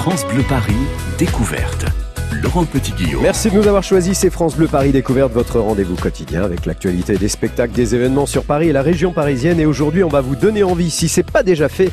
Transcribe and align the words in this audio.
France 0.00 0.26
Bleu 0.26 0.42
Paris, 0.48 0.72
découverte. 1.18 1.84
Laurent 2.42 2.64
Petit-Guillaume. 2.64 3.20
Merci 3.20 3.50
de 3.50 3.56
nous 3.56 3.68
avoir 3.68 3.82
choisi. 3.82 4.14
C'est 4.14 4.30
France 4.30 4.56
Bleu 4.56 4.66
Paris 4.66 4.92
Découverte, 4.92 5.30
votre 5.30 5.60
rendez-vous 5.60 5.94
quotidien 5.94 6.42
avec 6.42 6.64
l'actualité 6.64 7.18
des 7.18 7.28
spectacles, 7.28 7.74
des 7.74 7.94
événements 7.94 8.24
sur 8.24 8.44
Paris 8.44 8.70
et 8.70 8.72
la 8.72 8.80
région 8.80 9.12
parisienne. 9.12 9.60
Et 9.60 9.66
aujourd'hui, 9.66 10.02
on 10.02 10.08
va 10.08 10.22
vous 10.22 10.36
donner 10.36 10.62
envie, 10.62 10.88
si 10.88 11.06
c'est 11.06 11.30
pas 11.30 11.42
déjà 11.42 11.68
fait, 11.68 11.90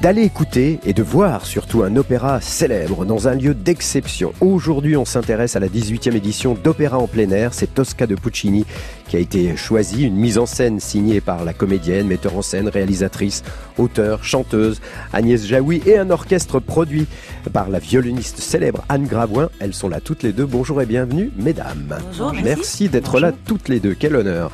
d'aller 0.00 0.22
écouter 0.22 0.78
et 0.84 0.92
de 0.92 1.02
voir 1.02 1.44
surtout 1.44 1.82
un 1.82 1.96
opéra 1.96 2.40
célèbre 2.40 3.04
dans 3.04 3.26
un 3.26 3.34
lieu 3.34 3.54
d'exception. 3.54 4.32
Aujourd'hui, 4.40 4.96
on 4.96 5.04
s'intéresse 5.04 5.56
à 5.56 5.60
la 5.60 5.66
18e 5.66 6.14
édition 6.14 6.54
d'Opéra 6.54 6.98
en 6.98 7.08
plein 7.08 7.30
air. 7.30 7.52
C'est 7.52 7.74
Tosca 7.74 8.06
de 8.06 8.14
Puccini 8.14 8.64
qui 9.08 9.16
a 9.16 9.18
été 9.18 9.56
choisie, 9.56 10.04
une 10.04 10.14
mise 10.14 10.38
en 10.38 10.46
scène 10.46 10.78
signée 10.78 11.20
par 11.20 11.44
la 11.44 11.52
comédienne, 11.52 12.06
metteur 12.06 12.36
en 12.36 12.42
scène, 12.42 12.68
réalisatrice, 12.68 13.42
auteur, 13.76 14.22
chanteuse 14.22 14.80
Agnès 15.12 15.44
Jaoui 15.46 15.82
et 15.86 15.98
un 15.98 16.10
orchestre 16.10 16.60
produit 16.60 17.06
par 17.52 17.68
la 17.68 17.78
violoniste 17.78 18.38
célèbre 18.38 18.84
Anne 18.88 19.06
Gravoin. 19.06 19.48
Elles 19.58 19.74
sont 19.74 19.88
là 19.88 20.00
toutes 20.00 20.22
les 20.22 20.32
deux. 20.32 20.46
Bonjour 20.46 20.80
et 20.80 20.86
bienvenue, 20.86 21.30
mesdames. 21.36 21.98
Bonjour, 22.06 22.32
merci, 22.32 22.44
merci 22.44 22.88
d'être 22.88 23.18
là 23.18 23.32
toutes 23.32 23.68
les 23.68 23.80
deux. 23.80 23.96
Quel 23.98 24.14
honneur. 24.14 24.52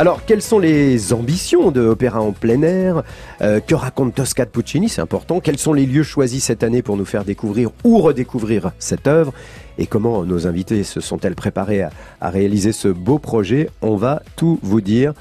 Alors, 0.00 0.24
quelles 0.24 0.40
sont 0.40 0.58
les 0.58 1.12
ambitions 1.12 1.70
de 1.70 1.82
Opéra 1.82 2.22
en 2.22 2.32
plein 2.32 2.62
air? 2.62 3.02
Euh, 3.42 3.60
Que 3.60 3.74
raconte 3.74 4.14
Tosca 4.14 4.46
de 4.46 4.50
Puccini? 4.50 4.88
C'est 4.88 5.02
important. 5.02 5.40
Quels 5.40 5.58
sont 5.58 5.74
les 5.74 5.84
lieux 5.84 6.04
choisis 6.04 6.42
cette 6.42 6.62
année 6.62 6.80
pour 6.80 6.96
nous 6.96 7.04
faire 7.04 7.22
découvrir 7.22 7.68
ou 7.84 7.98
redécouvrir 7.98 8.72
cette 8.78 9.06
œuvre? 9.06 9.34
Et 9.76 9.86
comment 9.86 10.24
nos 10.24 10.46
invités 10.46 10.84
se 10.84 11.02
sont-elles 11.02 11.34
préparées 11.34 11.82
à, 11.82 12.30
réaliser 12.30 12.72
ce 12.72 12.88
beau 12.88 13.18
projet? 13.18 13.68
On 13.82 13.96
va 13.96 14.22
tout 14.36 14.58
vous 14.62 14.80
dire. 14.80 15.12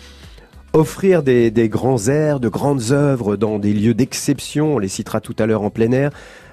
Offrir 0.72 1.24
des 1.24 1.52
grands 1.70 2.08
airs, 2.08 2.40
de 2.40 2.48
grandes 2.48 2.92
œuvres 2.92 3.36
dans 3.36 3.60
des 3.60 3.74
lieux 3.74 3.94
d'exception, 3.94 4.76
on 4.76 4.80
les 4.80 4.88
citera 4.88 5.20
tout 5.20 5.36
à 5.40 5.46
l'heure 5.46 5.64
en 5.64 5.72
plein 5.72 5.92
air. 5.92 6.12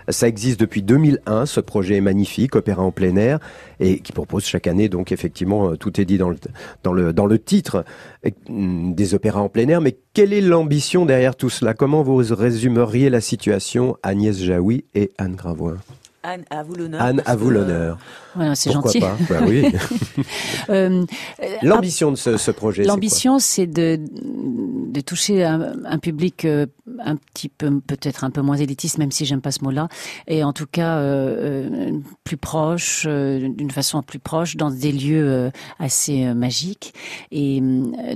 Ça 0.09 0.29
existe 0.29 0.61
depuis 0.61 0.83
2001, 0.83 1.47
ce 1.47 1.61
projet 1.61 1.97
est 1.97 2.01
magnifique, 2.01 2.55
Opéra 2.57 2.83
en 2.83 2.93
plein 2.93 3.17
air, 3.17 3.39
et 3.81 3.99
qui 4.01 4.13
propose 4.13 4.45
chaque 4.45 4.67
année, 4.67 4.89
donc 4.89 5.13
effectivement, 5.13 5.77
tout 5.77 6.01
est 6.01 6.05
dit 6.05 6.19
dans 6.19 6.31
le, 6.31 6.37
dans 6.83 6.93
le, 6.93 7.13
dans 7.13 7.27
le 7.27 7.39
titre, 7.39 7.85
des 8.49 9.15
opéras 9.15 9.41
en 9.41 9.49
plein 9.49 9.69
air. 9.69 9.81
Mais 9.81 9.97
quelle 10.15 10.33
est 10.33 10.41
l'ambition 10.41 11.07
derrière 11.07 11.37
tout 11.37 11.51
cela? 11.51 11.75
Comment 11.75 12.03
vous 12.03 12.17
résumeriez 12.17 13.11
la 13.11 13.21
situation, 13.21 13.97
Agnès 14.03 14.39
Jaoui 14.39 14.85
et 14.95 15.11
Anne 15.19 15.35
Gravoin 15.35 15.77
Anne, 16.23 16.45
à 16.51 16.65
vous 16.65 16.75
l'honneur. 16.75 17.01
Anne, 17.01 17.23
à 17.25 17.37
vous 17.37 17.51
l'honneur. 17.51 17.99
Voilà, 18.35 18.57
c'est 18.57 18.73
gentil. 18.73 18.99
pas? 18.99 19.17
Bah 19.31 19.41
oui. 19.47 19.65
euh, 20.71 21.05
L'ambition 21.63 22.11
de 22.11 22.17
ce, 22.17 22.37
ce 22.37 22.51
projet, 22.51 22.83
L'ambition, 22.83 23.39
c'est 23.39 23.69
de, 23.69 24.01
de 24.01 25.01
toucher 25.03 25.45
un, 25.45 25.75
un 25.85 25.99
public 25.99 26.45
euh, 26.45 26.67
un 27.05 27.17
petit 27.17 27.49
peu, 27.49 27.81
peut-être 27.81 28.25
un 28.25 28.31
peu 28.31 28.41
moins 28.41 28.57
élitiste, 28.57 28.99
même 28.99 29.11
si 29.11 29.25
j'aime 29.25 29.41
pas 29.41 29.53
ce 29.53 29.63
mot-là, 29.65 29.89
et 30.27 30.45
en 30.45 30.53
tout 30.53 30.67
cas 30.67 30.99
euh, 30.99 31.93
plus 32.25 32.37
proche, 32.37 33.05
euh, 33.09 33.49
d'une 33.49 33.71
façon 33.71 34.03
plus 34.03 34.19
proche, 34.19 34.57
dans 34.57 34.71
des 34.71 34.93
lieux 34.93 35.27
euh, 35.27 35.51
assez 35.79 36.33
magiques. 36.35 36.95
Et 37.31 37.63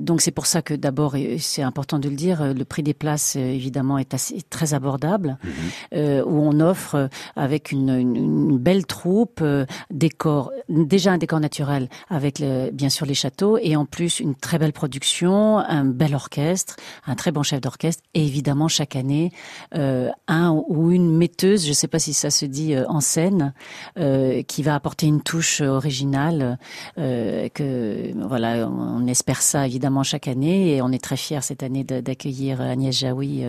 donc 0.00 0.20
c'est 0.20 0.30
pour 0.30 0.46
ça 0.46 0.62
que 0.62 0.74
d'abord, 0.74 1.16
c'est 1.38 1.62
important 1.62 1.98
de 1.98 2.08
le 2.08 2.16
dire, 2.16 2.54
le 2.54 2.64
prix 2.64 2.82
des 2.82 2.94
places 2.94 3.36
évidemment 3.36 3.98
est 3.98 4.14
assez 4.14 4.42
très 4.42 4.74
abordable, 4.74 5.38
mmh. 5.42 5.98
où 6.26 6.40
on 6.40 6.60
offre 6.60 7.08
avec 7.36 7.72
une, 7.72 7.90
une, 7.90 8.16
une 8.16 8.58
belle 8.58 8.86
troupe, 8.86 9.42
décor, 9.90 10.52
déjà 10.68 11.12
un 11.12 11.18
décor 11.18 11.40
naturel 11.40 11.88
avec 12.08 12.38
le, 12.38 12.70
bien 12.70 12.88
sûr 12.88 13.06
les 13.06 13.14
châteaux, 13.14 13.58
et 13.58 13.76
en 13.76 13.84
plus 13.84 14.20
une 14.20 14.34
très 14.34 14.58
belle 14.58 14.72
production, 14.72 15.58
un 15.58 15.84
bel 15.84 16.14
orchestre, 16.14 16.76
un 17.06 17.14
très 17.14 17.32
bon 17.32 17.42
chef 17.42 17.60
d'orchestre, 17.60 18.02
et 18.14 18.24
évidemment 18.24 18.68
chaque 18.70 18.96
année 18.96 19.32
euh, 19.74 20.08
un 20.28 20.50
ou 20.68 20.90
une 20.90 21.14
metteuse, 21.14 21.64
je 21.64 21.68
ne 21.68 21.74
sais 21.74 21.88
pas 21.88 21.98
si 21.98 22.14
ça 22.14 22.30
se 22.30 22.46
dit 22.46 22.74
euh, 22.74 22.84
en 22.88 23.00
scène, 23.00 23.52
euh, 23.98 24.42
qui 24.42 24.62
va 24.62 24.74
apporter 24.74 25.06
une 25.06 25.20
touche 25.20 25.60
originale. 25.60 26.58
que 26.96 28.12
voilà, 28.26 28.68
on 28.68 29.06
espère 29.06 29.42
ça 29.42 29.66
évidemment 29.66 30.02
chaque 30.02 30.28
année 30.28 30.76
et 30.76 30.82
on 30.82 30.90
est 30.92 31.02
très 31.02 31.16
fiers 31.16 31.42
cette 31.42 31.62
année 31.62 31.84
d'accueillir 31.84 32.60
Agnès 32.60 32.96
Jaoui 32.96 33.44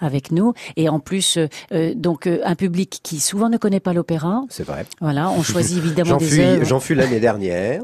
avec 0.00 0.30
nous. 0.30 0.52
Et 0.76 0.88
en 0.88 1.00
plus, 1.00 1.38
donc 1.94 2.26
un 2.26 2.54
public 2.54 3.00
qui 3.02 3.20
souvent 3.20 3.48
ne 3.48 3.56
connaît 3.56 3.80
pas 3.80 3.92
l'opéra. 3.92 4.42
C'est 4.48 4.64
vrai. 4.64 4.86
Voilà, 5.00 5.30
on 5.30 5.42
choisit 5.42 5.78
évidemment 5.84 6.16
des 6.18 6.38
œuvres. 6.38 6.64
J'en 6.64 6.80
fus 6.80 6.94
l'année 6.94 7.20
dernière. 7.20 7.82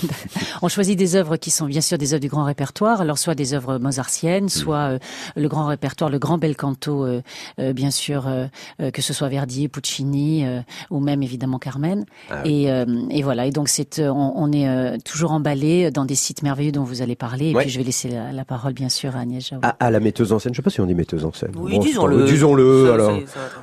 on 0.62 0.68
choisit 0.68 0.98
des 0.98 1.16
œuvres 1.16 1.36
qui 1.36 1.50
sont 1.50 1.66
bien 1.66 1.80
sûr 1.80 1.98
des 1.98 2.12
œuvres 2.12 2.20
du 2.20 2.28
grand 2.28 2.44
répertoire, 2.44 3.00
alors 3.00 3.18
soit 3.18 3.34
des 3.34 3.54
œuvres 3.54 3.78
mozartiennes, 3.78 4.48
soit 4.48 4.92
euh, 4.92 4.98
le 5.36 5.48
grand 5.48 5.66
répertoire, 5.66 6.10
le 6.16 6.18
grand 6.18 6.38
bel 6.38 6.56
canto, 6.56 7.04
euh, 7.04 7.20
euh, 7.60 7.72
bien 7.74 7.90
sûr, 7.90 8.26
que 8.78 9.02
ce 9.02 9.12
soit 9.12 9.28
Verdi, 9.28 9.68
Puccini 9.68 10.44
ou 10.90 11.00
même 11.00 11.22
évidemment 11.22 11.58
Carmen. 11.58 12.04
Ah 12.30 12.42
oui. 12.44 12.66
et, 12.66 13.18
et, 13.18 13.22
voilà, 13.22 13.46
et 13.46 13.50
donc 13.50 13.68
c'est, 13.68 14.00
on, 14.00 14.32
on, 14.36 14.52
est 14.52 14.98
toujours 15.04 15.32
emballé 15.32 15.90
dans 15.90 16.04
des 16.04 16.14
sites 16.14 16.42
merveilleux 16.42 16.72
dont 16.72 16.84
vous 16.84 17.02
allez 17.02 17.16
parler. 17.16 17.50
Et 17.50 17.54
ouais. 17.54 17.62
puis 17.62 17.70
je 17.70 17.78
vais 17.78 17.84
laisser 17.84 18.08
la, 18.08 18.32
la, 18.32 18.44
parole 18.44 18.72
bien 18.72 18.88
sûr 18.88 19.14
à 19.16 19.20
Agnès 19.20 19.46
Jaoui. 19.46 19.60
À, 19.62 19.76
à, 19.78 19.90
la 19.90 20.00
metteuse 20.00 20.32
en 20.32 20.38
scène, 20.38 20.54
je 20.54 20.56
sais 20.56 20.62
pas 20.62 20.70
si 20.70 20.80
on 20.80 20.86
dit 20.86 20.94
metteuse 20.94 21.24
en 21.24 21.32
scène. 21.32 21.52
Oui, 21.56 21.72
bon, 21.76 21.80
disons-le. 21.80 22.24
Disons-le. 22.24 22.92
Alors, 22.92 23.18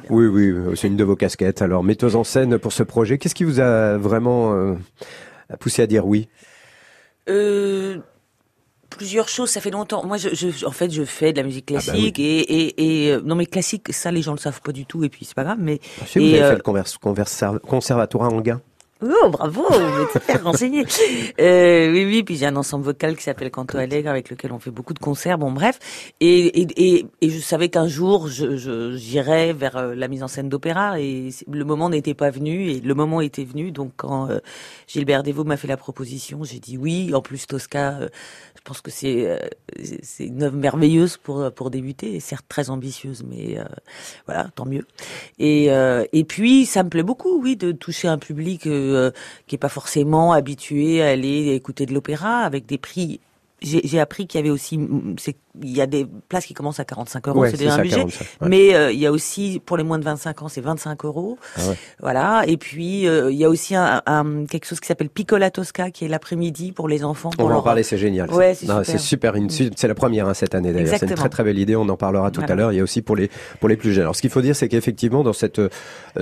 oui, 0.10 0.28
oui, 0.28 0.76
c'est 0.76 0.88
une 0.88 0.98
de 0.98 1.04
vos 1.04 1.16
casquettes. 1.16 1.62
Alors, 1.62 1.84
metteuse 1.84 2.16
en 2.16 2.24
scène 2.24 2.60
pour 2.60 2.74
ce 2.74 2.84
projet, 2.84 3.18
qu'est-ce 3.18 3.36
qui 3.36 3.44
vous 3.44 3.60
a 3.60 3.98
vraiment 3.98 4.54
euh, 4.54 4.76
poussé 5.60 5.82
à 5.82 5.88
dire 5.88 6.06
oui? 6.06 6.28
Euh, 7.30 8.00
plusieurs 8.96 9.30
choses. 9.30 9.50
Ça 9.50 9.62
fait 9.62 9.72
longtemps. 9.72 10.06
Moi, 10.06 10.18
je, 10.18 10.30
je, 10.34 10.66
en 10.66 10.72
fait, 10.72 10.92
je 10.92 11.04
fais 11.04 11.34
de 11.34 11.38
la 11.38 11.44
musique 11.44 11.68
classique 11.68 11.94
ah 11.94 11.98
bah 11.98 12.04
oui. 12.04 12.24
et, 12.24 12.40
et, 12.40 13.06
et, 13.08 13.12
euh, 13.12 13.22
non 13.24 13.36
mais 13.36 13.46
classique, 13.46 13.92
ça 13.94 14.12
les 14.12 14.22
gens 14.22 14.34
le 14.34 14.38
savent 14.38 14.62
pas 14.62 14.72
du 14.72 14.86
tout 14.86 15.04
et 15.04 15.10
puis 15.10 15.26
c'est 15.26 15.36
pas 15.36 15.44
grave. 15.44 15.58
Mais 15.60 15.80
ah, 16.02 16.06
si, 16.06 16.20
vous 16.20 16.26
et, 16.26 16.40
avez 16.40 16.56
fait 16.58 16.64
le 16.64 17.60
conservatoire 17.60 18.26
à 18.26 18.34
Anguin. 18.34 18.62
Oh, 19.02 19.30
bravo, 19.30 19.64
vous 19.70 20.02
êtes 20.04 20.12
super 20.12 20.44
renseigné. 20.44 20.86
Euh, 21.42 21.92
oui, 21.92 22.06
oui, 22.06 22.24
puis 22.24 22.38
j'ai 22.38 22.46
un 22.46 22.56
ensemble 22.56 22.86
vocal 22.86 23.18
qui 23.18 23.24
s'appelle 23.24 23.52
Canto 23.52 23.78
Alegre 23.78 24.10
avec 24.10 24.30
lequel 24.30 24.54
on 24.54 24.60
fait 24.60 24.72
beaucoup 24.72 24.94
de 24.94 25.00
concerts. 25.00 25.38
Bon, 25.38 25.52
bref. 25.52 25.78
Et, 26.22 26.62
et, 26.62 26.68
et, 26.78 27.06
et 27.20 27.30
je 27.30 27.40
savais 27.40 27.68
qu'un 27.68 27.88
jour, 27.88 28.30
je, 28.30 28.56
je, 28.56 28.96
j'irais 28.96 29.52
vers 29.52 29.76
euh, 29.76 29.96
la 29.96 30.08
mise 30.08 30.24
en 30.24 30.30
scène 30.30 30.48
d'opéra. 30.48 31.02
Et 31.02 31.32
le 31.52 31.66
moment 31.66 31.90
n'était 31.90 32.14
pas 32.14 32.30
venu. 32.30 32.70
Et 32.70 32.80
le 32.80 32.94
moment 32.94 33.20
était 33.20 33.44
venu. 33.44 33.72
Donc, 33.72 33.92
quand 33.98 34.30
euh, 34.30 34.40
Gilbert 34.88 35.24
Devaux 35.24 35.44
m'a 35.44 35.58
fait 35.58 35.68
la 35.68 35.78
proposition, 35.78 36.46
j'ai 36.46 36.60
dit 36.60 36.78
oui. 36.78 37.14
En 37.14 37.22
plus, 37.22 37.46
Tosca, 37.46 37.98
euh, 38.00 38.08
je 38.56 38.62
pense 38.64 38.80
que 38.80 38.92
c'est 38.92 39.28
euh, 39.28 39.38
c'est 40.02 40.28
une 40.28 40.44
œuvre 40.44 40.56
merveilleuse 40.56 41.18
pour 41.18 41.52
pour 41.52 41.72
débuter. 41.72 42.16
Et 42.16 42.20
certes 42.22 42.46
très 42.48 42.70
ambitieuse, 42.70 43.24
mais 43.30 43.60
euh, 43.60 43.66
voilà, 44.28 44.48
tant 44.56 44.66
mieux. 44.66 44.86
Et 45.40 45.66
et 46.14 46.24
puis, 46.24 46.66
ça 46.66 46.84
me 46.84 46.90
plaît 46.90 47.04
beaucoup, 47.04 47.42
oui, 47.42 47.58
de 47.58 47.74
toucher 47.74 48.08
un 48.08 48.18
public 48.18 48.66
euh, 48.68 48.93
qui 49.48 49.56
est 49.56 49.60
pas 49.60 49.70
forcément 49.70 50.34
habitué 50.34 51.02
à 51.02 51.10
aller 51.10 51.54
écouter 51.54 51.86
de 51.86 51.94
l'opéra 51.94 52.40
avec 52.40 52.66
des 52.66 52.78
prix. 52.78 53.20
J'ai 53.62 54.00
appris 54.00 54.28
qu'il 54.28 54.40
y 54.40 54.42
avait 54.42 54.50
aussi, 54.50 54.78
il 55.62 55.76
y 55.76 55.82
a 55.82 55.86
des 55.86 56.08
places 56.30 56.46
qui 56.46 56.54
commencent 56.54 56.80
à 56.80 56.86
45 56.86 57.28
euros, 57.28 57.40
ouais, 57.42 57.52
c'est 57.52 57.58
déjà 57.58 57.76
un 57.76 57.82
budget. 57.82 57.98
45, 57.98 58.20
ouais. 58.42 58.50
Mais 58.50 58.74
euh, 58.74 58.92
il 58.92 59.00
y 59.00 59.06
a 59.06 59.12
aussi 59.12 59.62
pour 59.64 59.78
les 59.78 59.84
moins 59.84 60.00
de 60.00 60.04
25 60.04 60.42
ans, 60.42 60.48
c'est 60.48 60.62
25 60.62 61.06
euros. 61.06 61.38
Ah 61.58 61.68
ouais. 61.68 61.78
Voilà. 62.00 62.44
Et 62.48 62.58
puis 62.58 63.08
euh, 63.08 63.32
il 63.32 63.38
y 63.38 63.46
a 63.46 63.50
aussi 63.50 63.76
un, 63.76 64.02
un 64.06 64.46
quelque 64.46 64.66
chose 64.66 64.80
qui 64.80 64.88
s'appelle 64.88 65.10
Piccola 65.10 65.52
Tosca, 65.52 65.92
qui 65.92 66.06
est 66.06 66.08
l'après-midi 66.08 66.72
pour 66.72 66.88
les 66.88 67.04
enfants. 67.04 67.30
On 67.38 67.48
va 67.48 67.58
en 67.58 67.62
parler, 67.62 67.84
c'est 67.84 67.98
génial. 67.98 68.30
C'est 68.54 68.66
super. 68.98 69.00
super. 69.00 69.36
Une, 69.36 69.50
c'est 69.50 69.88
la 69.88 69.96
première 69.96 70.28
hein, 70.28 70.34
cette 70.34 70.56
année 70.56 70.74
d'ailleurs. 70.74 70.96
C'est 70.98 71.10
une 71.10 71.16
très 71.16 71.30
très 71.30 71.44
belle 71.44 71.60
idée. 71.60 71.76
On 71.76 71.88
en 71.90 71.98
parlera 71.98 72.32
tout 72.32 72.42
voilà. 72.42 72.54
à 72.54 72.56
l'heure. 72.56 72.72
Il 72.72 72.78
y 72.78 72.82
a 72.82 72.84
aussi 72.84 73.02
pour 73.02 73.16
les 73.16 73.30
pour 73.60 73.70
les 73.70 73.78
plus 73.78 73.94
jeunes. 73.94 74.04
Alors 74.04 74.16
ce 74.16 74.22
qu'il 74.22 74.32
faut 74.32 74.42
dire, 74.42 74.56
c'est 74.56 74.70
qu'effectivement 74.70 75.24
dans 75.24 75.34
cette 75.34 75.60
euh, 75.60 75.70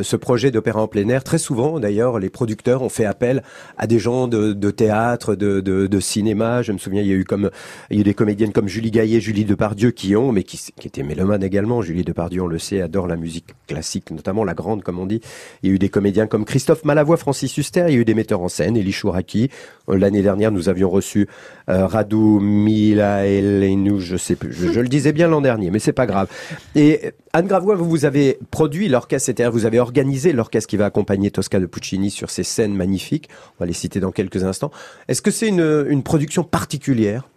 ce 0.01 0.15
projet 0.17 0.51
d'opéra 0.51 0.81
en 0.81 0.87
plein 0.87 1.07
air, 1.07 1.23
très 1.23 1.37
souvent 1.37 1.79
d'ailleurs, 1.79 2.19
les 2.19 2.29
producteurs 2.29 2.81
ont 2.81 2.89
fait 2.89 3.05
appel 3.05 3.43
à 3.77 3.87
des 3.87 3.99
gens 3.99 4.27
de, 4.27 4.51
de 4.51 4.71
théâtre, 4.71 5.35
de, 5.35 5.61
de, 5.61 5.87
de, 5.87 5.99
cinéma. 5.99 6.61
Je 6.61 6.71
me 6.73 6.77
souviens, 6.77 7.01
il 7.01 7.07
y 7.07 7.11
a 7.11 7.15
eu 7.15 7.23
comme 7.23 7.49
il 7.89 7.97
y 7.97 7.99
a 7.99 8.01
eu 8.01 8.03
des 8.03 8.13
comédiennes 8.13 8.51
comme 8.51 8.67
Julie 8.67 8.91
Gaillet, 8.91 9.20
Julie 9.21 9.45
Depardieu 9.45 9.91
qui 9.91 10.15
ont, 10.15 10.31
mais 10.31 10.43
qui, 10.43 10.59
étaient 10.83 11.03
mélomanes 11.03 11.43
également. 11.43 11.81
Julie 11.81 12.03
Depardieu, 12.03 12.41
on 12.41 12.47
le 12.47 12.59
sait, 12.59 12.81
adore 12.81 13.07
la 13.07 13.15
musique 13.15 13.53
classique, 13.67 14.11
notamment 14.11 14.43
la 14.43 14.53
grande, 14.53 14.83
comme 14.83 14.99
on 14.99 15.05
dit. 15.05 15.21
Il 15.63 15.69
y 15.69 15.71
a 15.71 15.75
eu 15.75 15.79
des 15.79 15.89
comédiens 15.89 16.27
comme 16.27 16.43
Christophe 16.43 16.83
Malavoie, 16.83 17.17
Francis 17.17 17.57
Huster. 17.57 17.85
Il 17.87 17.93
y 17.93 17.97
a 17.97 17.99
eu 17.99 18.05
des 18.05 18.15
metteurs 18.15 18.41
en 18.41 18.49
scène, 18.49 18.75
Elie 18.75 18.91
Chouraki. 18.91 19.49
L'année 19.87 20.21
dernière, 20.21 20.51
nous 20.51 20.67
avions 20.69 20.89
reçu 20.89 21.27
euh, 21.69 21.85
Radu 21.87 22.15
Milaelenu, 22.15 24.01
je 24.01 24.17
sais 24.17 24.35
plus. 24.35 24.53
Je, 24.53 24.79
le 24.79 24.87
disais 24.87 25.13
bien 25.13 25.27
l'an 25.27 25.41
dernier, 25.41 25.71
mais 25.71 25.79
c'est 25.79 25.93
pas 25.93 26.05
grave. 26.05 26.27
Et 26.75 27.11
Anne 27.33 27.47
Gravois, 27.47 27.75
vous, 27.75 27.89
vous 27.89 28.05
avez 28.05 28.39
produit 28.49 28.89
l'orchestre, 28.89 29.27
c'est-à-dire 29.27 29.51
vous 29.51 29.65
avez 29.65 29.79
organisé 29.79 30.33
l'orchestre 30.33 30.69
qui 30.69 30.77
va 30.77 30.85
accompagner 30.85 31.31
Tosca 31.31 31.59
de 31.59 31.65
Puccini 31.65 32.09
sur 32.09 32.29
ces 32.29 32.43
scènes 32.43 32.75
magnifiques. 32.75 33.29
On 33.59 33.63
va 33.63 33.65
les 33.67 33.73
citer 33.73 33.99
dans 33.99 34.11
quelques 34.11 34.43
instants. 34.43 34.71
Est-ce 35.07 35.21
que 35.21 35.31
c'est 35.31 35.47
une 35.47 36.03
production 36.03 36.43
particulière? 36.43 37.30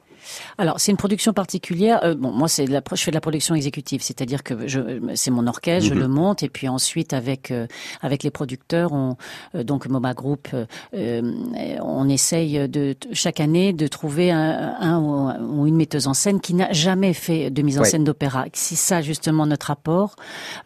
Alors, 0.59 0.81
c'est 0.81 0.91
une 0.91 0.97
production 0.97 1.33
particulière. 1.33 2.01
Euh, 2.05 2.15
bon, 2.15 2.31
moi, 2.33 2.49
c'est 2.49 2.67
la, 2.67 2.83
je 2.93 3.03
fais 3.03 3.11
de 3.11 3.17
la 3.17 3.21
production 3.21 3.55
exécutive, 3.55 4.03
c'est-à-dire 4.03 4.43
que 4.43 4.67
je, 4.67 4.81
c'est 5.15 5.31
mon 5.31 5.47
orchestre, 5.47 5.89
je 5.89 5.95
Mhm. 5.95 6.01
le 6.01 6.09
monte, 6.09 6.43
et 6.43 6.49
puis 6.49 6.69
ensuite 6.69 7.13
avec 7.13 7.51
euh, 7.51 7.67
avec 8.03 8.23
les 8.23 8.31
producteurs, 8.31 8.93
on, 8.93 9.17
euh, 9.55 9.65
donc 9.65 9.87
MoMA 9.89 10.15
Group, 10.15 10.49
euh, 10.55 10.67
euh, 10.95 11.23
on 11.83 12.09
essaye 12.09 12.69
de 12.69 12.95
chaque 13.13 13.41
année 13.41 13.73
de 13.73 13.87
trouver 13.87 14.31
un, 14.31 14.75
un 14.81 14.99
ou, 15.01 15.67
une 15.67 15.77
metteuse 15.77 16.07
en 16.07 16.15
scène 16.15 16.41
qui 16.41 16.55
n'a 16.55 16.73
jamais 16.73 17.13
fait 17.15 17.51
de 17.51 17.63
mise 17.63 17.79
en 17.79 17.83
Ouais. 17.83 17.89
scène 17.89 18.05
d'opéra. 18.05 18.45
C'est 18.53 18.75
ça 18.77 19.03
justement 19.03 19.47
notre 19.47 19.71
apport. 19.71 20.17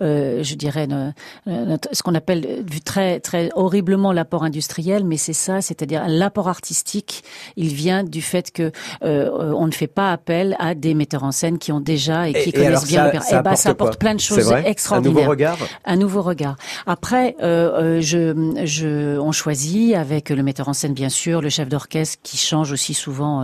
Euh, 0.02 0.42
je 0.42 0.54
dirais 0.54 0.86
no- 0.86 1.12
notre- 1.46 1.88
ce 1.92 2.02
qu'on 2.02 2.14
appelle 2.14 2.64
vu 2.70 2.80
très 2.80 3.20
très 3.20 3.50
horriblement 3.54 4.12
l'apport 4.12 4.44
industriel, 4.44 5.04
mais 5.04 5.16
c'est 5.16 5.32
ça, 5.32 5.60
c'est-à-dire 5.60 6.04
l'apport 6.08 6.48
artistique. 6.48 7.22
Il 7.56 7.68
vient 7.74 8.04
du 8.04 8.22
fait 8.22 8.50
que 8.52 8.70
euh, 9.04 9.52
on 9.58 9.66
ne 9.66 9.72
fait 9.72 9.86
pas 9.86 10.12
appel 10.12 10.56
à 10.58 10.74
des 10.74 10.94
metteurs 10.94 11.24
en 11.24 11.32
scène 11.32 11.58
qui 11.58 11.72
ont 11.72 11.80
déjà 11.80 12.28
et 12.28 12.32
qui 12.32 12.50
Et- 12.50 12.52
connaissent 12.52 12.86
bien 12.86 13.00
ça- 13.00 13.04
l'opéra. 13.06 13.24
ça 13.24 13.38
Eh 13.40 13.42
ben, 13.42 13.56
ça 13.56 13.70
apporte 13.70 13.98
plein 13.98 14.14
de 14.14 14.20
choses 14.20 14.52
extraordinaires 14.64 15.16
Un 15.16 15.20
nouveau 15.20 15.30
regard? 15.30 15.58
Un 15.84 15.96
nouveau 15.96 16.22
regard. 16.22 16.56
Après, 16.86 17.36
euh, 17.42 17.98
euh, 17.98 18.00
je, 18.00 18.62
je, 18.64 19.18
on 19.18 19.32
choisit 19.32 19.94
avec 19.94 20.30
le 20.30 20.42
metteur 20.42 20.68
en 20.68 20.72
scène 20.72 20.94
bien 20.94 21.08
sûr, 21.08 21.40
le 21.42 21.48
chef 21.50 21.68
d'orchestre 21.68 22.18
qui 22.22 22.36
change 22.36 22.72
aussi 22.72 22.94
souvent 22.94 23.42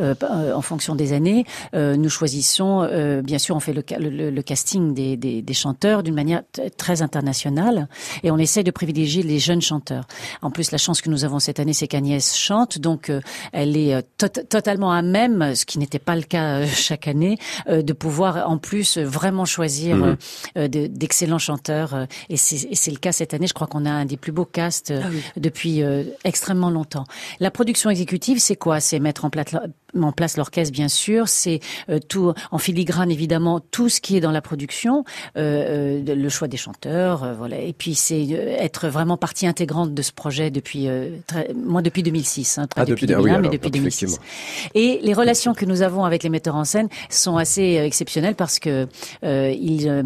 euh, 0.00 0.14
euh, 0.22 0.52
en 0.54 0.62
fonction 0.62 0.94
des 0.94 1.12
années. 1.12 1.44
Euh, 1.74 1.96
nous 1.96 2.10
choisissons, 2.10 2.82
euh, 2.82 3.22
bien 3.22 3.38
sûr, 3.38 3.56
on 3.56 3.60
fait 3.60 3.72
le, 3.72 3.82
le, 3.98 4.10
le- 4.10 4.30
le 4.30 4.42
casting 4.42 4.94
des, 4.94 5.16
des, 5.16 5.42
des 5.42 5.54
chanteurs 5.54 6.02
d'une 6.02 6.14
manière 6.14 6.42
très 6.76 7.02
internationale 7.02 7.88
et 8.22 8.30
on 8.30 8.38
essaie 8.38 8.62
de 8.62 8.70
privilégier 8.70 9.22
les 9.22 9.38
jeunes 9.38 9.62
chanteurs. 9.62 10.04
En 10.42 10.50
plus, 10.50 10.70
la 10.70 10.78
chance 10.78 11.00
que 11.00 11.10
nous 11.10 11.24
avons 11.24 11.38
cette 11.38 11.60
année, 11.60 11.72
c'est 11.72 11.88
qu'Agnès 11.88 12.36
chante, 12.36 12.78
donc 12.78 13.10
elle 13.52 13.76
est 13.76 14.02
tot- 14.18 14.28
totalement 14.48 14.92
à 14.92 15.02
même, 15.02 15.45
ce 15.54 15.64
qui 15.66 15.78
n'était 15.78 15.98
pas 15.98 16.16
le 16.16 16.22
cas 16.22 16.60
euh, 16.60 16.66
chaque 16.66 17.06
année, 17.08 17.38
euh, 17.68 17.82
de 17.82 17.92
pouvoir 17.92 18.48
en 18.50 18.58
plus 18.58 18.98
euh, 18.98 19.04
vraiment 19.04 19.44
choisir 19.44 19.96
Mhm. 19.96 20.02
euh, 20.04 20.16
euh, 20.58 20.68
de- 20.68 20.86
d'excellents 20.86 21.38
chanteurs. 21.38 21.94
euh, 21.94 22.06
et 22.28 22.36
c'est 22.36 22.90
le 22.90 22.98
cas 22.98 23.12
cette 23.12 23.34
année. 23.34 23.46
Je 23.46 23.54
crois 23.54 23.66
qu'on 23.66 23.86
a 23.86 23.90
un 23.90 24.04
des 24.04 24.16
plus 24.16 24.32
beaux 24.32 24.44
casts 24.44 24.90
euh, 24.90 25.00
Ah 25.04 25.08
oui. 25.10 25.22
depuis 25.36 25.82
euh, 25.82 26.04
extrêmement 26.24 26.70
longtemps. 26.70 27.04
La 27.40 27.50
production 27.50 27.90
exécutive, 27.90 28.38
c'est 28.40 28.56
quoi? 28.56 28.80
C'est 28.80 28.98
mettre 28.98 29.24
en 29.24 29.30
place 29.30 29.54
en 30.02 30.12
place 30.12 30.36
l'orchestre, 30.36 30.72
bien 30.72 30.88
sûr. 30.88 31.28
C'est 31.28 31.60
euh, 31.88 31.98
tout 31.98 32.32
en 32.50 32.58
filigrane, 32.58 33.10
évidemment, 33.10 33.60
tout 33.70 33.88
ce 33.88 34.00
qui 34.00 34.16
est 34.16 34.20
dans 34.20 34.30
la 34.32 34.40
production, 34.42 35.04
euh, 35.36 36.00
euh, 36.06 36.14
le 36.14 36.28
choix 36.28 36.48
des 36.48 36.56
chanteurs, 36.56 37.24
euh, 37.24 37.34
voilà. 37.34 37.58
Et 37.60 37.72
puis 37.72 37.94
c'est 37.94 38.26
euh, 38.32 38.56
être 38.58 38.88
vraiment 38.88 39.16
partie 39.16 39.46
intégrante 39.46 39.94
de 39.94 40.02
ce 40.02 40.12
projet 40.12 40.50
depuis 40.50 40.88
euh, 40.88 41.10
très, 41.26 41.52
moi 41.54 41.82
depuis 41.82 42.02
2006, 42.02 42.58
hein, 42.58 42.66
Ah, 42.76 42.84
depuis, 42.84 43.06
depuis- 43.06 43.14
ah 43.14 43.18
oui, 43.18 43.30
2001, 43.30 43.38
mais 43.40 43.48
depuis 43.48 43.70
donc, 43.70 43.72
2006. 43.82 44.04
effectivement. 44.04 44.26
Et 44.74 45.00
les 45.02 45.14
relations 45.14 45.54
que 45.54 45.64
nous 45.64 45.82
avons 45.82 46.04
avec 46.04 46.22
les 46.22 46.28
metteurs 46.30 46.56
en 46.56 46.64
scène 46.64 46.88
sont 47.10 47.36
assez 47.36 47.80
exceptionnelles 47.84 48.34
parce 48.34 48.58
que 48.58 48.86
euh, 49.24 49.54
ils, 49.58 49.88
euh, 49.88 50.02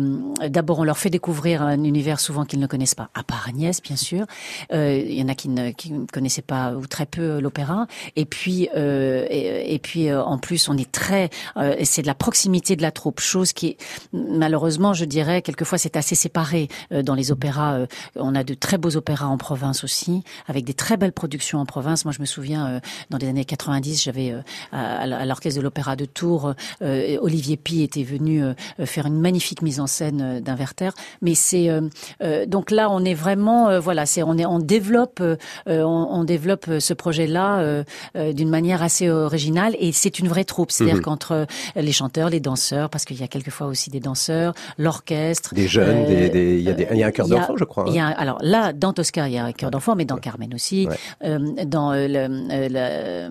d'abord, 0.49 0.79
on 0.81 0.85
leur 0.85 0.99
fait 0.99 1.11
découvrir 1.11 1.63
un 1.63 1.83
univers 1.85 2.21
souvent 2.21 2.45
qu'ils 2.45 2.61
ne 2.61 2.67
connaissent 2.67 2.95
pas, 2.95 3.11
à 3.15 3.23
part 3.23 3.47
Agnès, 3.49 3.83
bien 3.83 3.97
sûr. 3.97 4.27
Euh, 4.73 5.03
Il 5.05 5.15
y 5.19 5.23
en 5.23 5.29
a 5.29 5.35
qui 5.35 5.49
ne, 5.49 5.71
qui 5.71 5.93
ne 5.93 6.07
connaissaient 6.07 6.43
pas 6.43 6.73
ou 6.75 6.87
très 6.87 7.07
peu 7.07 7.41
l'opéra. 7.41 7.87
Et 8.17 8.25
puis, 8.25 8.69
euh, 8.77 9.27
et, 9.31 9.75
et 9.75 9.79
puis 9.81 10.09
euh, 10.09 10.23
en 10.23 10.38
plus, 10.38 10.69
on 10.69 10.77
est 10.77 10.91
très, 10.91 11.31
euh, 11.56 11.75
et 11.79 11.85
c'est 11.85 12.03
de 12.03 12.06
la 12.06 12.15
proximité 12.15 12.77
de 12.77 12.82
la 12.82 12.91
troupe, 12.91 13.21
chose 13.21 13.53
qui, 13.53 13.77
malheureusement, 14.12 14.94
je 14.94 15.05
dirais, 15.05 15.43
quelquequefois, 15.43 15.79
c'est 15.79 15.97
assez 15.97 16.15
séparé 16.15 16.69
euh, 16.93 17.03
dans 17.03 17.15
les 17.15 17.32
opéras. 17.32 17.87
on 18.17 18.35
a 18.35 18.44
de 18.44 18.55
très 18.55 18.79
beaux 18.79 18.97
opéras 18.97 19.27
en 19.27 19.37
province 19.37 19.85
aussi, 19.85 20.23
avec 20.47 20.65
des 20.65 20.75
très 20.75 20.97
belles 20.97 21.12
productions 21.12 21.59
en 21.59 21.67
province. 21.67 22.05
Moi, 22.05 22.12
je 22.12 22.21
me 22.21 22.27
souviens, 22.27 22.81
dans 23.11 23.19
les 23.19 23.29
années 23.29 23.44
90, 23.44 24.03
j'avais 24.03 24.35
à, 24.73 25.06
l'orchestre 25.27 25.59
de 25.59 25.65
l'Opéra 25.65 25.97
de 25.97 26.05
Tours, 26.05 26.55
Olivier 26.81 27.56
Pi 27.56 27.82
était 27.82 28.03
venu 28.03 28.43
faire 28.85 29.06
une 29.06 29.21
magnifique 29.21 29.62
mise 29.62 29.81
en 29.81 29.87
scène 29.87 30.41
d'un 30.41 30.55
Werther. 30.55 30.91
Mais 31.23 31.35
c'est 31.35 31.71
donc 32.47 32.71
là, 32.71 32.91
on 32.91 33.05
est 33.05 33.15
vraiment, 33.15 33.79
voilà, 33.81 34.06
c'est 34.06 34.23
on 34.23 34.37
est 34.37 34.47
on 34.47 34.59
développe, 34.59 35.23
on, 35.67 35.85
on 36.11 36.25
développe 36.25 36.67
ce 36.79 36.94
projet-là 36.94 37.85
d'une 38.15 38.50
manière 38.50 38.82
assez 38.82 39.09
originale 39.09 39.69
et 39.78 39.93
c'est 39.93 40.19
une 40.19 40.28
vraie 40.28 40.44
troupe, 40.44 40.70
c'est-à-dire 40.72 40.96
Mhm. 40.96 41.02
qu'entre 41.02 41.32
euh, 41.32 41.44
les 41.76 41.93
chanteurs, 41.93 42.31
les 42.31 42.40
danseurs, 42.40 42.90
parce 42.90 43.05
qu'il 43.05 43.19
y 43.20 43.22
a 43.22 43.28
quelquefois 43.28 43.67
aussi 43.67 43.90
des 43.90 44.00
danseurs, 44.00 44.55
l'orchestre, 44.78 45.55
Des 45.55 45.69
jeunes, 45.69 46.05
Euh, 46.05 46.06
des, 46.06 46.28
des- 46.31 46.58
il 46.58 46.62
y 46.62 46.70
a 46.70 46.94
y 46.94 47.05
un 47.05 47.11
cœur 47.11 47.28
d'enfant, 47.28 47.56
je 47.56 47.64
crois. 47.64 47.84
hein. 47.84 47.88
il 47.90 47.94
y 47.94 48.00
a, 48.00 48.06
alors 48.08 48.38
là, 48.43 48.72
dans 48.72 48.93
Tosca, 48.93 49.28
il 49.28 49.34
y 49.34 49.38
a 49.38 49.44
un 49.44 49.52
cœur 49.52 49.70
d'enfant, 49.70 49.94
mais 49.96 50.05
dans 50.05 50.17
Carmen 50.17 50.52
aussi, 50.55 50.87
Ouais. 50.88 50.96
euh, 51.25 51.38
dans 51.67 51.93
euh, 51.93 52.06
le, 52.08 52.19
euh, 52.19 52.69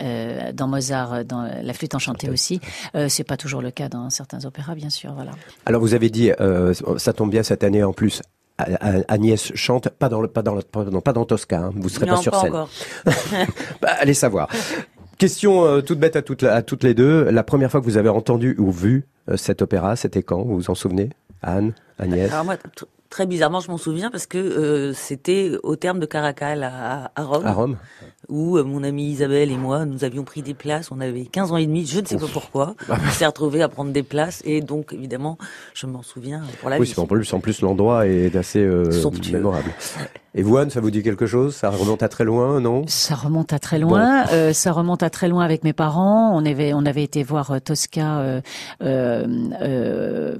euh, 0.00 0.52
dans 0.52 0.68
Mozart, 0.68 1.12
euh, 1.12 1.24
dans 1.24 1.42
la 1.62 1.72
flûte 1.72 1.94
enchantée 1.94 2.30
aussi. 2.30 2.60
Euh, 2.94 3.08
c'est 3.08 3.24
pas 3.24 3.36
toujours 3.36 3.62
le 3.62 3.70
cas 3.70 3.88
dans 3.88 4.08
certains 4.10 4.44
opéras, 4.44 4.74
bien 4.74 4.90
sûr. 4.90 5.12
Voilà. 5.14 5.32
Alors 5.66 5.80
vous 5.80 5.94
avez 5.94 6.10
dit, 6.10 6.30
euh, 6.40 6.72
ça 6.98 7.12
tombe 7.12 7.30
bien 7.30 7.42
cette 7.42 7.64
année 7.64 7.82
en 7.84 7.92
plus. 7.92 8.22
Agnès 9.08 9.50
chante 9.56 9.88
pas 9.88 10.08
dans 10.08 10.20
le 10.20 10.28
pas 10.28 10.42
dans 10.42 10.54
le 10.54 10.62
pas, 10.62 10.84
non, 10.84 11.00
pas 11.00 11.12
dans 11.12 11.24
Tosca. 11.24 11.58
hein. 11.58 11.72
Vous 11.74 11.88
serez 11.88 12.06
non, 12.06 12.14
pas 12.14 12.20
sur 12.22 12.32
pas 12.32 12.40
scène. 12.42 12.50
encore. 12.54 12.68
Bah, 13.80 13.88
allez 13.98 14.14
savoir. 14.14 14.48
Question 15.22 15.64
euh, 15.64 15.82
toute 15.82 16.00
bête 16.00 16.16
à 16.16 16.22
toutes, 16.22 16.82
les 16.82 16.94
deux. 16.94 17.30
La 17.30 17.44
première 17.44 17.70
fois 17.70 17.78
que 17.80 17.84
vous 17.84 17.96
avez 17.96 18.08
entendu 18.08 18.56
ou 18.58 18.72
vu 18.72 19.04
euh, 19.28 19.36
cet 19.36 19.62
opéra, 19.62 19.94
c'était 19.94 20.24
quand? 20.24 20.42
Vous 20.42 20.56
vous 20.56 20.68
en 20.68 20.74
souvenez? 20.74 21.10
Anne, 21.42 21.74
Agnès? 22.00 22.28
Très 23.12 23.26
bizarrement, 23.26 23.60
je 23.60 23.70
m'en 23.70 23.76
souviens 23.76 24.10
parce 24.10 24.24
que 24.26 24.38
euh, 24.38 24.94
c'était 24.94 25.52
au 25.62 25.76
terme 25.76 26.00
de 26.00 26.06
Caracal 26.06 26.64
à, 26.64 27.12
à 27.14 27.22
Rome, 27.22 27.46
À 27.46 27.52
Rome 27.52 27.76
où 28.28 28.56
euh, 28.56 28.64
mon 28.64 28.82
amie 28.82 29.10
Isabelle 29.10 29.50
et 29.50 29.56
moi, 29.56 29.84
nous 29.84 30.04
avions 30.04 30.24
pris 30.24 30.40
des 30.42 30.54
places. 30.54 30.90
On 30.90 31.00
avait 31.00 31.26
15 31.26 31.52
ans 31.52 31.58
et 31.58 31.66
demi, 31.66 31.84
je 31.86 32.00
ne 32.00 32.06
sais 32.06 32.16
pas 32.16 32.26
pourquoi. 32.32 32.74
On 32.88 33.10
s'est 33.10 33.26
retrouvés 33.26 33.62
à 33.62 33.68
prendre 33.68 33.92
des 33.92 34.02
places 34.02 34.42
et 34.46 34.62
donc 34.62 34.92
évidemment, 34.94 35.36
je 35.74 35.86
m'en 35.86 36.02
souviens 36.02 36.42
pour 36.60 36.70
la 36.70 36.78
Oui, 36.78 36.86
vie. 36.86 36.92
c'est 36.94 37.00
en 37.00 37.06
plus, 37.06 37.30
en 37.34 37.40
plus 37.40 37.60
l'endroit 37.60 38.06
est 38.06 38.34
assez 38.34 38.60
euh, 38.60 38.90
mémorable. 39.30 39.70
Et 40.34 40.42
vous, 40.42 40.56
Anne, 40.56 40.70
ça 40.70 40.80
vous 40.80 40.90
dit 40.90 41.02
quelque 41.02 41.26
chose? 41.26 41.54
Ça 41.54 41.68
remonte 41.68 42.02
à 42.02 42.08
très 42.08 42.24
loin, 42.24 42.58
non? 42.60 42.86
Ça 42.86 43.14
remonte 43.14 43.52
à 43.52 43.58
très 43.58 43.78
loin. 43.78 44.24
Euh, 44.32 44.54
ça 44.54 44.72
remonte 44.72 45.02
à 45.02 45.10
très 45.10 45.28
loin 45.28 45.44
avec 45.44 45.62
mes 45.62 45.74
parents. 45.74 46.34
On 46.34 46.46
avait, 46.46 46.72
on 46.72 46.86
avait 46.86 47.02
été 47.02 47.22
voir 47.22 47.50
euh, 47.50 47.58
Tosca 47.58 48.20
euh, 48.20 48.40
euh, 48.82 49.26
euh, 49.60 50.36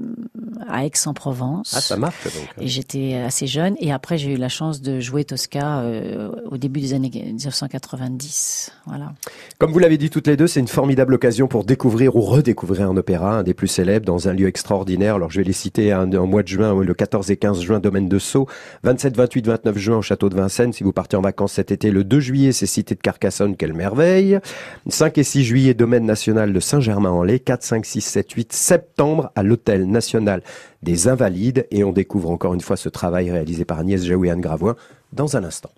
à 0.72 0.86
Aix-en-Provence. 0.86 1.74
Ah, 1.76 1.80
ça 1.80 1.96
marque 1.96 2.24
donc. 2.24 2.48
Et 2.60 2.66
j'étais 2.66 3.14
assez 3.14 3.46
jeune. 3.46 3.76
Et 3.78 3.92
après, 3.92 4.16
j'ai 4.16 4.32
eu 4.32 4.36
la 4.36 4.48
chance 4.48 4.80
de 4.80 5.00
jouer 5.00 5.24
Tosca 5.24 5.80
euh, 5.80 6.30
au 6.50 6.56
début 6.56 6.80
des 6.80 6.94
années 6.94 7.10
1990. 7.10 8.72
Voilà. 8.86 9.12
Comme 9.58 9.70
vous 9.70 9.78
l'avez 9.78 9.98
dit 9.98 10.08
toutes 10.10 10.26
les 10.26 10.36
deux, 10.36 10.46
c'est 10.46 10.60
une 10.60 10.68
formidable 10.68 11.14
occasion 11.14 11.46
pour 11.46 11.64
découvrir 11.64 12.16
ou 12.16 12.22
redécouvrir 12.22 12.88
un 12.88 12.96
opéra, 12.96 13.38
un 13.38 13.42
des 13.42 13.54
plus 13.54 13.68
célèbres, 13.68 14.06
dans 14.06 14.28
un 14.28 14.32
lieu 14.32 14.48
extraordinaire. 14.48 15.16
Alors 15.16 15.30
je 15.30 15.38
vais 15.38 15.44
les 15.44 15.52
citer 15.52 15.92
hein, 15.92 16.10
en 16.14 16.26
mois 16.26 16.42
de 16.42 16.48
juin, 16.48 16.82
le 16.82 16.94
14 16.94 17.30
et 17.30 17.36
15 17.36 17.60
juin, 17.60 17.78
domaine 17.78 18.08
de 18.08 18.18
Sceaux, 18.18 18.48
27, 18.84 19.16
28, 19.16 19.46
29 19.46 19.78
juin 19.78 19.98
au 19.98 20.02
château 20.02 20.30
de 20.30 20.36
Vincennes. 20.36 20.72
Si 20.72 20.84
vous 20.84 20.92
partez 20.92 21.16
en 21.16 21.20
vacances 21.20 21.52
cet 21.52 21.70
été, 21.70 21.90
le 21.90 22.02
2 22.02 22.20
juillet, 22.20 22.52
c'est 22.52 22.66
Cité 22.66 22.94
de 22.94 23.00
Carcassonne, 23.00 23.56
quelle 23.56 23.74
merveille. 23.74 24.38
5 24.88 25.18
et 25.18 25.24
6 25.24 25.44
juillet, 25.44 25.74
domaine 25.74 26.06
national 26.06 26.52
de 26.52 26.60
Saint-Germain-en-Laye. 26.60 27.40
4, 27.40 27.62
5, 27.62 27.84
6, 27.84 28.00
7, 28.00 28.32
8 28.32 28.52
septembre 28.52 29.30
à 29.36 29.42
l'hôtel 29.42 29.86
national 29.90 30.42
des 30.82 31.08
Invalides. 31.08 31.66
Et 31.70 31.84
on 31.84 31.92
découvre 31.92 32.30
encore 32.30 32.54
une 32.54 32.60
fois 32.60 32.76
ce 32.76 32.88
travail 32.88 33.30
réalisé 33.30 33.64
par 33.64 33.78
Agnès 33.78 34.04
Jaoui 34.04 34.28
et 34.28 34.30
Anne 34.30 34.40
Gravoin 34.40 34.76
dans 35.12 35.36
un 35.36 35.44
instant. 35.44 35.70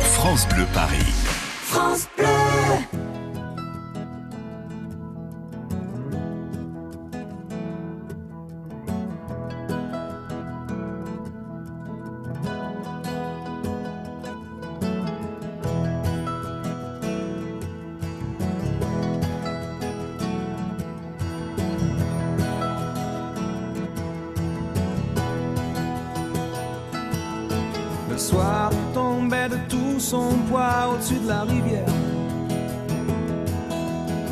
France 0.00 0.48
Bleu 0.48 0.64
Paris. 0.72 1.12
France 1.62 2.08
Bleu. 2.16 2.26
De 31.14 31.28
la 31.28 31.42
rivière. 31.42 31.86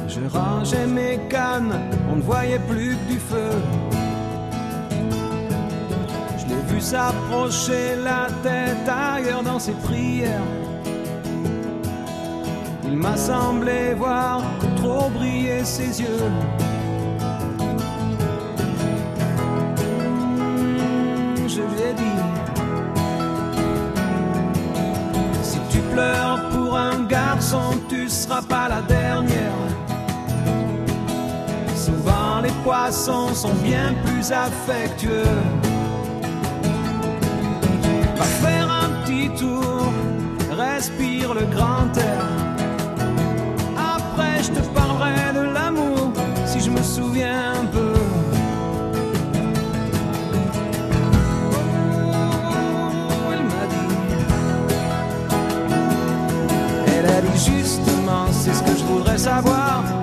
Je 0.08 0.20
rangeais 0.28 0.86
mes 0.86 1.20
cannes, 1.28 1.74
on 2.10 2.16
ne 2.16 2.22
voyait 2.22 2.58
plus 2.58 2.96
que 2.96 3.12
du 3.12 3.18
feu. 3.18 3.50
Je 6.38 6.46
l'ai 6.48 6.62
vu 6.74 6.80
s'approcher 6.80 7.96
la 8.02 8.26
tête 8.42 8.88
ailleurs 8.88 9.42
dans 9.42 9.58
ses 9.58 9.72
prières. 9.72 10.48
Il 12.84 12.96
m'a 12.96 13.16
semblé 13.16 13.94
voir 13.94 14.42
trop 14.76 15.10
briller 15.10 15.64
ses 15.64 16.00
yeux. 16.00 16.63
Tu 27.54 27.60
tu 27.88 28.08
seras 28.08 28.42
pas 28.42 28.68
la 28.68 28.82
dernière. 28.82 29.52
Souvent 31.76 32.40
les 32.42 32.50
poissons 32.64 33.32
sont 33.32 33.54
bien 33.62 33.94
plus 34.04 34.32
affectueux. 34.32 35.38
Va 38.16 38.24
faire 38.24 38.68
un 38.68 38.88
petit 39.02 39.30
tour, 39.38 39.92
respire 40.50 41.34
le 41.34 41.44
grand 41.54 41.96
air. 41.96 42.23
Voudrais 58.94 59.18
savoir. 59.18 59.93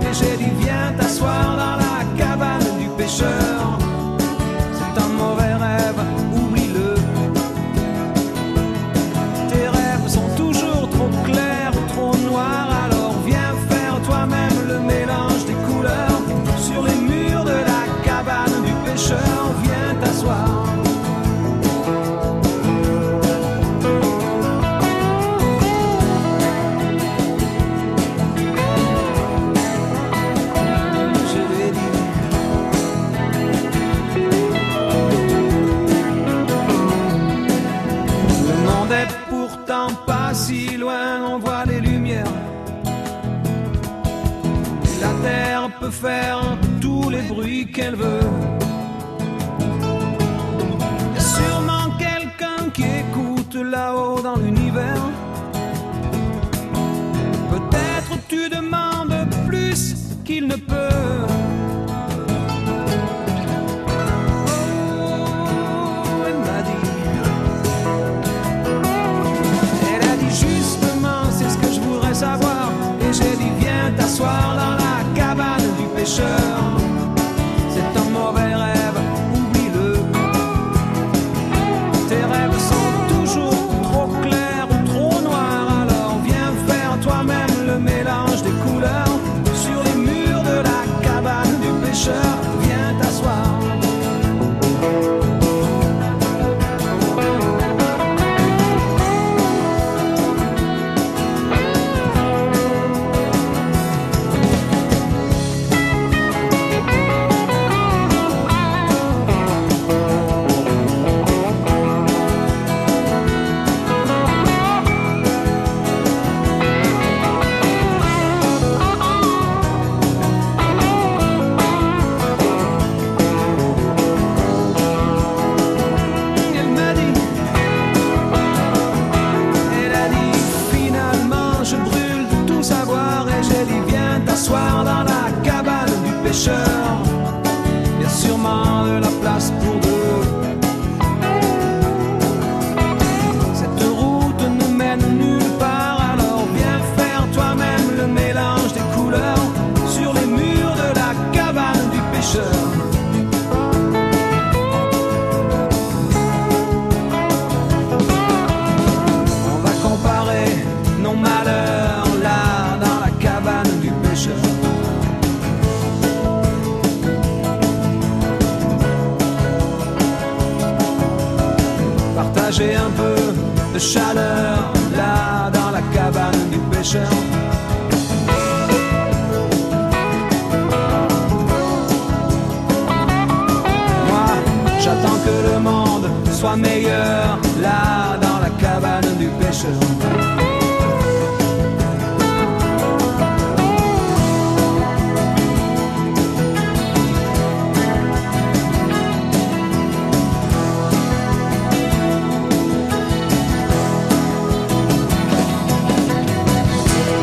Monde 185.62 186.10
soit 186.32 186.56
meilleur 186.56 187.40
là 187.62 188.18
dans 188.22 188.40
la 188.40 188.50
cabane 188.60 189.18
du 189.18 189.28
pêcheur. 189.28 189.72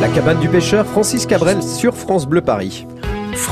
La 0.01 0.09
cabane 0.09 0.39
du 0.39 0.49
pêcheur, 0.49 0.87
Francis 0.87 1.27
Cabrel 1.27 1.63
sur 1.63 1.97
France 1.97 2.27
Bleu 2.27 2.41
Paris. 2.41 2.87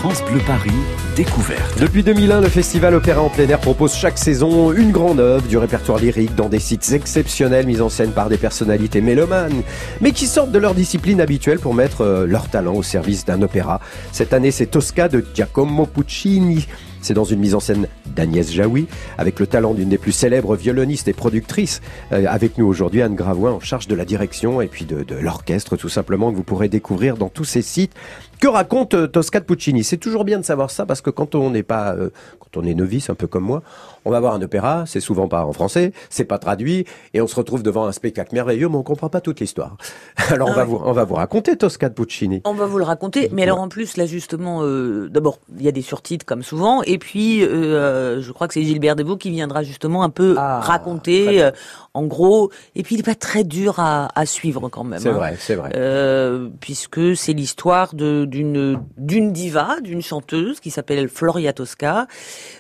France 0.06 0.22
Paris, 0.46 0.70
découverte. 1.16 1.80
Depuis 1.80 2.04
2001, 2.04 2.40
le 2.40 2.48
Festival 2.48 2.94
Opéra 2.94 3.22
en 3.22 3.28
plein 3.28 3.48
air 3.48 3.58
propose 3.58 3.92
chaque 3.92 4.18
saison 4.18 4.70
une 4.70 4.92
grande 4.92 5.18
œuvre 5.18 5.44
du 5.48 5.58
répertoire 5.58 5.98
lyrique 5.98 6.36
dans 6.36 6.48
des 6.48 6.60
sites 6.60 6.92
exceptionnels 6.92 7.66
mis 7.66 7.80
en 7.80 7.88
scène 7.88 8.12
par 8.12 8.28
des 8.28 8.36
personnalités 8.36 9.00
mélomanes, 9.00 9.64
mais 10.00 10.12
qui 10.12 10.28
sortent 10.28 10.52
de 10.52 10.60
leur 10.60 10.76
discipline 10.76 11.20
habituelle 11.20 11.58
pour 11.58 11.74
mettre 11.74 12.02
euh, 12.02 12.24
leur 12.24 12.48
talent 12.48 12.74
au 12.74 12.84
service 12.84 13.24
d'un 13.24 13.42
opéra. 13.42 13.80
Cette 14.12 14.32
année, 14.32 14.52
c'est 14.52 14.66
Tosca 14.66 15.08
de 15.08 15.24
Giacomo 15.34 15.86
Puccini. 15.86 16.68
C'est 17.06 17.14
dans 17.14 17.22
une 17.22 17.38
mise 17.38 17.54
en 17.54 17.60
scène 17.60 17.86
d'Agnès 18.04 18.52
Jaoui, 18.52 18.88
avec 19.16 19.38
le 19.38 19.46
talent 19.46 19.74
d'une 19.74 19.88
des 19.88 19.96
plus 19.96 20.10
célèbres 20.10 20.56
violonistes 20.56 21.06
et 21.06 21.12
productrices. 21.12 21.80
Euh, 22.10 22.26
avec 22.28 22.58
nous 22.58 22.66
aujourd'hui, 22.66 23.00
Anne 23.00 23.14
Gravoin, 23.14 23.52
en 23.52 23.60
charge 23.60 23.86
de 23.86 23.94
la 23.94 24.04
direction 24.04 24.60
et 24.60 24.66
puis 24.66 24.86
de, 24.86 25.04
de 25.04 25.14
l'orchestre, 25.14 25.76
tout 25.76 25.88
simplement, 25.88 26.32
que 26.32 26.36
vous 26.36 26.42
pourrez 26.42 26.68
découvrir 26.68 27.16
dans 27.16 27.28
tous 27.28 27.44
ces 27.44 27.62
sites. 27.62 27.92
Que 28.40 28.48
raconte 28.48 28.94
euh, 28.94 29.06
Tosca 29.06 29.38
de 29.38 29.44
Puccini? 29.44 29.84
C'est 29.84 29.98
toujours 29.98 30.24
bien 30.24 30.40
de 30.40 30.44
savoir 30.44 30.72
ça, 30.72 30.84
parce 30.84 31.00
que 31.00 31.10
quand 31.10 31.36
on 31.36 31.50
n'est 31.50 31.62
pas, 31.62 31.94
euh, 31.94 32.10
quand 32.40 32.60
on 32.60 32.66
est 32.66 32.74
novice, 32.74 33.08
un 33.08 33.14
peu 33.14 33.28
comme 33.28 33.44
moi, 33.44 33.62
On 34.06 34.10
va 34.10 34.20
voir 34.20 34.34
un 34.34 34.40
opéra, 34.40 34.84
c'est 34.86 35.00
souvent 35.00 35.26
pas 35.26 35.44
en 35.44 35.52
français, 35.52 35.92
c'est 36.10 36.24
pas 36.24 36.38
traduit, 36.38 36.84
et 37.12 37.20
on 37.20 37.26
se 37.26 37.34
retrouve 37.34 37.64
devant 37.64 37.86
un 37.86 37.92
spectacle 37.92 38.34
merveilleux, 38.34 38.68
mais 38.68 38.76
on 38.76 38.84
comprend 38.84 39.08
pas 39.08 39.20
toute 39.20 39.40
l'histoire. 39.40 39.76
Alors 40.30 40.48
on 40.48 40.52
Ah 40.52 40.56
va 40.58 40.64
vous, 40.64 40.80
on 40.82 40.92
va 40.92 41.02
vous 41.02 41.16
raconter 41.16 41.56
Tosca 41.56 41.88
de 41.88 41.94
Puccini. 41.94 42.40
On 42.44 42.54
va 42.54 42.66
vous 42.66 42.78
le 42.78 42.84
raconter, 42.84 43.28
mais 43.32 43.42
alors 43.42 43.60
en 43.60 43.68
plus 43.68 43.96
là 43.96 44.06
justement, 44.06 44.62
euh, 44.62 45.08
d'abord 45.08 45.38
il 45.58 45.64
y 45.64 45.68
a 45.68 45.72
des 45.72 45.82
surtitres 45.82 46.24
comme 46.24 46.44
souvent, 46.44 46.82
et 46.82 46.98
puis 46.98 47.42
euh, 47.42 48.22
je 48.22 48.32
crois 48.32 48.46
que 48.46 48.54
c'est 48.54 48.62
Gilbert 48.62 48.94
Devaux 48.94 49.16
qui 49.16 49.30
viendra 49.30 49.64
justement 49.64 50.04
un 50.04 50.10
peu 50.10 50.36
Ah, 50.38 50.60
raconter, 50.60 51.42
euh, 51.42 51.50
en 51.94 52.04
gros, 52.04 52.50
et 52.76 52.82
puis 52.84 52.94
il 52.94 53.00
est 53.00 53.04
pas 53.04 53.14
très 53.16 53.42
dur 53.42 53.80
à, 53.80 54.08
à 54.14 54.24
suivre 54.24 54.68
quand 54.68 54.84
même. 54.84 55.00
C'est 55.00 55.08
hein. 55.08 55.12
vrai, 55.12 55.36
c'est 55.38 55.56
vrai. 55.56 55.72
Euh, 55.74 56.48
puisque 56.60 57.16
c'est 57.16 57.32
l'histoire 57.32 57.94
d'une 57.94 58.80
d'une 58.96 59.32
diva, 59.32 59.80
d'une 59.82 60.02
chanteuse 60.02 60.60
qui 60.60 60.70
s'appelle 60.70 61.08
Floria 61.08 61.52
Tosca, 61.52 62.06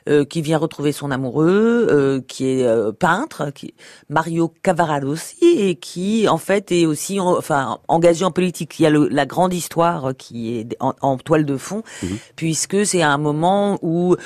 euh, 0.08 0.24
qui 0.24 0.42
vient 0.42 0.58
retrouver 0.58 0.92
son 0.92 1.10
amoureux, 1.40 1.86
euh, 1.90 2.20
qui 2.26 2.46
est 2.60 2.66
euh, 2.66 2.92
peintre, 2.92 3.50
qui 3.54 3.74
Mario 4.08 4.52
Cavaradossi, 4.62 5.36
et 5.58 5.74
qui 5.76 6.28
en 6.28 6.38
fait 6.38 6.72
est 6.72 6.86
aussi 6.86 7.20
en- 7.20 7.36
enfin 7.36 7.78
engagé 7.88 8.24
en 8.24 8.30
politique. 8.30 8.78
Il 8.78 8.82
y 8.82 8.86
a 8.86 8.90
le- 8.90 9.08
la 9.08 9.26
grande 9.26 9.52
histoire 9.54 10.12
qui 10.16 10.58
est 10.58 10.76
en, 10.80 10.94
en 11.00 11.16
toile 11.18 11.44
de 11.44 11.56
fond, 11.56 11.82
puisque 12.36 12.84
c'est 12.86 13.02
un 13.02 13.18
moment 13.18 13.78
où 13.82 14.16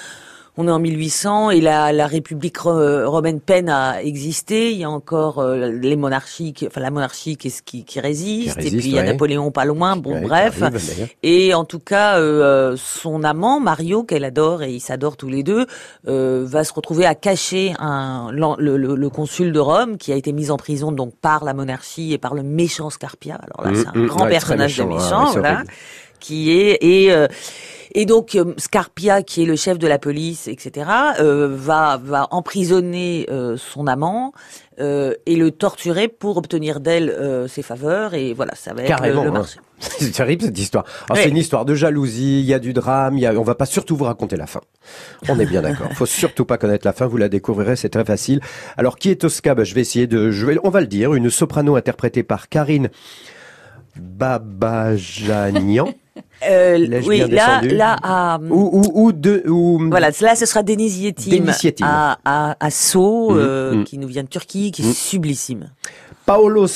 on 0.61 0.69
est 0.69 0.71
en 0.71 0.79
1800 0.79 1.51
et 1.51 1.61
la, 1.61 1.93
la 1.93 2.07
République 2.07 2.59
ro- 2.59 3.09
romaine 3.11 3.41
peine 3.41 3.69
à 3.69 4.03
exister. 4.03 4.73
Il 4.73 4.79
y 4.79 4.85
a 4.85 4.91
encore 4.91 5.39
euh, 5.39 5.71
les 5.71 5.97
monarchies, 5.97 6.53
qui- 6.53 6.67
enfin 6.67 6.81
la 6.81 6.91
monarchie 6.91 7.37
qui, 7.37 7.53
qui, 7.65 7.85
qui 7.85 8.01
résiste, 8.01 8.57
résiste, 8.57 8.75
et 8.75 8.79
puis 8.79 8.89
il 8.89 8.95
y 8.95 8.99
a 8.99 9.03
ouais. 9.03 9.07
Napoléon 9.09 9.51
pas 9.51 9.65
loin. 9.65 9.97
Bon, 9.97 10.13
Ouais, 10.15 10.21
bref. 10.21 10.63
arrive. 10.63 11.09
Et 11.23 11.55
en 11.55 11.65
tout 11.65 11.79
cas, 11.79 12.19
euh, 12.19 12.77
son 12.77 13.25
amant 13.25 13.59
Mario, 13.61 14.03
qu'elle 14.05 14.25
adore 14.25 14.63
et 14.63 14.73
ils 14.73 14.81
s'adorent 14.81 15.17
tous 15.17 15.29
les 15.29 15.43
deux, 15.43 15.67
euh, 16.09 16.45
va 16.47 16.63
se 16.65 16.73
retrouver 16.75 17.07
à 17.07 17.15
cacher 17.15 17.75
un, 17.79 18.31
le, 18.33 18.77
le- 18.77 18.95
le 18.95 19.09
consul 19.11 19.53
de 19.53 19.61
Rome 19.61 19.97
qui 19.97 20.13
a 20.13 20.17
été 20.17 20.33
mis 20.33 20.51
en 20.51 20.57
prison 20.57 20.93
donc 20.93 21.15
par 21.21 21.45
la 21.45 21.55
monarchie 21.55 22.13
et 22.13 22.19
par 22.19 22.35
le 22.35 22.43
méchant 22.43 22.91
Scarpia. 22.91 23.37
Alors 23.37 23.65
là, 23.65 23.71
Mm, 23.71 23.75
c'est 23.83 23.89
un 23.99 24.03
mm, 24.03 24.07
grand 24.07 24.25
ouais, 24.25 24.31
personnage 24.31 24.77
de 24.77 24.85
méchant, 24.85 25.27
hein, 25.35 25.35
méchant, 25.37 25.63
qui 26.21 26.53
est 26.53 26.79
et 26.83 27.13
euh, 27.13 27.27
et 27.93 28.07
donc 28.07 28.35
euh, 28.35 28.55
Scarpia, 28.57 29.23
qui 29.23 29.43
est 29.43 29.47
le 29.47 29.57
chef 29.57 29.79
de 29.79 29.87
la 29.87 29.99
police, 29.99 30.49
etc., 30.49 30.89
euh, 31.19 31.49
va 31.51 32.01
va 32.03 32.29
emprisonner 32.31 33.27
euh, 33.31 33.57
son 33.57 33.87
amant 33.87 34.33
euh, 34.79 35.15
et 35.27 35.37
le 35.37 35.51
torturer 35.51 36.09
pour 36.09 36.37
obtenir 36.37 36.81
d'elle 36.81 37.47
ses 37.49 37.63
faveurs. 37.63 38.15
Et 38.15 38.33
voilà, 38.33 38.55
ça 38.55 38.73
va 38.75 38.83
être 38.85 39.03
le, 39.03 39.19
hein. 39.19 39.31
marché. 39.31 39.59
C'est 39.81 40.13
terrible 40.13 40.45
cette 40.45 40.59
histoire. 40.59 40.85
C'est 41.15 41.29
une 41.29 41.37
histoire 41.37 41.65
de 41.65 41.75
jalousie, 41.75 42.41
il 42.41 42.47
y 42.47 42.55
a 42.55 42.59
du 42.59 42.73
drame, 42.73 43.17
il 43.17 43.23
y 43.23 43.27
a... 43.27 43.33
on 43.33 43.43
va 43.43 43.55
pas 43.55 43.67
surtout 43.67 43.97
vous 43.97 44.05
raconter 44.05 44.37
la 44.37 44.47
fin. 44.47 44.61
On 45.29 45.39
est 45.41 45.47
bien 45.47 45.63
d'accord. 45.63 45.89
Faut 45.95 46.07
surtout 46.07 46.45
pas 46.45 46.59
connaître 46.59 46.87
la 46.87 46.93
fin, 46.93 47.07
vous 47.07 47.17
la 47.17 47.29
découvrirez, 47.29 47.77
c'est 47.77 47.89
très 47.89 48.05
facile. 48.05 48.41
Alors 48.77 48.99
qui 48.99 49.11
est 49.11 49.17
Tosca 49.17 49.55
Ben, 49.55 49.65
Je 49.65 49.75
vais 49.75 49.81
essayer 49.81 50.07
de... 50.07 50.31
Je 50.31 50.47
vais... 50.47 50.59
On 50.65 50.71
va 50.71 50.83
le 50.83 50.87
dire, 50.87 51.15
une 51.15 51.31
soprano 51.31 51.77
interprétée 51.77 52.23
par 52.23 52.51
Karine 52.51 52.91
Babajanian. 53.97 55.95
Euh, 56.49 57.01
oui, 57.07 57.19
là, 57.29 57.61
là, 57.63 57.97
à, 58.03 58.39
ou, 58.41 58.81
ou, 58.81 59.07
ou 59.07 59.13
de... 59.13 59.43
Ou... 59.49 59.79
voilà, 59.91 60.11
là, 60.21 60.35
ce 60.35 60.47
sera 60.47 60.63
Deniz 60.63 60.99
Yetim, 60.99 61.31
Deniz 61.31 61.63
Yetim. 61.63 61.85
à, 61.87 62.19
à, 62.25 62.57
à 62.59 62.71
Sceaux, 62.71 63.31
Mhm, 63.33 63.39
euh, 63.39 63.75
mhm. 63.75 63.85
qui 63.85 63.99
nous 63.99 64.09
vient 64.09 64.23
de 64.23 64.29
Turquie, 64.29 64.71
qui 64.71 64.83
est 64.83 64.87
Mhm. 64.87 64.93
sublissime. 64.93 65.71
Paolo 66.27 66.67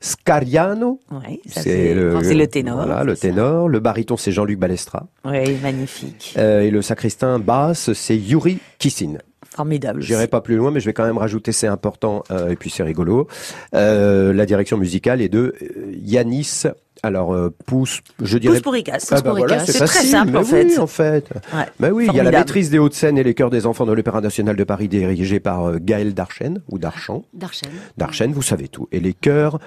Scariano. 0.00 1.00
Ouais, 1.10 1.40
C'est 1.46 1.94
le... 1.94 2.18
c'est 2.22 2.34
le 2.34 2.46
ténor. 2.46 2.76
Voilà, 2.76 3.04
le 3.04 3.14
ça. 3.14 3.22
ténor. 3.22 3.68
Le 3.68 3.80
baryton, 3.80 4.16
c'est 4.16 4.32
Jean-Luc 4.32 4.58
Balestra. 4.58 5.06
Oui, 5.24 5.56
magnifique. 5.62 6.34
Euh, 6.36 6.60
et 6.60 6.70
le 6.70 6.82
sacristain 6.82 7.38
basse, 7.38 7.92
c'est 7.94 8.16
Yuri 8.16 8.58
Kissin. 8.78 9.14
Formidable. 9.48 10.02
J'irai 10.02 10.26
pas 10.26 10.40
plus 10.40 10.56
loin, 10.56 10.70
mais 10.72 10.80
je 10.80 10.86
vais 10.86 10.92
quand 10.92 11.04
même 11.06 11.16
rajouter, 11.16 11.52
c'est 11.52 11.68
important, 11.68 12.24
euh, 12.32 12.50
et 12.50 12.56
puis 12.56 12.70
c'est 12.70 12.82
rigolo. 12.82 13.28
Euh, 13.74 14.32
la 14.32 14.46
direction 14.46 14.76
musicale 14.76 15.22
est 15.22 15.28
de 15.28 15.54
euh, 15.62 15.92
Yanis. 16.02 16.64
Alors, 17.04 17.34
euh, 17.34 17.54
pousse, 17.66 18.00
je 18.22 18.38
dirais. 18.38 18.54
Pousse 18.54 18.62
pour 18.62 18.74
Icas. 18.74 19.08
Ah 19.10 19.20
bah 19.20 19.34
voilà, 19.36 19.64
C'est 19.66 19.84
très 19.84 20.04
simple, 20.04 20.32
mais 20.32 20.38
en 20.38 20.44
fait. 20.44 20.64
Oui, 20.64 20.78
en 20.78 20.86
fait. 20.86 21.28
Ouais. 21.52 21.66
Bah 21.78 21.90
oui, 21.90 22.06
il 22.10 22.16
y 22.16 22.20
a 22.20 22.22
la 22.22 22.30
maîtrise 22.30 22.70
des 22.70 22.78
Hauts-de-Seine 22.78 23.18
et 23.18 23.22
les 23.22 23.34
chœurs 23.34 23.50
des 23.50 23.66
enfants 23.66 23.84
de 23.84 23.92
l'Opéra 23.92 24.22
national 24.22 24.56
de 24.56 24.64
Paris 24.64 24.88
dirigé 24.88 25.38
par 25.38 25.66
euh, 25.68 25.78
Gaël 25.78 26.14
Darchen, 26.14 26.62
ou 26.70 26.78
Darchan. 26.78 27.26
Darchen. 27.34 27.68
Darchen, 27.98 28.32
vous 28.32 28.40
savez 28.40 28.68
tout. 28.68 28.88
Et 28.90 29.00
les 29.00 29.12
chœurs 29.12 29.58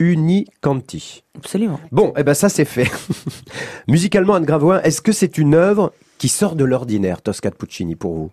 Unicanti. 0.00 1.24
Absolument. 1.38 1.80
Bon, 1.92 2.12
eh 2.18 2.24
ben 2.24 2.34
ça 2.34 2.50
c'est 2.50 2.66
fait. 2.66 2.90
Musicalement, 3.88 4.34
Anne 4.34 4.44
Gravoin, 4.44 4.82
est-ce 4.82 5.00
que 5.00 5.12
c'est 5.12 5.38
une 5.38 5.54
œuvre 5.54 5.94
qui 6.18 6.28
sort 6.28 6.56
de 6.56 6.64
l'ordinaire, 6.64 7.22
Tosca 7.22 7.48
de 7.48 7.54
Puccini, 7.54 7.96
pour 7.96 8.14
vous? 8.14 8.30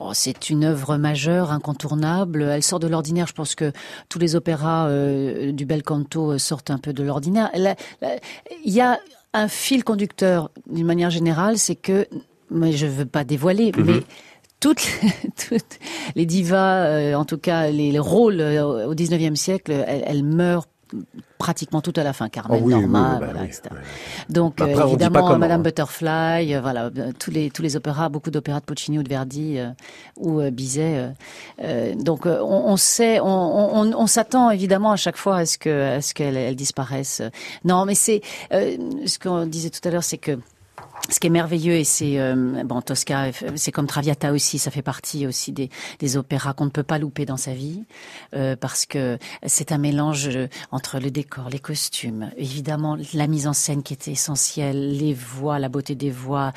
Oh, 0.00 0.10
c'est 0.14 0.50
une 0.50 0.64
œuvre 0.64 0.96
majeure, 0.96 1.50
incontournable. 1.50 2.42
Elle 2.42 2.62
sort 2.62 2.78
de 2.78 2.86
l'ordinaire. 2.86 3.26
Je 3.26 3.32
pense 3.32 3.54
que 3.54 3.72
tous 4.08 4.18
les 4.18 4.36
opéras 4.36 4.88
euh, 4.88 5.50
du 5.52 5.66
bel 5.66 5.82
canto 5.82 6.32
euh, 6.32 6.38
sortent 6.38 6.70
un 6.70 6.78
peu 6.78 6.92
de 6.92 7.02
l'ordinaire. 7.02 7.50
Il 8.64 8.72
y 8.72 8.80
a 8.80 8.98
un 9.34 9.48
fil 9.48 9.84
conducteur, 9.84 10.50
d'une 10.70 10.86
manière 10.86 11.10
générale, 11.10 11.58
c'est 11.58 11.74
que, 11.74 12.06
mais 12.50 12.72
je 12.72 12.86
veux 12.86 13.06
pas 13.06 13.24
dévoiler, 13.24 13.72
Mhm. 13.76 13.84
mais 13.84 14.00
toutes, 14.60 14.88
toutes 15.48 15.78
les 16.16 16.26
divas, 16.26 16.84
euh, 16.86 17.14
en 17.14 17.24
tout 17.24 17.38
cas 17.38 17.70
les, 17.70 17.92
les 17.92 17.98
rôles 17.98 18.40
euh, 18.40 18.86
au 18.86 18.94
19e 18.94 19.36
siècle, 19.36 19.72
elles, 19.72 20.02
elles 20.06 20.24
meurent 20.24 20.66
pratiquement 21.38 21.80
tout 21.80 21.92
à 21.96 22.02
la 22.02 22.12
fin. 22.12 22.28
Carmen, 22.28 22.58
Oh 22.60 22.66
oui, 22.66 22.72
Norma, 22.72 23.14
oui, 23.14 23.20
bah 23.20 23.26
voilà, 23.26 23.40
oui, 23.42 23.46
etc. 23.46 23.62
Donc 24.28 24.60
Après, 24.60 24.78
euh, 24.78 24.86
évidemment 24.86 25.22
comment, 25.22 25.38
Madame 25.38 25.60
hein. 25.60 25.64
Butterfly, 25.64 26.54
euh, 26.54 26.60
voilà 26.60 26.90
euh, 26.96 27.12
tous 27.18 27.30
les 27.30 27.50
tous 27.50 27.62
les 27.62 27.76
opéras, 27.76 28.08
beaucoup 28.08 28.30
d'opéras 28.30 28.60
de 28.60 28.64
Puccini 28.64 28.98
ou 28.98 29.02
de 29.02 29.08
Verdi 29.08 29.58
euh, 29.58 29.70
ou 30.16 30.40
Bizet. 30.50 31.12
donc 31.96 32.26
on, 32.26 32.30
on 32.40 32.76
sait, 32.76 33.20
on, 33.20 33.26
on, 33.26 33.92
on 33.92 34.06
s'attend 34.06 34.50
évidemment 34.50 34.92
à 34.92 34.96
chaque 34.96 35.16
fois 35.16 35.38
à 35.38 35.46
ce 35.46 35.58
que 35.58 35.96
à 35.96 36.02
ce 36.02 36.14
qu'elles 36.14 36.36
elles 36.36 36.56
disparaissent. 36.56 37.22
Non, 37.64 37.84
mais 37.84 37.94
c'est 37.94 38.22
ce 38.50 39.18
qu'on 39.18 39.46
disait 39.46 39.70
tout 39.70 39.86
à 39.86 39.90
l'heure, 39.90 40.04
c'est 40.04 40.18
que 40.18 40.38
ce 41.10 41.20
qui 41.20 41.26
est 41.28 41.30
merveilleux 41.30 41.74
et 41.74 41.84
c'est 41.84 42.18
euh, 42.18 42.62
bon 42.64 42.82
Tosca, 42.82 43.30
c'est 43.56 43.72
comme 43.72 43.86
Traviata 43.86 44.32
aussi, 44.32 44.58
ça 44.58 44.70
fait 44.70 44.82
partie 44.82 45.26
aussi 45.26 45.52
des, 45.52 45.70
des 46.00 46.16
opéras 46.18 46.52
qu'on 46.52 46.66
ne 46.66 46.70
peut 46.70 46.82
pas 46.82 46.98
louper 46.98 47.24
dans 47.24 47.36
sa 47.38 47.52
vie 47.54 47.84
euh, 48.34 48.56
parce 48.56 48.84
que 48.84 49.18
c'est 49.46 49.72
un 49.72 49.78
mélange 49.78 50.28
euh, 50.28 50.48
entre 50.70 50.98
le 50.98 51.10
décor, 51.10 51.48
les 51.50 51.58
costumes, 51.60 52.30
évidemment 52.36 52.96
la 53.14 53.26
mise 53.26 53.46
en 53.46 53.54
scène 53.54 53.82
qui 53.82 53.94
était 53.94 54.10
essentielle, 54.12 54.96
les 54.98 55.14
voix, 55.14 55.58
la 55.58 55.68
beauté 55.70 55.94
des 55.94 56.10
voix. 56.10 56.52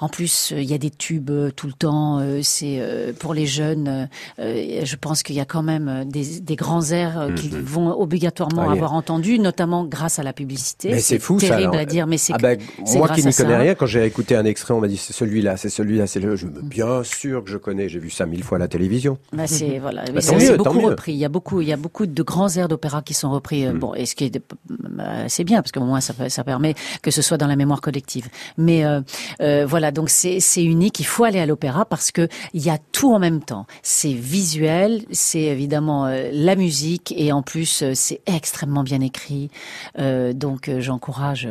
En 0.00 0.08
plus, 0.08 0.52
euh, 0.52 0.60
il 0.60 0.68
y 0.68 0.74
a 0.74 0.78
des 0.78 0.90
tubes 0.90 1.30
euh, 1.30 1.50
tout 1.50 1.68
le 1.68 1.72
temps. 1.72 2.18
euh, 2.18 2.40
c'est 2.42 2.78
euh, 2.80 3.12
pour 3.12 3.34
les 3.34 3.46
jeunes, 3.46 4.08
euh, 4.40 4.84
je 4.84 4.96
pense 4.96 5.22
qu'il 5.22 5.36
y 5.36 5.40
a 5.40 5.44
quand 5.44 5.62
même 5.62 6.04
des, 6.10 6.40
des 6.40 6.56
grands 6.56 6.90
airs 6.90 7.28
qu'ils 7.36 7.56
vont 7.56 7.92
obligatoirement 8.00 8.66
Ah 8.68 8.72
avoir 8.72 8.94
entendus, 8.94 9.38
notamment 9.38 9.84
grâce 9.84 10.18
à 10.18 10.22
la 10.24 10.32
publicité. 10.32 10.90
Mais 10.90 11.00
c'est 11.00 11.18
fou 11.20 11.38
ça. 11.38 11.48
terrible 11.48 11.76
à 11.76 11.84
dire, 11.84 12.06
mais 12.08 12.18
c'est 12.18 12.32
Ah 12.34 12.38
ben, 12.38 12.58
c'est 12.84 12.98
moi 12.98 13.06
grâce 13.06 13.20
qui 13.20 13.26
n'y 13.26 13.34
connais 13.34 13.56
rien, 13.56 13.74
quand 13.82 13.86
j'ai 13.86 14.04
écouté 14.06 14.36
un 14.36 14.44
extrait, 14.44 14.74
on 14.74 14.80
m'a 14.80 14.86
dit 14.86 14.96
c'est 14.96 15.12
celui-là, 15.12 15.56
c'est 15.56 15.68
celui-là, 15.68 16.06
c'est 16.06 16.20
le. 16.20 16.36
Je 16.36 16.46
me 16.46 16.62
bien 16.62 17.02
sûr 17.02 17.42
que 17.42 17.50
je 17.50 17.56
connais. 17.56 17.88
J'ai 17.88 17.98
vu 17.98 18.10
ça 18.10 18.26
mille 18.26 18.44
fois 18.44 18.58
à 18.58 18.60
la 18.60 18.68
télévision. 18.68 19.18
Bah 19.32 19.48
c'est 19.48 19.80
voilà, 19.80 20.04
Bah, 20.14 20.20
tant 20.22 20.36
mieux, 20.38 20.56
beaucoup 20.56 20.62
tant 20.62 20.74
mieux. 20.74 20.86
repris. 20.86 21.12
Il 21.14 21.18
y 21.18 21.24
a 21.24 21.28
beaucoup, 21.28 21.60
il 21.60 21.66
y 21.66 21.72
a 21.72 21.76
beaucoup 21.76 22.06
de 22.06 22.22
grands 22.22 22.48
airs 22.56 22.68
d'opéra 22.68 23.02
qui 23.02 23.12
sont 23.12 23.32
repris. 23.32 23.66
euh, 23.66 23.72
Bon, 23.72 23.92
et 23.94 24.06
ce 24.06 24.14
qui 24.14 24.26
est, 24.26 24.40
bah, 24.68 25.26
c'est 25.26 25.42
bien 25.42 25.62
parce 25.62 25.72
qu'au 25.72 25.80
moins 25.80 26.00
ça, 26.00 26.14
ça 26.28 26.44
permet 26.44 26.76
que 27.02 27.10
ce 27.10 27.22
soit 27.22 27.38
dans 27.38 27.48
la 27.48 27.56
mémoire 27.56 27.80
collective. 27.80 28.28
Mais 28.56 28.84
euh, 28.84 29.00
euh, 29.40 29.66
voilà, 29.66 29.90
donc 29.90 30.10
c'est 30.10 30.38
unique. 30.58 31.00
Il 31.00 31.06
faut 31.06 31.24
aller 31.24 31.40
à 31.40 31.46
l'opéra 31.46 31.84
parce 31.84 32.12
que 32.12 32.28
il 32.54 32.62
y 32.64 32.70
a 32.70 32.78
tout 32.92 33.12
en 33.12 33.18
même 33.18 33.42
temps. 33.42 33.66
C'est 33.82 34.12
visuel, 34.12 35.02
c'est 35.10 35.40
évidemment 35.42 36.06
euh, 36.06 36.30
la 36.32 36.54
musique 36.54 37.12
et 37.16 37.32
en 37.32 37.42
plus 37.42 37.82
c'est 37.94 38.20
extrêmement 38.26 38.84
bien 38.84 39.00
écrit. 39.00 39.50
Donc 39.98 40.70
j'encourage, 40.78 41.48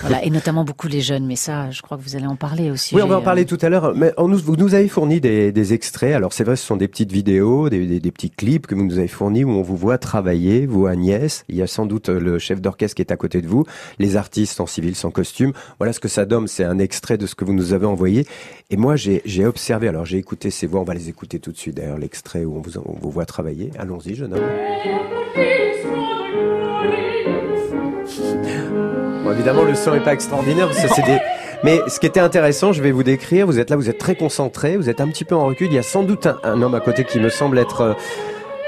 voilà, 0.00 0.24
et 0.24 0.30
notamment 0.30 0.64
beaucoup 0.64 0.88
les 0.88 1.00
jeunes. 1.00 1.26
Mais 1.26 1.36
ça, 1.36 1.59
je 1.70 1.82
crois 1.82 1.96
que 1.98 2.02
vous 2.02 2.16
allez 2.16 2.26
en 2.26 2.36
parler 2.36 2.70
aussi. 2.70 2.94
Oui, 2.94 3.02
on 3.02 3.06
va 3.06 3.18
en 3.18 3.22
parler 3.22 3.44
tout 3.44 3.58
à 3.60 3.68
l'heure. 3.68 3.92
Mais 3.94 4.12
on 4.16 4.28
nous, 4.28 4.38
vous 4.38 4.56
nous 4.56 4.74
avez 4.74 4.88
fourni 4.88 5.20
des, 5.20 5.52
des 5.52 5.72
extraits. 5.74 6.14
Alors 6.14 6.32
c'est 6.32 6.44
vrai, 6.44 6.56
ce 6.56 6.64
sont 6.64 6.76
des 6.76 6.88
petites 6.88 7.12
vidéos, 7.12 7.68
des, 7.68 7.86
des- 7.86 8.00
des 8.00 8.10
petits 8.10 8.30
clips 8.30 8.66
que 8.66 8.74
vous 8.74 8.84
nous 8.84 8.98
avez 8.98 9.08
fournis 9.08 9.44
où 9.44 9.50
on 9.50 9.62
vous 9.62 9.76
voit 9.76 9.98
travailler, 9.98 10.66
vous 10.66 10.86
Agnès. 10.86 11.44
Il 11.48 11.56
y 11.56 11.62
a 11.62 11.66
sans 11.66 11.86
doute 11.86 12.08
euh, 12.08 12.18
le 12.20 12.38
chef 12.38 12.60
d'orchestre 12.60 12.94
qui 12.96 13.02
est 13.02 13.12
à 13.12 13.16
côté 13.16 13.42
de 13.42 13.46
vous, 13.48 13.64
les 13.98 14.16
artistes 14.16 14.60
en 14.60 14.66
civil, 14.66 14.94
sans 14.94 15.10
costume. 15.10 15.52
Voilà 15.78 15.92
ce 15.92 16.00
que 16.00 16.08
ça 16.08 16.24
donne. 16.24 16.46
C'est 16.48 16.64
un 16.64 16.78
extrait 16.78 17.18
de 17.18 17.26
ce 17.26 17.34
que 17.34 17.44
vous 17.44 17.52
nous 17.54 17.72
avez 17.72 17.86
envoyé. 17.86 18.26
Et 18.70 18.76
moi, 18.76 18.96
j'ai 18.96 19.22
observé. 19.44 19.88
Alors 19.88 20.04
j'ai 20.06 20.18
écouté 20.18 20.50
ces 20.50 20.66
voix. 20.66 20.80
On 20.80 20.84
va 20.84 20.94
les 20.94 21.08
écouter 21.08 21.38
tout 21.40 21.52
de 21.52 21.56
suite. 21.58 21.76
D'ailleurs, 21.76 21.98
l'extrait 21.98 22.44
où 22.44 22.56
on 22.56 22.60
vous, 22.60 22.78
on 22.78 22.94
vous 23.00 23.10
voit 23.10 23.26
travailler. 23.26 23.70
Allons-y, 23.78 24.14
jeune 24.14 24.34
homme. 24.34 24.40
Bon, 29.24 29.32
évidemment, 29.32 29.64
le 29.64 29.74
son 29.74 29.94
est 29.94 30.00
pas 30.04 30.12
extraordinaire. 30.14 30.68
parce 30.68 30.82
que 30.82 30.88
c'est 30.94 31.02
des... 31.02 31.18
Mais 31.62 31.80
ce 31.88 32.00
qui 32.00 32.06
était 32.06 32.20
intéressant, 32.20 32.72
je 32.72 32.82
vais 32.82 32.90
vous 32.90 33.02
décrire. 33.02 33.46
Vous 33.46 33.58
êtes 33.58 33.68
là, 33.68 33.76
vous 33.76 33.90
êtes 33.90 33.98
très 33.98 34.14
concentré, 34.14 34.76
vous 34.76 34.88
êtes 34.88 35.00
un 35.00 35.08
petit 35.08 35.24
peu 35.24 35.34
en 35.34 35.44
recul. 35.44 35.66
Il 35.66 35.74
y 35.74 35.78
a 35.78 35.82
sans 35.82 36.02
doute 36.02 36.26
un, 36.42 36.62
homme 36.62 36.74
à 36.74 36.80
côté 36.80 37.04
qui 37.04 37.20
me 37.20 37.28
semble 37.28 37.58
être 37.58 37.80
euh, 37.82 37.94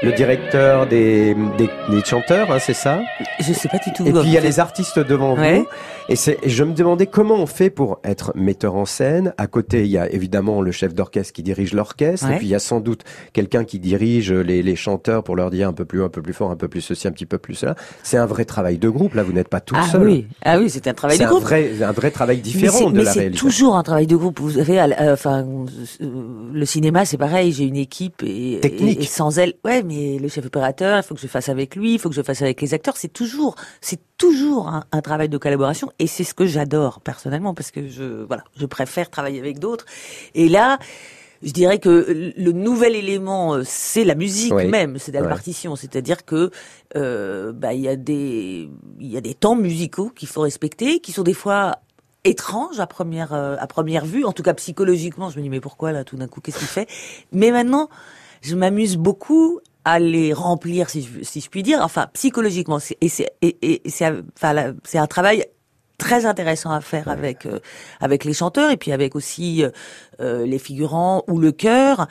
le 0.02 0.12
directeur 0.12 0.86
des, 0.86 1.34
des, 1.58 1.68
des 1.90 2.04
chanteurs, 2.04 2.50
hein, 2.50 2.58
c'est 2.58 2.74
ça? 2.74 3.00
Je 3.40 3.52
sais 3.52 3.68
pas 3.68 3.78
du 3.78 3.92
tout. 3.92 4.06
Et 4.06 4.10
puis 4.12 4.22
il 4.24 4.32
y 4.32 4.36
a 4.36 4.40
les 4.40 4.58
artistes 4.60 4.98
devant 4.98 5.36
Ouais. 5.36 5.58
vous. 5.60 5.66
Et, 6.08 6.16
c'est- 6.16 6.38
et 6.42 6.48
je 6.50 6.64
me 6.64 6.72
demandais 6.72 7.06
comment 7.06 7.36
on 7.36 7.46
fait 7.46 7.70
pour 7.70 8.00
être 8.02 8.32
metteur 8.34 8.74
en 8.74 8.84
scène. 8.84 9.32
À 9.38 9.46
côté, 9.46 9.82
il 9.82 9.90
y 9.90 9.98
a 9.98 10.10
évidemment 10.10 10.60
le 10.60 10.72
chef 10.72 10.92
d'orchestre 10.94 11.32
qui 11.32 11.44
dirige 11.44 11.72
l'orchestre. 11.72 12.26
Ouais. 12.26 12.34
Et 12.34 12.38
puis 12.38 12.46
il 12.48 12.50
y 12.50 12.54
a 12.56 12.58
sans 12.58 12.80
doute 12.80 13.02
quelqu'un 13.32 13.64
qui 13.64 13.78
dirige 13.78 14.32
les, 14.32 14.62
les 14.64 14.76
chanteurs 14.76 15.22
pour 15.22 15.36
leur 15.36 15.50
dire 15.50 15.68
un 15.68 15.72
peu 15.72 15.84
plus 15.84 16.00
haut, 16.00 16.04
un 16.06 16.08
peu 16.08 16.20
plus 16.20 16.32
fort, 16.32 16.50
un 16.50 16.56
peu 16.56 16.66
plus 16.66 16.80
ceci, 16.80 17.06
un 17.06 17.12
petit 17.12 17.24
peu 17.26 17.38
plus 17.38 17.54
cela. 17.54 17.76
C'est 18.02 18.16
un 18.16 18.26
vrai 18.26 18.44
travail 18.44 18.78
de 18.78 18.88
groupe. 18.88 19.14
Là, 19.14 19.22
vous 19.22 19.32
n'êtes 19.32 19.48
pas 19.48 19.60
tout 19.60 19.76
ah 19.78 19.86
seul. 19.86 20.02
oui, 20.02 20.26
ah 20.44 20.58
oui, 20.58 20.68
c'est 20.68 20.88
un 20.88 20.94
travail 20.94 21.16
C'est 21.16 21.22
de 21.22 21.28
un 21.28 21.30
groupe. 21.30 21.44
vrai, 21.44 21.70
un 21.82 21.92
vrai 21.92 22.10
travail 22.10 22.38
différent 22.38 22.78
c'est- 22.78 22.84
de 22.86 22.90
mais 22.90 23.04
la 23.04 23.12
c'est 23.12 23.18
réalisation. 23.20 23.46
toujours 23.48 23.76
un 23.76 23.82
travail 23.84 24.08
de 24.08 24.16
groupe. 24.16 24.40
Vous 24.40 24.50
savez, 24.50 24.80
euh, 24.80 25.12
enfin, 25.12 25.44
euh, 26.00 26.06
le 26.52 26.64
cinéma, 26.66 27.04
c'est 27.04 27.16
pareil. 27.18 27.52
J'ai 27.52 27.64
une 27.64 27.76
équipe 27.76 28.22
et, 28.26 28.58
Technique. 28.60 28.98
et- 29.00 29.04
et 29.04 29.06
sans 29.06 29.38
elle, 29.38 29.54
ouais, 29.64 29.82
mais 29.84 29.91
le 30.20 30.28
chef 30.28 30.46
opérateur, 30.46 30.98
il 30.98 31.02
faut 31.02 31.14
que 31.14 31.20
je 31.20 31.26
fasse 31.26 31.48
avec 31.48 31.76
lui, 31.76 31.94
il 31.94 31.98
faut 31.98 32.08
que 32.08 32.14
je 32.14 32.22
fasse 32.22 32.42
avec 32.42 32.60
les 32.60 32.74
acteurs. 32.74 32.96
C'est 32.96 33.12
toujours, 33.12 33.54
c'est 33.80 34.00
toujours 34.18 34.68
un, 34.68 34.84
un 34.92 35.00
travail 35.00 35.28
de 35.28 35.38
collaboration 35.38 35.90
et 35.98 36.06
c'est 36.06 36.24
ce 36.24 36.34
que 36.34 36.46
j'adore 36.46 37.00
personnellement 37.00 37.54
parce 37.54 37.70
que 37.70 37.88
je, 37.88 38.24
voilà, 38.24 38.44
je 38.56 38.66
préfère 38.66 39.10
travailler 39.10 39.38
avec 39.40 39.58
d'autres. 39.58 39.86
Et 40.34 40.48
là. 40.48 40.78
Je 41.44 41.50
dirais 41.50 41.80
que 41.80 42.32
le 42.36 42.52
nouvel 42.52 42.94
élément, 42.94 43.54
euh, 43.54 43.62
c'est 43.66 44.04
la 44.04 44.14
musique 44.14 44.52
Oui. 44.54 44.66
même, 44.66 44.98
c'est 45.00 45.10
la 45.10 45.22
Ouais. 45.22 45.28
partition. 45.28 45.74
C'est-à-dire 45.74 46.24
que 46.24 46.52
euh, 46.94 47.50
bah, 47.52 47.72
il 47.74 47.80
y 47.80 47.88
a 47.88 47.96
des 47.96 48.68
il 49.00 49.10
y 49.10 49.16
a 49.16 49.20
des 49.20 49.34
temps 49.34 49.56
musicaux 49.56 50.10
qu'il 50.14 50.28
faut 50.28 50.42
respecter, 50.42 51.00
qui 51.00 51.10
sont 51.10 51.24
des 51.24 51.34
fois 51.34 51.78
étranges 52.22 52.78
à 52.78 52.86
première 52.86 53.32
euh, 53.32 53.56
à 53.58 53.66
première 53.66 54.04
vue. 54.06 54.24
En 54.24 54.30
tout 54.32 54.44
cas 54.44 54.54
psychologiquement, 54.54 55.30
je 55.30 55.38
me 55.38 55.42
dis 55.42 55.48
mais 55.50 55.58
pourquoi 55.58 55.90
là 55.90 56.04
tout 56.04 56.14
d'un 56.16 56.28
coup 56.28 56.40
qu'est-ce 56.40 56.60
qu'il 56.60 56.68
fait? 56.68 56.88
Mais 57.32 57.50
maintenant, 57.50 57.88
je 58.40 58.54
m'amuse 58.54 58.96
beaucoup 58.96 59.58
à 59.84 59.98
les 59.98 60.32
remplir, 60.32 60.88
si 60.90 61.02
je, 61.02 61.24
si 61.24 61.40
je 61.40 61.48
puis 61.50 61.62
dire. 61.62 61.80
Enfin 61.82 62.08
psychologiquement, 62.14 62.78
c'est- 62.78 62.98
et 63.00 63.08
c'est 63.08 63.30
et, 63.42 63.56
et 63.84 63.90
c'est 63.90 64.06
enfin 64.36 64.74
c'est 64.84 64.98
un 64.98 65.06
travail 65.06 65.44
très 65.98 66.26
intéressant 66.26 66.72
à 66.72 66.80
faire 66.80 67.08
avec 67.08 67.46
euh, 67.46 67.60
avec 68.00 68.24
les 68.24 68.32
chanteurs 68.32 68.70
et 68.70 68.76
puis 68.76 68.92
avec 68.92 69.14
aussi 69.14 69.62
euh, 69.64 69.70
euh, 70.20 70.44
les 70.46 70.58
figurants 70.58 71.22
ou 71.28 71.38
le 71.38 71.52
chœur. 71.52 72.08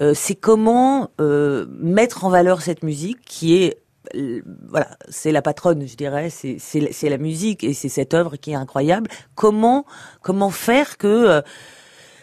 Euh, 0.00 0.14
c'est 0.14 0.34
comment 0.36 1.10
euh, 1.20 1.66
mettre 1.80 2.24
en 2.24 2.30
valeur 2.30 2.62
cette 2.62 2.82
musique 2.82 3.18
qui 3.24 3.56
est 3.62 3.78
euh, 4.16 4.42
voilà, 4.68 4.88
c'est 5.08 5.32
la 5.32 5.42
patronne, 5.42 5.86
je 5.86 5.96
dirais, 5.96 6.28
c'est 6.30 6.56
c'est 6.58 6.92
c'est 6.92 7.08
la 7.08 7.18
musique 7.18 7.64
et 7.64 7.72
c'est 7.72 7.88
cette 7.88 8.14
œuvre 8.14 8.36
qui 8.36 8.50
est 8.52 8.54
incroyable. 8.56 9.08
Comment 9.34 9.86
comment 10.22 10.50
faire 10.50 10.98
que 10.98 11.06
euh, 11.08 11.40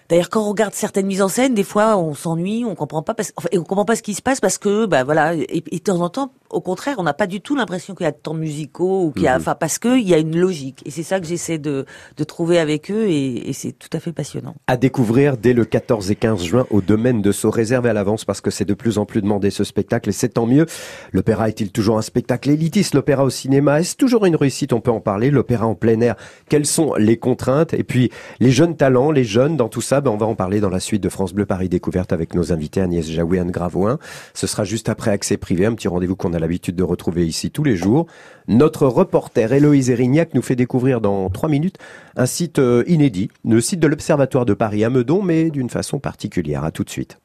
D'ailleurs, 0.10 0.30
quand 0.30 0.42
on 0.42 0.50
regarde 0.50 0.74
certaines 0.74 1.06
mises 1.06 1.22
en 1.22 1.28
scène, 1.28 1.54
des 1.54 1.64
fois, 1.64 1.96
on 1.98 2.16
s'ennuie, 2.16 2.66
on 2.66 2.74
comprend 2.74 3.04
pas, 3.04 3.14
parce, 3.14 3.32
enfin, 3.36 3.48
et 3.52 3.60
on 3.60 3.64
comprend 3.64 3.86
pas 3.86 3.96
ce 3.96 4.02
qui 4.02 4.16
se 4.16 4.24
passe 4.24 4.40
parce 4.40 4.58
que, 4.58 4.88
bah 4.88 5.04
voilà, 5.04 5.36
et, 5.36 5.64
et 5.72 5.78
de 5.78 5.84
temps 5.84 6.02
en 6.02 6.10
temps, 6.10 6.34
au 6.50 6.62
contraire, 6.62 6.96
on 6.98 7.04
n'a 7.04 7.14
pas 7.14 7.28
du 7.28 7.42
tout 7.42 7.56
l'impression 7.56 7.94
qu'il 7.94 8.06
y 8.06 8.08
a 8.08 8.12
de 8.12 8.18
temps 8.18 8.34
musicaux 8.34 9.06
ou 9.06 9.12
qu'il 9.12 9.24
y 9.24 9.28
a, 9.28 9.38
enfin, 9.38 9.54
parce 9.54 9.78
que 9.78 10.00
il 10.00 10.08
y 10.08 10.16
a 10.16 10.18
une 10.18 10.36
logique. 10.36 10.82
Et 10.86 10.90
c'est 10.90 11.04
ça 11.04 11.20
que 11.20 11.28
j'essaie 11.28 11.60
de, 11.60 11.86
de 12.18 12.24
trouver 12.24 12.58
avec 12.58 12.90
eux, 12.90 13.08
et, 13.08 13.50
et 13.50 13.54
c'est 13.54 13.72
tout 13.72 13.90
à 13.94 14.00
fait 14.00 14.12
passionnant. 14.12 14.56
À 14.66 14.78
découvrir 14.78 15.38
dès 15.38 15.54
le 15.54 15.64
14 15.64 16.10
et 16.10 16.16
15 16.16 16.44
juin 16.44 16.66
au 16.72 16.82
domaine 16.82 17.22
de 17.22 17.32
Sceaux, 17.32 17.52
réservé 17.52 17.90
à 17.90 17.94
l'avance 17.94 18.26
parce 18.26 18.42
que 18.42 18.50
c'est 18.50 18.66
de 18.66 18.74
plus 18.74 18.98
en 18.98 19.06
plus 19.06 19.22
demandé 19.22 19.52
ce 19.52 19.64
spectacle 19.64 20.10
et 20.10 20.14
c'est 20.14 20.30
tant 20.30 20.48
mieux. 20.48 20.66
L'opéra 21.14 21.50
est-il 21.50 21.72
toujours 21.72 22.00
un 22.00 22.02
spectacle 22.02 22.50
élitiste 22.50 22.96
L'opéra 22.96 23.24
au 23.24 23.30
cinéma, 23.30 23.80
est-ce 23.80 23.96
toujours 23.96 24.26
une 24.26 24.36
réussite? 24.36 24.74
On 24.74 24.82
peut 24.82 24.92
en 24.92 25.02
parler. 25.02 25.30
L'opéra 25.30 25.68
en 25.68 25.76
plein 25.76 26.00
air, 26.02 26.16
quelles 26.50 26.66
sont 26.66 26.96
les 26.96 27.18
contraintes? 27.18 27.74
Et 27.76 27.84
puis, 27.84 28.10
les 28.40 28.52
jeunes 28.52 28.76
talents, 28.76 29.12
les 29.12 29.24
jeunes 29.24 29.56
dans 29.56 29.70
tout 29.70 29.82
ça, 29.82 29.99
ben, 30.02 30.12
on 30.12 30.18
va 30.18 30.26
en 30.26 30.36
parler 30.36 30.60
dans 30.60 30.70
la 30.70 30.80
suite 30.80 31.02
de 31.04 31.10
France 31.10 31.34
Bleu 31.34 31.46
Paris 31.46 31.70
Découverte 31.70 32.14
avec 32.14 32.34
nos 32.34 32.52
invités 32.52 32.82
Agnès 32.82 33.06
Jaoui, 33.06 33.40
Anne 33.40 33.52
Gravoin. 33.52 34.00
Ce 34.34 34.48
sera 34.48 34.64
juste 34.64 34.90
après 34.90 35.12
Accès 35.12 35.38
Privé, 35.38 35.66
un 35.66 35.74
petit 35.74 35.88
rendez-vous 35.88 36.16
qu'on 36.16 36.34
a 36.34 36.40
l'habitude 36.40 36.76
de 36.76 36.84
retrouver 36.84 37.28
ici 37.28 37.52
tous 37.52 37.64
les 37.64 37.76
jours. 37.76 38.08
Notre 38.48 38.88
reporter 38.88 39.52
Héloïse 39.52 39.90
Erignac 39.90 40.34
nous 40.34 40.42
fait 40.42 40.56
découvrir 40.56 41.02
dans 41.02 41.30
trois 41.30 41.50
minutes 41.50 41.78
un 42.16 42.26
site 42.26 42.60
euh, 42.60 42.84
inédit, 42.88 43.30
le 43.46 43.62
site 43.62 43.80
de 43.80 43.88
l'Observatoire 43.88 44.46
de 44.46 44.54
Paris 44.54 44.84
à 44.84 44.90
Meudon, 44.90 45.22
mais 45.22 45.50
d'une 45.50 45.70
façon 45.70 46.00
particulière. 46.00 46.64
À 46.64 46.72
tout 46.72 46.84
de 46.84 46.90
suite. 46.90 47.20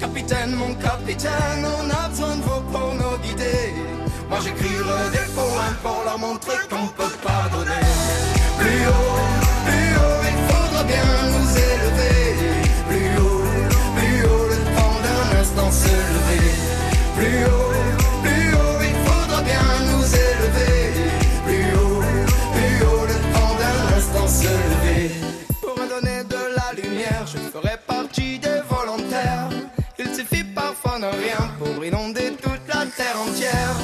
Capitaine, 0.00 0.54
mon 0.54 0.74
capitaine, 0.74 1.66
on 1.66 1.90
a 1.90 2.08
besoin 2.08 2.36
de 2.36 2.42
vous 2.42 2.60
pour 2.72 2.94
nous 2.94 3.18
guider. 3.22 3.74
Moi 4.28 4.38
j'écrirai 4.42 5.10
des 5.10 5.32
poèmes 5.34 5.78
pour 5.82 6.02
leur 6.04 6.18
montrer 6.18 6.56
qu'on 6.70 6.86
peut 6.88 7.16
pardonner. 7.22 7.84
Plus 8.58 8.86
haut, 8.86 9.18
plus 9.66 9.90
haut, 9.98 10.22
il 10.30 10.38
faudra 10.48 10.84
bien 10.84 11.08
nous 11.34 11.50
élever. 11.50 12.18
Plus 12.88 13.12
haut, 13.20 13.44
plus 13.96 14.24
haut, 14.24 14.46
le 14.48 14.58
temps 14.76 14.98
d'un 15.04 15.40
instant 15.40 15.70
se 15.72 15.94
lever. 16.14 16.46
Plus 17.16 17.44
haut, 17.46 17.72
plus 18.22 18.48
haut, 18.54 18.80
il 18.90 18.96
faudra 19.06 19.42
bien 19.42 19.66
nous 19.90 20.06
élever. 20.28 20.76
Plus 21.44 21.68
haut, 21.76 22.02
plus 22.54 22.76
haut, 22.86 23.04
le 23.06 23.16
temps 23.34 23.54
d'un 23.60 23.96
instant 23.96 24.28
se 24.28 24.48
lever. 24.48 25.10
Pour 25.60 25.74
me 25.76 25.88
donner 25.88 26.22
de 26.24 26.40
la 26.56 26.72
lumière, 26.80 27.24
je 27.26 27.38
ferai 27.38 27.67
entière. 33.00 33.76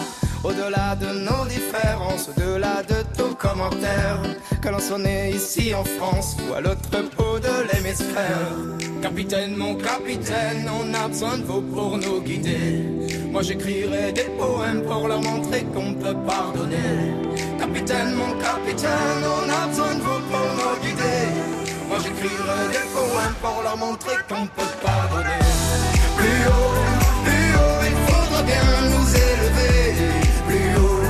Au-delà 0.42 0.94
de 0.96 1.06
nos 1.06 1.46
différences, 1.46 2.28
au-delà 2.28 2.82
de 2.82 2.96
tout 3.16 3.34
commentaire, 3.36 4.20
que 4.60 4.68
l'on 4.68 4.78
soit 4.78 4.98
né 4.98 5.30
ici 5.30 5.74
en 5.74 5.84
France 5.84 6.36
ou 6.46 6.54
à 6.54 6.60
l'autre 6.60 6.90
bout 7.16 7.38
de 7.38 7.72
l'hémisphère. 7.72 8.52
Capitaine, 9.00 9.56
mon 9.56 9.74
capitaine, 9.76 10.68
on 10.68 10.92
a 10.92 11.08
besoin 11.08 11.38
de 11.38 11.44
vous 11.44 11.62
pour 11.62 11.96
nous 11.96 12.20
guider. 12.20 12.84
Moi 13.30 13.42
j'écrirai 13.42 14.12
des 14.12 14.28
poèmes 14.38 14.82
pour 14.82 15.08
leur 15.08 15.22
montrer 15.22 15.64
qu'on 15.74 15.94
peut 15.94 16.16
pardonner. 16.26 17.14
Capitaine, 17.58 18.14
mon 18.14 18.32
capitaine, 18.38 19.22
on 19.36 19.48
a 19.48 19.66
besoin 19.68 19.94
de 19.94 20.00
vous 20.00 20.20
pour 20.30 20.48
nous 20.58 20.76
guider. 20.82 21.20
Moi 21.88 21.98
j'écrirai 22.02 22.68
des 22.70 22.86
poèmes 22.92 23.34
pour 23.40 23.62
leur 23.62 23.76
montrer 23.78 24.16
qu'on 24.28 24.46
peut 24.46 24.74
pardonner. 24.82 25.43
Bien 28.46 28.68
nous 28.92 29.08
élever. 29.28 29.82
Plus 30.46 30.70
haut, 30.80 31.02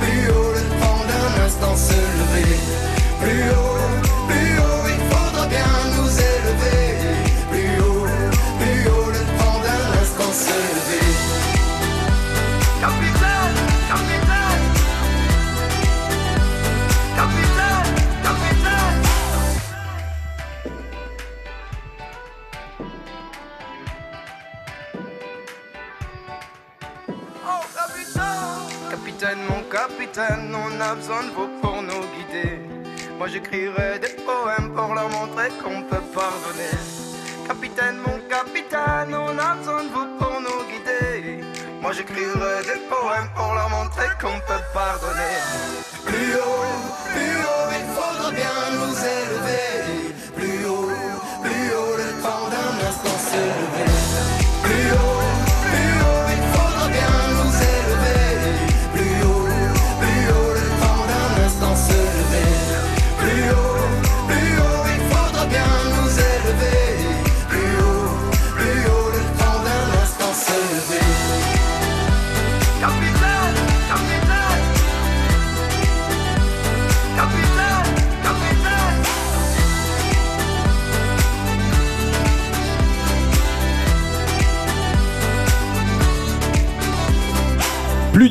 plus 0.00 0.24
haut, 0.30 0.52
le 0.58 0.64
temps 0.80 1.02
d'un 1.10 1.44
instant 1.44 1.76
se 1.76 2.00
lever. 2.18 2.56
Plus 3.22 3.50
haut, 3.50 3.69
Capitaine, 29.70 30.52
on 30.52 30.80
a 30.80 30.96
besoin 30.96 31.22
de 31.22 31.30
vous 31.30 31.48
pour 31.62 31.80
nous 31.80 32.04
guider. 32.16 32.58
Moi 33.16 33.28
j'écrirai 33.28 34.00
des 34.00 34.16
poèmes 34.26 34.74
pour 34.74 34.94
leur 34.94 35.08
montrer 35.10 35.48
qu'on 35.62 35.82
peut 35.82 36.04
pardonner. 36.12 36.74
Capitaine, 37.46 37.98
mon 37.98 38.18
capitaine, 38.28 39.14
on 39.14 39.38
a 39.38 39.54
besoin 39.54 39.84
de 39.84 39.88
vous 39.90 40.18
pour 40.18 40.40
nous 40.40 40.64
guider. 40.70 41.44
Moi 41.80 41.92
j'écrirai 41.92 42.62
des 42.64 42.80
poèmes 42.90 43.30
pour 43.36 43.54
leur 43.54 43.70
montrer 43.70 44.08
qu'on 44.20 44.40
peut 44.40 44.64
pardonner. 44.74 45.38
Plus 46.04 46.34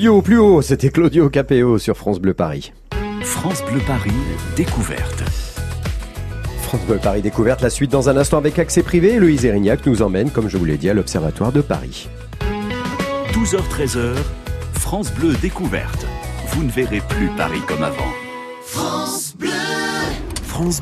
Plus 0.09 0.15
haut, 0.15 0.23
plus 0.23 0.39
haut, 0.39 0.61
c'était 0.63 0.89
Claudio 0.89 1.29
Capéo 1.29 1.77
sur 1.77 1.95
France 1.95 2.19
Bleu 2.19 2.33
Paris. 2.33 2.73
France 3.21 3.61
Bleu 3.71 3.79
Paris, 3.85 4.09
découverte. 4.55 5.21
France 6.63 6.81
Bleu 6.87 6.97
Paris 6.97 7.21
découverte, 7.21 7.61
la 7.61 7.69
suite 7.69 7.91
dans 7.91 8.09
un 8.09 8.17
instant 8.17 8.39
avec 8.39 8.57
accès 8.57 8.81
privé. 8.81 9.19
Loïse 9.19 9.45
Erignac 9.45 9.85
nous 9.85 10.01
emmène, 10.01 10.31
comme 10.31 10.49
je 10.49 10.57
vous 10.57 10.65
l'ai 10.65 10.77
dit, 10.77 10.89
à 10.89 10.95
l'Observatoire 10.95 11.51
de 11.51 11.61
Paris. 11.61 12.09
12h-13h, 13.33 14.15
France 14.73 15.13
Bleu 15.13 15.35
découverte. 15.43 16.07
Vous 16.47 16.63
ne 16.63 16.71
verrez 16.71 17.03
plus 17.07 17.29
Paris 17.37 17.61
comme 17.67 17.83
avant. 17.83 18.11
France 18.63 19.35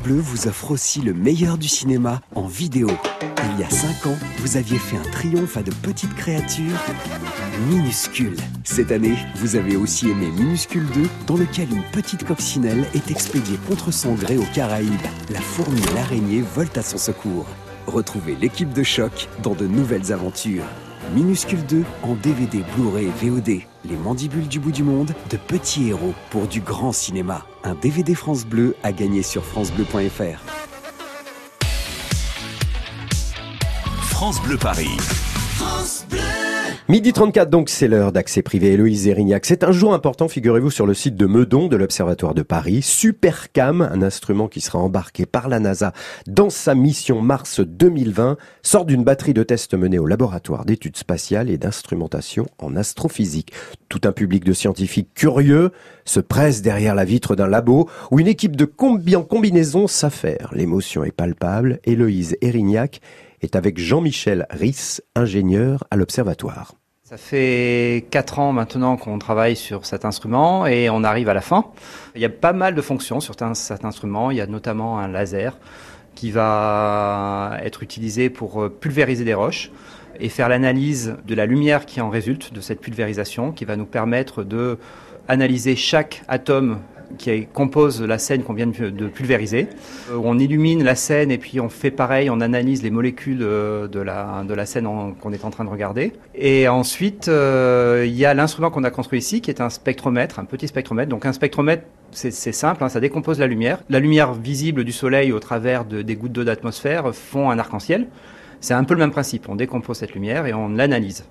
Bleu 0.02 0.20
vous 0.20 0.48
offre 0.48 0.72
aussi 0.72 1.02
le 1.02 1.14
meilleur 1.14 1.58
du 1.58 1.68
cinéma 1.68 2.22
en 2.34 2.48
vidéo. 2.48 2.88
Il 3.44 3.60
y 3.60 3.66
a 3.66 3.70
5 3.70 4.08
ans, 4.08 4.18
vous 4.40 4.56
aviez 4.56 4.78
fait 4.78 4.96
un 4.96 5.12
triomphe 5.12 5.58
à 5.58 5.64
de 5.64 5.72
petites 5.72 6.16
créatures 6.16 6.80
minuscules. 7.70 8.38
Cette 8.64 8.92
année, 8.92 9.16
vous 9.36 9.56
avez 9.56 9.76
aussi 9.76 10.10
aimé 10.10 10.28
Minuscule 10.38 10.86
2, 10.94 11.02
dans 11.26 11.38
lequel 11.38 11.72
une 11.72 11.84
petite 11.92 12.26
coccinelle 12.26 12.86
est 12.94 13.12
expédiée 13.12 13.58
contre 13.68 13.92
son 13.92 14.14
gré 14.14 14.38
aux 14.38 14.48
Caraïbes. 14.54 14.92
La 15.32 15.42
fourmi 15.42 15.82
et 15.82 15.96
l'araignée 15.96 16.42
volent 16.42 16.70
à 16.76 16.82
son 16.82 16.98
secours. 16.98 17.46
Retrouvez 17.88 18.36
l'équipe 18.36 18.74
de 18.74 18.84
choc 18.84 19.28
dans 19.44 19.56
de 19.56 19.66
nouvelles 19.66 20.12
aventures. 20.12 20.66
Minuscule 21.14 21.66
2 21.66 21.84
en 22.04 22.16
DVD, 22.16 22.64
Blu-ray, 22.76 23.10
VOD. 23.22 23.62
Les 23.86 23.96
mandibules 23.96 24.48
du 24.48 24.60
bout 24.60 24.72
du 24.72 24.84
monde, 24.84 25.14
de 25.30 25.38
petits 25.38 25.88
héros 25.88 26.14
pour 26.30 26.48
du 26.48 26.60
grand 26.60 26.92
cinéma. 26.92 27.46
Un 27.64 27.76
DVD 27.76 28.14
France 28.14 28.46
Bleu 28.46 28.76
à 28.84 28.92
gagner 28.92 29.24
sur 29.24 29.46
francebleu.fr. 29.46 30.42
France 34.02 34.42
Bleu 34.42 34.58
Paris. 34.58 34.98
Midi 36.90 37.12
34, 37.12 37.50
donc 37.50 37.68
c'est 37.68 37.90
l'heure 37.90 38.14
d'accès 38.14 38.42
privé. 38.42 38.72
Héloïse 38.72 39.10
Erignac, 39.10 39.46
c'est 39.46 39.66
un 39.66 39.74
jour 39.74 39.94
important, 39.94 40.30
figurez-vous, 40.30 40.72
sur 40.72 40.86
le 40.86 40.94
site 40.94 41.18
de 41.18 41.26
Meudon 41.26 41.68
de 41.68 41.76
l'Observatoire 41.76 42.34
de 42.34 42.44
Paris. 42.44 42.82
Supercam, 42.82 43.82
un 43.82 44.02
instrument 44.02 44.48
qui 44.48 44.62
sera 44.62 44.80
embarqué 44.80 45.26
par 45.26 45.50
la 45.50 45.60
NASA 45.60 45.92
dans 46.28 46.50
sa 46.50 46.76
mission 46.76 47.22
Mars 47.22 47.60
2020, 47.60 48.38
sort 48.62 48.86
d'une 48.86 49.04
batterie 49.04 49.34
de 49.34 49.44
tests 49.44 49.74
menés 49.74 50.00
au 50.00 50.06
laboratoire 50.06 50.64
d'études 50.64 50.96
spatiales 50.96 51.50
et 51.50 51.58
d'instrumentation 51.58 52.46
en 52.58 52.78
astrophysique. 52.78 53.52
Tout 53.90 54.02
un 54.06 54.14
public 54.14 54.46
de 54.46 54.54
scientifiques 54.54 55.14
curieux 55.14 55.72
se 56.06 56.22
presse 56.22 56.62
derrière 56.62 56.96
la 56.96 57.04
vitre 57.04 57.36
d'un 57.36 57.48
labo 57.48 57.90
où 58.12 58.20
une 58.22 58.28
équipe 58.30 58.56
de 58.56 58.64
combi 58.64 59.18
en 59.18 59.24
combinaison 59.24 59.88
s'affaire. 59.88 60.52
L'émotion 60.54 61.04
est 61.04 61.12
palpable. 61.12 61.80
Héloïse 61.84 62.38
Erignac 62.40 63.02
est 63.42 63.56
avec 63.56 63.78
Jean-Michel 63.78 64.46
Risse, 64.50 65.02
ingénieur 65.16 65.84
à 65.92 65.96
l'Observatoire. 65.96 66.74
Ça 67.04 67.16
fait 67.16 68.06
quatre 68.12 68.40
ans 68.40 68.52
maintenant 68.52 68.98
qu'on 68.98 69.18
travaille 69.18 69.56
sur 69.56 69.86
cet 69.86 70.04
instrument 70.04 70.68
et 70.68 70.90
on 70.90 71.06
arrive 71.06 71.30
à 71.30 71.34
la 71.34 71.40
fin. 71.40 71.68
Il 72.16 72.22
y 72.22 72.26
a 72.26 72.30
pas 72.30 72.52
mal 72.52 72.76
de 72.76 72.82
fonctions 72.82 73.22
sur 73.22 73.36
cet 73.54 73.86
instrument. 73.86 74.30
Il 74.30 74.38
y 74.38 74.42
a 74.42 74.48
notamment 74.48 75.00
un 75.00 75.08
laser 75.08 75.58
qui 76.16 76.32
va 76.32 77.60
être 77.64 77.84
utilisé 77.84 78.30
pour 78.30 78.64
euh, 78.64 78.70
pulvériser 78.70 79.24
des 79.24 79.36
roches 79.36 79.72
et 80.20 80.30
faire 80.30 80.50
l'analyse 80.50 81.16
de 81.26 81.36
la 81.36 81.46
lumière 81.46 81.86
qui 81.86 82.02
en 82.02 82.10
résulte 82.10 82.54
de 82.54 82.60
cette 82.60 82.82
pulvérisation, 82.82 83.52
qui 83.52 83.66
va 83.66 83.76
nous 83.76 83.86
permettre 83.86 84.44
de 84.44 84.78
analyser 85.28 85.76
chaque 85.76 86.24
atome 86.28 86.80
qui 87.18 87.46
compose 87.48 88.02
la 88.02 88.18
scène 88.18 88.44
qu'on 88.44 88.54
vient 88.54 88.68
de 88.68 89.08
pulvériser. 89.08 89.68
Euh, 90.12 90.18
On 90.24 90.38
illumine 90.38 90.84
la 90.84 90.96
scène 90.96 91.32
et 91.32 91.38
puis 91.38 91.60
on 91.60 91.70
fait 91.70 91.92
pareil, 91.92 92.30
on 92.30 92.42
analyse 92.42 92.84
les 92.84 92.90
molécules 92.92 93.42
euh, 93.42 93.88
de 93.88 94.00
la, 94.00 94.44
de 94.48 94.54
la 94.54 94.66
scène 94.66 94.88
qu'on 95.22 95.32
est 95.34 95.46
en 95.46 95.50
train 95.50 95.64
de 95.64 95.70
regarder. 95.70 96.14
Et 96.36 96.68
ensuite, 96.68 97.28
euh, 97.28 98.04
il 98.06 98.14
y 98.16 98.26
a 98.26 98.34
l'instrument 98.34 98.70
qu'on 98.70 98.84
a 98.84 98.92
construit 98.92 99.20
ici 99.20 99.42
qui 99.42 99.50
est 99.50 99.62
un 99.62 99.70
spectromètre, 99.70 100.40
un 100.40 100.46
petit 100.46 100.68
spectromètre. 100.68 101.10
Donc 101.10 101.26
un 101.26 101.34
spectromètre, 101.34 101.84
c'est 102.12 102.32
simple, 102.52 102.84
hein, 102.84 102.90
ça 102.90 103.00
décompose 103.00 103.40
la 103.40 103.48
lumière. 103.48 103.80
La 103.90 104.00
lumière 104.00 104.34
visible 104.34 104.84
du 104.84 104.92
soleil 104.92 105.32
au 105.32 105.40
travers 105.40 105.86
de- 105.86 106.02
des 106.02 106.16
gouttes 106.16 106.32
d'eau 106.32 106.44
d'atmosphère 106.44 107.14
font 107.14 107.50
un 107.50 107.60
arc-en-ciel. 107.60 108.08
C'est 108.60 108.74
un 108.74 108.84
peu 108.84 108.94
le 108.94 109.00
même 109.00 109.12
principe. 109.12 109.48
On 109.50 109.56
décompose 109.56 109.98
cette 109.98 110.14
lumière 110.14 110.46
et 110.46 110.54
on 110.54 110.70
l'analyse. 110.70 111.26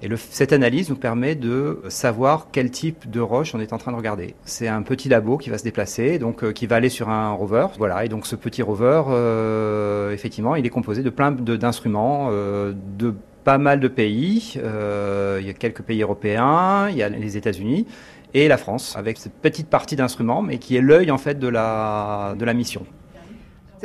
Et 0.00 0.08
cette 0.16 0.52
analyse 0.52 0.90
nous 0.90 0.96
permet 0.96 1.34
de 1.34 1.80
savoir 1.88 2.48
quel 2.52 2.70
type 2.70 3.10
de 3.10 3.20
roche 3.20 3.54
on 3.54 3.60
est 3.60 3.72
en 3.72 3.78
train 3.78 3.90
de 3.90 3.96
regarder. 3.96 4.36
C'est 4.44 4.68
un 4.68 4.82
petit 4.82 5.08
labo 5.08 5.38
qui 5.38 5.50
va 5.50 5.58
se 5.58 5.64
déplacer, 5.64 6.20
donc 6.20 6.44
euh, 6.44 6.52
qui 6.52 6.66
va 6.68 6.76
aller 6.76 6.88
sur 6.88 7.08
un 7.08 7.32
rover. 7.32 7.66
Voilà. 7.78 8.04
Et 8.04 8.08
donc 8.08 8.24
ce 8.26 8.36
petit 8.36 8.62
rover, 8.62 9.02
euh, 9.08 10.12
effectivement, 10.12 10.54
il 10.54 10.64
est 10.64 10.70
composé 10.70 11.02
de 11.02 11.10
plein 11.10 11.32
de- 11.32 11.56
d'instruments 11.56 12.28
euh, 12.30 12.74
de 12.96 13.12
pas 13.42 13.58
mal 13.58 13.80
de 13.80 13.88
pays. 13.88 14.54
Il 14.56 15.46
y 15.46 15.50
a 15.50 15.54
quelques 15.54 15.82
pays 15.82 16.02
européens, 16.02 16.88
il 16.90 16.96
y 16.96 17.02
a 17.02 17.08
les 17.08 17.36
États-Unis 17.36 17.86
et 18.34 18.46
la 18.46 18.58
France, 18.58 18.94
avec 18.96 19.16
cette 19.18 19.32
petite 19.40 19.68
partie 19.68 19.96
d'instruments, 19.96 20.42
mais 20.42 20.58
qui 20.58 20.76
est 20.76 20.82
l'œil 20.82 21.10
en 21.10 21.18
fait 21.18 21.38
de 21.38 21.48
la 21.48 22.34
de 22.38 22.44
la 22.44 22.52
mission. 22.54 22.84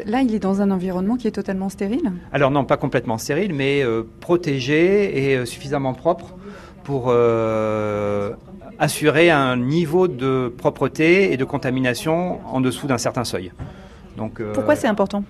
Là, 0.05 0.21
il 0.21 0.33
est 0.33 0.39
dans 0.39 0.61
un 0.61 0.71
environnement 0.71 1.15
qui 1.17 1.27
est 1.27 1.31
totalement 1.31 1.69
stérile. 1.69 2.11
Alors 2.31 2.51
non, 2.51 2.65
pas 2.65 2.77
complètement 2.77 3.17
stérile, 3.17 3.53
mais 3.53 3.83
euh, 3.83 4.03
protégé 4.19 5.31
et 5.31 5.37
euh, 5.37 5.45
suffisamment 5.45 5.93
propre 5.93 6.35
pour 6.83 7.05
euh, 7.07 8.31
assurer 8.79 9.29
un 9.29 9.55
niveau 9.57 10.07
de 10.07 10.53
propreté 10.57 11.31
et 11.31 11.37
de 11.37 11.45
contamination 11.45 12.39
en 12.47 12.59
dessous 12.61 12.87
d'un 12.87 12.97
certain 12.97 13.23
seuil. 13.23 13.51
Donc, 14.17 14.41
Pourquoi 14.53 14.75
c'est 14.75 14.87
important? 14.87 15.23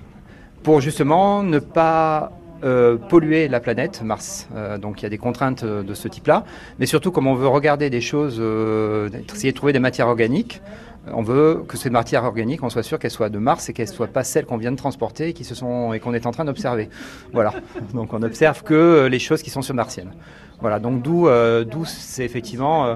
Pour 0.63 0.81
justement 0.81 1.43
ne 1.43 1.59
pas 1.59 2.31
euh, 2.63 2.95
polluer 2.95 3.49
la 3.49 3.59
planète 3.59 4.01
Mars. 4.03 4.47
Euh, 4.55 4.77
donc 4.77 5.01
il 5.01 5.03
y 5.03 5.05
a 5.05 5.09
des 5.09 5.17
contraintes 5.17 5.65
de 5.65 5.93
ce 5.93 6.07
type-là. 6.07 6.45
Mais 6.79 6.85
surtout, 6.85 7.11
comme 7.11 7.27
on 7.27 7.35
veut 7.35 7.47
regarder 7.47 7.89
des 7.89 7.99
choses, 7.99 8.37
euh, 8.39 9.09
essayer 9.33 9.51
de 9.51 9.57
trouver 9.57 9.73
des 9.73 9.79
matières 9.79 10.07
organiques, 10.07 10.61
on 11.11 11.21
veut 11.21 11.63
que 11.67 11.77
ces 11.77 11.89
matières 11.89 12.23
organiques, 12.23 12.63
on 12.63 12.69
soit 12.69 12.83
sûr 12.83 12.97
qu'elles 12.97 13.11
soient 13.11 13.29
de 13.29 13.37
Mars 13.37 13.69
et 13.69 13.73
qu'elles 13.73 13.89
ne 13.89 13.93
soient 13.93 14.07
pas 14.07 14.23
celles 14.23 14.45
qu'on 14.45 14.57
vient 14.57 14.71
de 14.71 14.77
transporter 14.77 15.29
et 15.29 15.33
qui 15.33 15.43
se 15.43 15.53
qu'on 15.99 16.13
est 16.13 16.25
en 16.25 16.31
train 16.31 16.45
d'observer. 16.45 16.89
Voilà. 17.33 17.53
Donc 17.93 18.13
on 18.13 18.21
observe 18.23 18.63
que 18.63 19.07
les 19.07 19.19
choses 19.19 19.41
qui 19.41 19.49
sont 19.49 19.61
sur 19.61 19.75
martiennes. 19.75 20.13
Voilà. 20.61 20.79
Donc 20.79 21.01
d'où 21.01 21.27
euh, 21.27 21.65
c'est 21.85 22.23
effectivement 22.23 22.85
euh, 22.85 22.95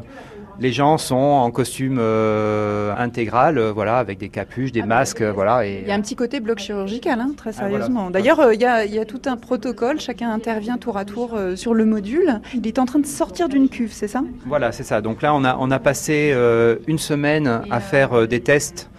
les 0.59 0.71
gens 0.71 0.97
sont 0.97 1.15
en 1.15 1.51
costume 1.51 1.97
euh, 1.99 2.93
intégral, 2.97 3.57
euh, 3.57 3.71
voilà, 3.71 3.97
avec 3.99 4.17
des 4.17 4.29
capuches, 4.29 4.71
des 4.71 4.81
masques, 4.83 5.21
euh, 5.21 5.31
voilà. 5.31 5.65
Et 5.65 5.81
Il 5.83 5.87
y 5.87 5.91
a 5.91 5.95
un 5.95 6.01
petit 6.01 6.15
côté 6.15 6.39
bloc 6.39 6.59
chirurgical, 6.59 7.19
hein, 7.19 7.31
très 7.37 7.51
Ah, 7.51 7.53
voilà. 7.67 7.69
sérieusement. 7.85 8.09
D'ailleurs, 8.09 8.39
euh, 8.39 8.53
il 8.53 8.61
y, 8.61 8.65
a, 8.65 8.85
il 8.85 8.93
y 8.93 8.99
a 8.99 9.05
tout 9.05 9.21
un 9.25 9.37
protocole, 9.37 9.99
chacun 9.99 10.31
intervient 10.31 10.77
tour 10.77 10.97
à 10.97 11.05
tour 11.05 11.31
euh, 11.35 11.55
sur 11.55 11.73
le 11.73 11.85
module. 11.85 12.41
Il 12.55 12.65
est 12.67 12.79
en 12.79 12.85
train 12.85 12.99
de 12.99 13.05
sortir 13.05 13.49
d'une 13.49 13.69
cuve, 13.69 13.91
c'est 13.93 14.07
ça? 14.07 14.23
Voilà, 14.45 14.71
c'est 14.71 14.83
ça. 14.83 15.01
Donc 15.01 15.21
là, 15.21 15.33
on 15.35 15.43
a, 15.43 15.55
on 15.59 15.69
a 15.71 15.79
passé 15.79 16.31
euh, 16.33 16.77
une 16.87 16.97
semaine 16.99 17.61
à 17.69 17.79
faire 17.79 18.13
euh, 18.17 18.27
des 18.27 18.39
tests 18.41 18.89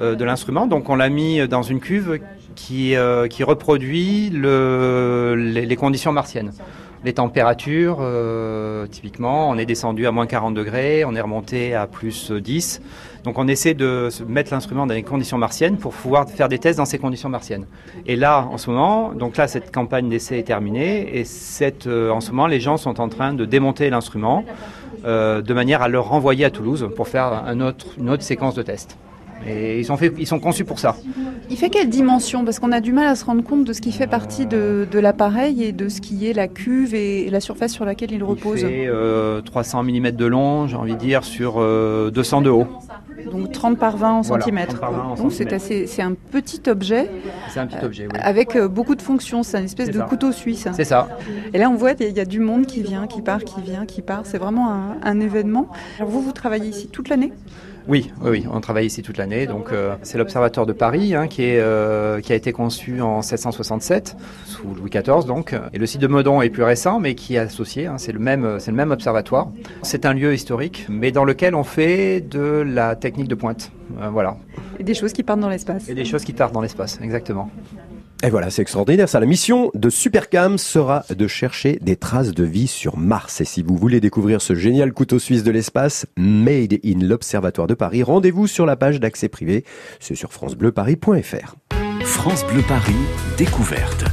euh, 0.00 0.14
de 0.14 0.24
l'instrument. 0.24 0.66
Donc 0.66 0.88
on 0.88 0.96
l'a 0.96 1.08
mis 1.10 1.46
dans 1.48 1.62
une 1.62 1.80
cuve 1.80 2.18
qui, 2.54 2.96
euh, 2.96 3.28
qui 3.28 3.44
reproduit 3.44 4.30
le, 4.30 5.34
les, 5.36 5.66
les 5.66 5.76
conditions 5.76 6.12
martiennes. 6.12 6.52
Les 7.04 7.14
températures, 7.14 7.98
euh, 8.00 8.86
typiquement, 8.86 9.50
on 9.50 9.58
est 9.58 9.66
descendu 9.66 10.06
à 10.06 10.12
moins 10.12 10.26
40 10.26 10.54
degrés, 10.54 11.04
on 11.04 11.16
est 11.16 11.20
remonté 11.20 11.74
à 11.74 11.88
plus 11.88 12.30
10. 12.30 12.80
Donc 13.24 13.38
on 13.38 13.48
essaie 13.48 13.74
de 13.74 14.08
mettre 14.28 14.52
l'instrument 14.52 14.86
dans 14.86 14.94
les 14.94 15.02
conditions 15.02 15.36
martiennes 15.36 15.78
pour 15.78 15.94
pouvoir 15.94 16.28
faire 16.28 16.48
des 16.48 16.58
tests 16.58 16.78
dans 16.78 16.84
ces 16.84 16.98
conditions 16.98 17.28
martiennes. 17.28 17.66
Et 18.06 18.14
là, 18.14 18.46
en 18.52 18.56
ce 18.56 18.70
moment, 18.70 19.12
donc 19.14 19.36
là, 19.36 19.48
cette 19.48 19.74
campagne 19.74 20.08
d'essai 20.08 20.38
est 20.38 20.44
terminée 20.44 21.18
et 21.18 21.24
euh, 21.86 22.10
en 22.10 22.20
ce 22.20 22.30
moment, 22.30 22.46
les 22.46 22.60
gens 22.60 22.76
sont 22.76 23.00
en 23.00 23.08
train 23.08 23.34
de 23.34 23.44
démonter 23.46 23.90
l'instrument 23.90 24.44
euh, 25.04 25.42
de 25.42 25.54
manière 25.54 25.82
à 25.82 25.88
le 25.88 25.98
renvoyer 25.98 26.44
à 26.44 26.50
Toulouse 26.50 26.88
pour 26.94 27.08
faire 27.08 27.44
une 27.48 27.62
autre 27.62 28.22
séquence 28.22 28.54
de 28.54 28.62
tests. 28.62 28.96
Et 29.46 29.78
ils 29.80 29.84
sont, 29.84 29.96
fait, 29.96 30.12
ils 30.18 30.26
sont 30.26 30.38
conçus 30.40 30.64
pour 30.64 30.78
ça. 30.78 30.96
Il 31.50 31.56
fait 31.56 31.68
quelle 31.70 31.88
dimension? 31.88 32.44
Parce 32.44 32.58
qu'on 32.58 32.72
a 32.72 32.80
du 32.80 32.92
mal 32.92 33.06
à 33.08 33.14
se 33.16 33.24
rendre 33.24 33.42
compte 33.42 33.64
de 33.64 33.72
ce 33.72 33.80
qui 33.80 33.92
fait 33.92 34.06
partie 34.06 34.46
de, 34.46 34.86
de 34.90 34.98
l'appareil 34.98 35.64
et 35.64 35.72
de 35.72 35.88
ce 35.88 36.00
qui 36.00 36.26
est 36.28 36.32
la 36.32 36.48
cuve 36.48 36.94
et 36.94 37.28
la 37.30 37.40
surface 37.40 37.72
sur 37.72 37.84
laquelle 37.84 38.12
il 38.12 38.22
repose. 38.22 38.60
Il 38.60 38.66
fait 38.68 38.86
euh, 38.86 39.40
300 39.42 39.82
mm 39.82 40.10
de 40.12 40.24
long, 40.26 40.66
j'ai 40.68 40.76
envie 40.76 40.94
de 40.94 40.98
dire, 40.98 41.24
sur 41.24 41.54
euh, 41.58 42.10
200 42.10 42.42
de 42.42 42.50
haut. 42.50 42.66
Donc 43.30 43.52
30 43.52 43.78
par 43.78 43.96
20 43.96 44.10
en 44.12 44.20
Voilà, 44.22 44.42
centimètres. 44.42 44.78
30 44.78 44.80
par 44.80 44.92
20 44.92 44.98
en 45.02 45.14
Donc 45.14 45.32
c'est 45.32 45.52
assez, 45.52 45.86
c'est 45.86 46.02
un 46.02 46.14
petit 46.14 46.60
objet 46.68 47.08
C'est 47.50 47.60
un 47.60 47.66
petit 47.66 47.84
objet, 47.84 48.08
oui. 48.12 48.18
avec 48.20 48.56
euh, 48.56 48.66
beaucoup 48.68 48.94
de 48.96 49.02
fonctions. 49.02 49.42
C'est 49.42 49.58
une 49.58 49.66
espèce 49.66 49.90
de 49.90 49.98
ça. 49.98 50.04
couteau 50.04 50.32
suisse. 50.32 50.66
C'est 50.72 50.84
ça. 50.84 51.08
Et 51.52 51.58
là, 51.58 51.68
on 51.70 51.74
voit 51.76 51.92
il 52.00 52.16
y 52.16 52.20
a 52.20 52.24
du 52.24 52.40
monde 52.40 52.66
qui 52.66 52.82
vient, 52.82 53.06
qui 53.06 53.22
part, 53.22 53.44
qui 53.44 53.60
vient, 53.60 53.86
qui 53.86 54.02
part. 54.02 54.22
C'est 54.24 54.38
vraiment 54.38 54.70
un, 54.72 54.96
un 55.02 55.20
événement. 55.20 55.68
Alors 55.98 56.10
vous, 56.10 56.22
vous 56.22 56.32
travaillez 56.32 56.68
ici 56.68 56.88
toute 56.90 57.08
l'année? 57.08 57.32
Oui, 57.88 58.10
oui, 58.20 58.30
oui, 58.30 58.46
on 58.50 58.60
travaille 58.60 58.86
ici 58.86 59.02
toute 59.02 59.18
l'année. 59.18 59.46
Donc, 59.46 59.72
euh, 59.72 59.94
c'est 60.02 60.18
l'Observatoire 60.18 60.66
de 60.66 60.72
Paris 60.72 61.14
hein, 61.14 61.26
qui, 61.26 61.42
est, 61.42 61.58
euh, 61.60 62.20
qui 62.20 62.32
a 62.32 62.36
été 62.36 62.52
conçu 62.52 63.00
en 63.00 63.22
767 63.22 64.16
sous 64.46 64.74
Louis 64.74 64.90
XIV. 64.90 65.26
Donc, 65.26 65.54
et 65.72 65.78
le 65.78 65.86
site 65.86 66.00
de 66.00 66.06
Meudon 66.06 66.42
est 66.42 66.50
plus 66.50 66.62
récent, 66.62 67.00
mais 67.00 67.14
qui 67.14 67.34
est 67.34 67.38
associé. 67.38 67.86
hein, 67.86 67.98
c'est 67.98 68.12
le 68.12 68.18
même, 68.18 68.58
c'est 68.60 68.70
le 68.70 68.76
même 68.76 68.90
observatoire. 68.90 69.48
C'est 69.82 70.06
un 70.06 70.12
lieu 70.14 70.32
historique, 70.34 70.86
mais 70.88 71.10
dans 71.10 71.24
lequel 71.24 71.54
on 71.54 71.64
fait 71.64 72.20
de 72.20 72.64
la 72.66 72.94
technique 72.96 73.28
de 73.28 73.34
pointe. 73.34 73.72
Euh, 74.00 74.08
voilà, 74.10 74.36
et 74.78 74.84
des 74.84 74.94
choses 74.94 75.12
qui 75.12 75.22
partent 75.22 75.40
dans 75.40 75.48
l'espace. 75.48 75.88
et 75.88 75.94
des 75.94 76.04
choses 76.04 76.24
qui 76.24 76.32
partent 76.32 76.54
dans 76.54 76.62
l'espace, 76.62 76.98
exactement. 77.02 77.50
Et 78.24 78.30
voilà, 78.30 78.50
c'est 78.50 78.62
extraordinaire 78.62 79.08
ça. 79.08 79.18
La 79.18 79.26
mission 79.26 79.72
de 79.74 79.90
Supercam 79.90 80.56
sera 80.56 81.04
de 81.10 81.26
chercher 81.26 81.78
des 81.82 81.96
traces 81.96 82.32
de 82.32 82.44
vie 82.44 82.68
sur 82.68 82.96
Mars. 82.96 83.40
Et 83.40 83.44
si 83.44 83.62
vous 83.62 83.76
voulez 83.76 84.00
découvrir 84.00 84.40
ce 84.40 84.54
génial 84.54 84.92
couteau 84.92 85.18
suisse 85.18 85.42
de 85.42 85.50
l'espace, 85.50 86.06
Made 86.16 86.78
in 86.84 87.00
l'Observatoire 87.00 87.66
de 87.66 87.74
Paris, 87.74 88.04
rendez-vous 88.04 88.46
sur 88.46 88.64
la 88.64 88.76
page 88.76 89.00
d'accès 89.00 89.28
privé. 89.28 89.64
C'est 89.98 90.14
sur 90.14 90.32
francebleuparis.fr. 90.32 91.56
France 92.04 92.44
Bleu 92.46 92.62
Paris, 92.68 92.94
découverte. 93.36 94.04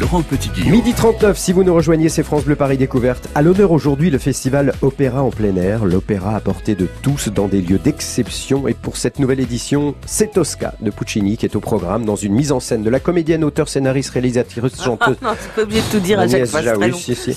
Laurent 0.00 0.22
Petit-Guillaume. 0.22 0.70
Midi 0.70 0.94
39, 0.94 1.36
si 1.36 1.52
vous 1.52 1.62
nous 1.62 1.74
rejoignez, 1.74 2.08
c'est 2.08 2.22
France 2.22 2.44
Bleu 2.44 2.56
Paris 2.56 2.78
Découverte. 2.78 3.28
À 3.34 3.42
l'honneur 3.42 3.70
aujourd'hui, 3.70 4.08
le 4.08 4.16
festival 4.16 4.72
Opéra 4.80 5.22
en 5.22 5.28
plein 5.28 5.54
air. 5.56 5.84
L'opéra 5.84 6.36
à 6.36 6.40
portée 6.40 6.74
de 6.74 6.88
tous 7.02 7.28
dans 7.28 7.48
des 7.48 7.60
lieux 7.60 7.78
d'exception. 7.78 8.66
Et 8.66 8.72
pour 8.72 8.96
cette 8.96 9.18
nouvelle 9.18 9.40
édition, 9.40 9.94
c'est 10.06 10.32
Tosca 10.32 10.72
de 10.80 10.90
Puccini 10.90 11.36
qui 11.36 11.44
est 11.44 11.54
au 11.54 11.60
programme 11.60 12.06
dans 12.06 12.16
une 12.16 12.32
mise 12.32 12.50
en 12.50 12.60
scène 12.60 12.82
de 12.82 12.88
la 12.88 12.98
comédienne, 12.98 13.44
auteur, 13.44 13.68
scénariste, 13.68 14.10
réalisatrice, 14.10 14.82
chanteuse. 14.82 15.16
non, 15.20 15.32
c'est 15.38 15.52
pas 15.52 15.62
obligé 15.62 15.82
de 15.82 15.86
tout 15.92 16.00
dire 16.00 16.18
à 16.18 16.26
chaque 16.26 16.46
fois. 16.46 16.62
Jaoui, 16.62 16.94
si, 16.94 17.14
si. 17.14 17.36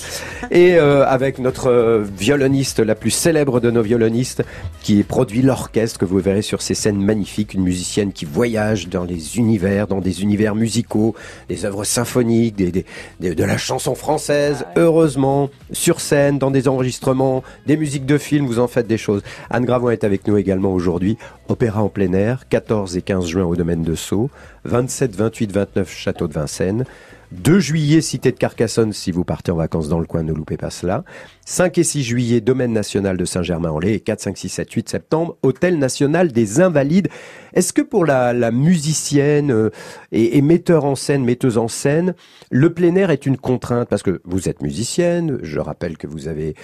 Et 0.50 0.76
euh, 0.76 1.06
avec 1.06 1.40
notre 1.40 1.70
euh, 1.70 2.02
violoniste, 2.18 2.80
la 2.80 2.94
plus 2.94 3.10
célèbre 3.10 3.60
de 3.60 3.70
nos 3.70 3.82
violonistes, 3.82 4.42
qui 4.82 5.02
produit 5.02 5.42
l'orchestre 5.42 5.98
que 5.98 6.06
vous 6.06 6.18
verrez 6.18 6.42
sur 6.42 6.62
ces 6.62 6.74
scènes 6.74 7.02
magnifiques, 7.02 7.52
une 7.52 7.62
musicienne 7.62 8.12
qui 8.12 8.24
voyage 8.24 8.88
dans 8.88 9.04
les 9.04 9.36
univers, 9.36 9.86
dans 9.86 10.00
des 10.00 10.22
univers 10.22 10.54
musicaux, 10.54 11.14
des 11.50 11.66
œuvres 11.66 11.84
symphoniques, 11.84 12.53
des, 12.54 12.70
des- 12.72 12.86
des- 13.20 13.34
de 13.34 13.44
la 13.44 13.56
chanson 13.58 13.94
française, 13.94 14.64
heureusement, 14.76 15.50
sur 15.72 16.00
scène, 16.00 16.38
dans 16.38 16.50
des 16.50 16.68
enregistrements, 16.68 17.42
des 17.66 17.76
musiques 17.76 18.06
de 18.06 18.18
films, 18.18 18.46
vous 18.46 18.58
en 18.58 18.68
faites 18.68 18.86
des 18.86 18.98
choses. 18.98 19.22
Anne 19.50 19.64
Gravon 19.64 19.90
est 19.90 20.04
avec 20.04 20.26
nous 20.26 20.36
également 20.36 20.72
aujourd'hui. 20.72 21.16
Opéra 21.48 21.82
en 21.82 21.88
plein 21.88 22.12
air, 22.12 22.48
14 22.48 22.96
et 22.96 23.02
15 23.02 23.26
juin 23.26 23.44
au 23.44 23.56
domaine 23.56 23.82
de 23.82 23.94
Sceaux, 23.94 24.30
27, 24.64 25.14
28, 25.16 25.52
29 25.52 25.90
Château 25.90 26.28
de 26.28 26.32
Vincennes. 26.32 26.84
2 27.32 27.58
juillet, 27.58 28.00
cité 28.00 28.32
de 28.32 28.36
Carcassonne, 28.36 28.92
si 28.92 29.10
vous 29.10 29.24
partez 29.24 29.52
en 29.52 29.56
vacances 29.56 29.88
dans 29.88 29.98
le 29.98 30.06
coin, 30.06 30.22
ne 30.22 30.32
loupez 30.32 30.56
pas 30.56 30.70
cela. 30.70 31.04
5 31.46 31.78
et 31.78 31.84
6 31.84 32.02
juillet, 32.02 32.40
domaine 32.40 32.72
national 32.72 33.16
de 33.16 33.24
Saint-Germain-en-Laye. 33.24 33.94
Et 33.94 34.00
4, 34.00 34.20
5, 34.20 34.36
6, 34.38 34.48
7, 34.48 34.72
8 34.72 34.88
septembre, 34.88 35.36
hôtel 35.42 35.78
national 35.78 36.32
des 36.32 36.60
Invalides. 36.60 37.08
Est-ce 37.52 37.72
que 37.72 37.82
pour 37.82 38.04
la, 38.04 38.32
la 38.32 38.50
musicienne 38.50 39.50
euh, 39.50 39.70
et, 40.12 40.38
et 40.38 40.42
metteur 40.42 40.84
en 40.84 40.94
scène, 40.94 41.24
metteuse 41.24 41.58
en 41.58 41.68
scène, 41.68 42.14
le 42.50 42.72
plein 42.72 42.94
air 42.96 43.10
est 43.10 43.26
une 43.26 43.36
contrainte? 43.36 43.88
Parce 43.88 44.02
que 44.02 44.20
vous 44.24 44.48
êtes 44.48 44.62
musicienne, 44.62 45.38
je 45.42 45.58
rappelle 45.58 45.98
que 45.98 46.06
vous 46.06 46.28
avez 46.28 46.54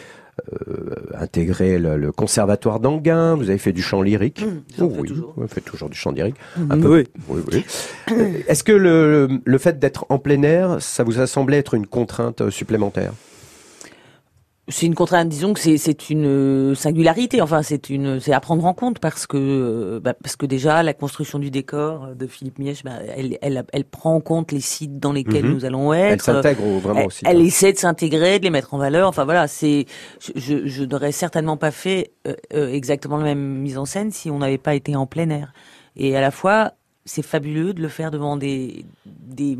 intégré 1.18 1.78
le, 1.78 1.96
le 1.96 2.12
conservatoire 2.12 2.80
d'Anguin, 2.80 3.34
vous 3.36 3.50
avez 3.50 3.58
fait 3.58 3.72
du 3.72 3.82
chant 3.82 4.02
lyrique. 4.02 4.44
j'en 4.78 4.86
Oh 4.86 4.92
oui, 4.98 5.08
toujours. 5.08 5.34
vous 5.36 5.46
faites 5.48 5.64
toujours 5.64 5.88
du 5.88 5.96
chant 5.96 6.12
lyrique. 6.12 6.36
Un 6.70 6.78
peu. 6.80 7.04
Oui, 7.28 7.40
oui. 7.52 7.64
Euh, 8.12 8.32
Est-ce 8.48 8.64
que 8.64 8.72
le, 8.72 9.28
le 9.44 9.58
fait 9.58 9.78
d'être 9.78 10.06
en 10.08 10.18
plein 10.18 10.42
air, 10.42 10.76
ça 10.80 11.04
vous 11.04 11.20
a 11.20 11.26
semblé 11.26 11.56
être 11.58 11.74
une 11.74 11.86
contrainte 11.86 12.40
euh, 12.40 12.50
supplémentaire? 12.50 13.12
C'est 14.70 14.86
une 14.86 14.94
contrainte, 14.94 15.28
disons 15.28 15.52
que 15.52 15.60
c'est 15.60 16.10
une 16.10 16.24
euh, 16.26 16.74
singularité. 16.74 17.42
Enfin, 17.42 17.62
c'est 17.62 17.90
une, 17.90 18.20
c'est 18.20 18.32
à 18.32 18.40
prendre 18.40 18.64
en 18.64 18.72
compte 18.72 18.98
parce 19.00 19.26
que 19.26 19.36
euh, 19.36 20.00
bah, 20.00 20.14
parce 20.22 20.36
que 20.36 20.46
déjà 20.46 20.82
la 20.82 20.94
construction 20.94 21.38
du 21.38 21.50
décor 21.50 22.04
euh, 22.04 22.14
de 22.14 22.26
Philippe 22.26 22.58
Mièche, 22.58 22.82
bah, 22.84 22.92
elle, 23.16 23.36
elle 23.42 23.64
elle 23.72 23.84
prend 23.84 24.14
en 24.14 24.20
compte 24.20 24.52
les 24.52 24.60
sites 24.60 24.98
dans 24.98 25.12
lesquels 25.12 25.44
Mhm. 25.44 25.52
nous 25.54 25.64
allons 25.64 25.92
Elle 25.92 26.14
être. 26.14 26.22
s'intègre 26.24 26.64
au- 26.64 26.78
vraiment 26.78 27.00
elle, 27.00 27.06
aussi. 27.08 27.24
elle 27.26 27.38
hein. 27.38 27.44
essaie 27.44 27.72
de 27.72 27.78
s'intégrer, 27.78 28.38
de 28.38 28.44
les 28.44 28.50
mettre 28.50 28.72
en 28.72 28.78
valeur. 28.78 29.08
Enfin 29.08 29.24
voilà, 29.24 29.48
c'est 29.48 29.86
je, 30.36 30.66
je, 30.66 30.84
n'aurais 30.84 31.12
certainement 31.12 31.56
pas 31.56 31.70
fait 31.72 32.12
euh, 32.26 32.34
euh, 32.54 32.72
exactement 32.72 33.16
la 33.18 33.24
même 33.24 33.58
mise 33.58 33.76
en 33.76 33.84
scène 33.84 34.10
si 34.12 34.30
on 34.30 34.38
n'avait 34.38 34.58
pas 34.58 34.74
été 34.74 34.94
en 34.96 35.06
plein 35.06 35.30
air. 35.30 35.52
Et 35.96 36.16
à 36.16 36.20
la 36.20 36.30
fois, 36.30 36.72
c'est 37.04 37.22
fabuleux 37.22 37.72
de 37.74 37.82
le 37.82 37.88
faire 37.88 38.10
devant 38.10 38.36
des 38.36 38.84
des 39.06 39.58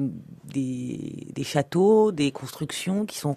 des, 0.52 1.26
des 1.34 1.44
châteaux, 1.44 2.12
des 2.12 2.30
constructions 2.32 3.06
qui 3.06 3.18
sont 3.18 3.36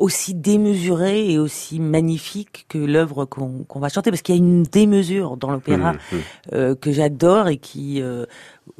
aussi 0.00 0.34
démesurées 0.34 1.30
et 1.30 1.38
aussi 1.38 1.78
magnifiques 1.80 2.66
que 2.68 2.78
l'œuvre 2.78 3.26
qu'on 3.26 3.80
va 3.80 3.88
chanter. 3.88 4.10
Parce 4.10 4.22
qu'il 4.22 4.34
y 4.34 4.38
a 4.38 4.42
une 4.42 4.64
démesure 4.64 5.36
dans 5.36 5.50
l'opéra 5.50 5.92
Mmh, 5.92 6.16
mmh. 6.16 6.18
euh, 6.54 6.74
que 6.74 6.92
j'adore 6.92 7.48
et 7.48 7.56
qui 7.58 8.02
euh, 8.02 8.26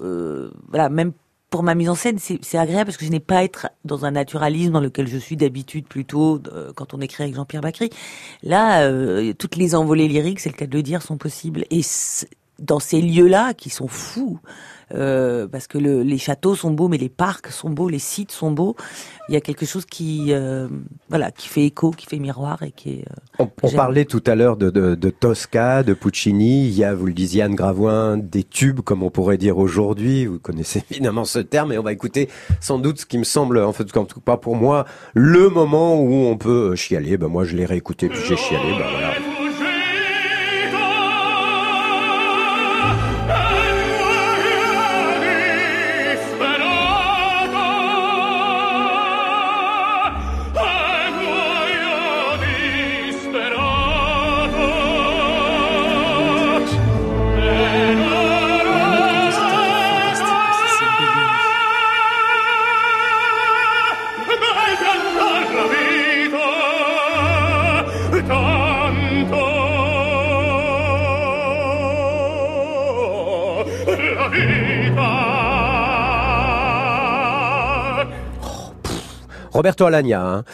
euh, 0.01 0.51
voilà 0.69 0.89
même 0.89 1.13
pour 1.51 1.65
ma 1.65 1.75
mise 1.75 1.89
en 1.89 1.97
scène 1.97 2.19
c'est 2.19 2.59
agréable 2.59 2.87
parce 2.87 2.97
que 2.97 3.05
je 3.05 3.11
n'ai 3.11 3.19
pas 3.21 3.39
à 3.39 3.45
être 3.45 3.69
dans 3.85 4.05
un 4.05 4.13
naturalisme 4.13 4.73
dans 4.73 4.81
lequel 4.81 5.09
je 5.09 5.19
suis 5.19 5.37
d'habitude 5.37 5.87
plutôt 5.89 6.41
euh, 6.53 6.73
quand 6.75 6.95
on 6.95 7.01
écrit 7.01 7.25
avec 7.25 7.35
Jean-Pierre 7.35 7.63
Bacry. 7.63 7.91
Là 8.45 8.83
euh, 8.83 9.33
toutes 9.37 9.57
les 9.57 9.75
envolées 9.75 10.07
lyriques 10.07 10.41
c'est 10.41 10.51
le 10.51 10.55
cas 10.57 10.67
de 10.67 10.77
le 10.77 10.83
dire 10.83 11.03
sont 11.03 11.17
possibles. 11.17 11.65
Et 11.71 11.83
dans 12.61 12.79
ces 12.81 13.01
lieux-là 13.01 13.55
qui 13.55 13.71
sont 13.71 13.89
fous 13.89 14.39
euh, 14.93 15.47
parce 15.47 15.67
que 15.69 15.79
le- 15.79 16.03
les 16.03 16.19
châteaux 16.19 16.55
sont 16.57 16.73
beaux 16.73 16.89
mais 16.89 16.99
les 16.99 17.09
parcs 17.09 17.47
sont 17.49 17.71
beaux 17.71 17.89
les 17.89 18.01
sites 18.01 18.33
sont 18.33 18.51
beaux 18.51 18.75
il 19.29 19.35
y 19.35 19.37
a 19.37 19.41
quelque 19.41 19.65
chose 19.65 19.85
qui 19.87 20.27
euh, 20.31 20.67
voilà 21.09 21.31
qui 21.31 21.47
fait 21.49 21.65
écho 21.65 21.93
qui 21.93 22.07
fait 22.07 22.19
miroir 22.19 22.63
et 22.65 22.73
qui 22.73 22.91
est 22.95 23.05
euh, 23.09 23.15
On, 23.39 23.49
on 23.63 23.71
parlait 23.71 24.05
tout 24.05 24.23
à 24.27 24.35
l'heure 24.35 24.57
de, 24.57 24.69
de, 24.71 24.95
de 24.97 25.11
Tosca, 25.11 25.83
de 25.85 25.95
Puccini. 25.95 26.67
Il 26.67 26.75
y 26.75 26.85
a, 26.85 26.95
vous 26.95 27.07
le 27.07 27.13
disiez, 27.15 27.43
Anne 27.43 27.55
Gravoin, 27.55 28.19
des 28.19 28.43
tubes, 28.45 28.81
comme 28.81 29.03
on 29.03 29.11
pourrait 29.11 29.39
dire 29.39 29.57
aujourd'hui. 29.57 30.27
Vous 30.27 30.39
connaissez 30.41 30.83
évidemment 30.91 31.25
ce 31.25 31.39
terme, 31.39 31.73
et 31.73 31.79
on 31.79 31.83
va 31.83 31.93
écouter 31.93 32.29
sans 32.61 32.79
doute 32.79 32.99
ce 33.01 33.07
qui 33.07 33.17
me 33.17 33.25
semble, 33.25 33.59
en 33.61 33.73
fait, 33.73 33.97
en 33.97 34.05
tout 34.05 34.21
cas 34.21 34.37
pour 34.37 34.57
moi, 34.57 34.85
le 35.15 35.49
moment 35.49 35.99
où 36.03 36.13
on 36.27 36.37
peut 36.37 36.75
chialer. 36.75 37.17
Ben 37.17 37.29
moi, 37.29 37.45
je 37.45 37.57
l'ai 37.57 37.65
réécouté, 37.65 38.09
puis 38.09 38.21
j'ai 38.29 38.37
chialé. 38.37 38.73
Ben 38.79 38.85
voilà. 38.91 39.15
Roberto 79.61 79.85
Alagna. 79.85 80.23
Hein. 80.27 80.45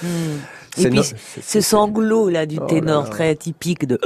Et 0.79 0.83
C'est 0.83 0.89
puis 0.91 0.99
no- 0.99 1.05
ce- 1.43 1.61
sanglot 1.61 2.29
là 2.29 2.45
du 2.45 2.59
Oh 2.61 2.67
ténor 2.67 3.05
là. 3.05 3.09
très 3.09 3.37
typique 3.37 3.87
de 3.87 4.01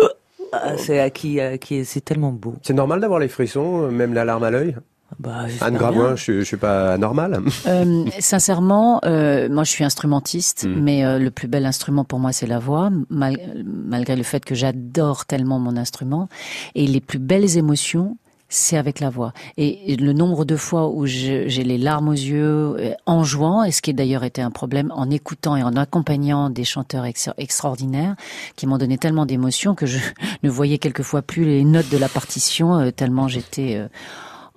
Ah, 0.52 0.76
c'est 0.76 1.00
à 1.00 1.08
qui, 1.08 1.40
à 1.40 1.56
qui 1.56 1.76
est- 1.76 1.84
c'est 1.84 2.02
tellement 2.02 2.32
beau. 2.32 2.54
C'est 2.62 2.74
normal 2.74 3.00
d'avoir 3.00 3.18
les 3.18 3.28
frissons, 3.28 3.84
euh, 3.84 3.90
même 3.90 4.12
la 4.12 4.24
larme 4.26 4.42
à 4.44 4.50
l'œil? 4.50 4.76
Bah, 5.18 5.46
j'espère 5.48 5.68
Anne 5.68 5.72
bien. 5.78 5.80
Gravoin, 5.80 6.16
je, 6.16 6.40
je 6.40 6.44
suis 6.44 6.56
pas 6.58 6.92
anormal. 6.92 7.40
Euh, 7.66 8.04
sincèrement, 8.18 9.00
euh, 9.04 9.48
moi 9.48 9.64
je 9.64 9.70
suis 9.70 9.84
instrumentiste, 9.84 10.66
Mm. 10.66 10.82
mais 10.82 11.04
euh, 11.04 11.18
le 11.18 11.30
plus 11.30 11.48
bel 11.48 11.64
instrument 11.66 12.04
pour 12.04 12.18
moi 12.18 12.32
c'est 12.32 12.46
la 12.46 12.58
voix, 12.58 12.90
mal- 13.08 13.64
malgré 13.64 14.16
le 14.16 14.22
fait 14.22 14.44
que 14.44 14.54
j'adore 14.54 15.24
tellement 15.26 15.58
mon 15.58 15.76
instrument. 15.78 16.28
Et 16.74 16.86
les 16.86 17.00
plus 17.00 17.18
belles 17.18 17.56
émotions, 17.56 18.18
c'est 18.50 18.76
avec 18.76 19.00
la 19.00 19.08
voix. 19.08 19.32
Et, 19.56 19.96
le 19.96 20.12
nombre 20.12 20.44
de 20.44 20.56
fois 20.56 20.88
où 20.88 21.06
j'ai 21.06 21.48
les 21.48 21.78
larmes 21.78 22.08
aux 22.08 22.12
yeux 22.12 22.44
euh, 22.44 22.92
en 23.06 23.24
jouant, 23.24 23.64
et 23.64 23.70
ce 23.70 23.80
qui 23.80 23.94
d'ailleurs 23.94 24.24
était 24.24 24.42
un 24.42 24.50
problème 24.50 24.92
en 24.94 25.08
écoutant 25.08 25.56
et 25.56 25.62
en 25.62 25.76
accompagnant 25.76 26.50
des 26.50 26.64
chanteurs 26.64 27.06
ex- 27.06 27.30
extraordinaires 27.38 28.16
qui 28.56 28.66
m'ont 28.66 28.76
donné 28.76 28.98
tellement 28.98 29.24
d'émotions 29.24 29.74
que 29.74 29.86
je 29.86 29.98
ne 30.42 30.50
voyais 30.50 30.78
quelquefois 30.78 31.22
plus 31.22 31.44
les 31.44 31.64
notes 31.64 31.88
de 31.90 31.96
la 31.96 32.08
partition 32.08 32.78
euh, 32.78 32.90
tellement 32.90 33.28
j'étais 33.28 33.76
euh, 33.76 33.88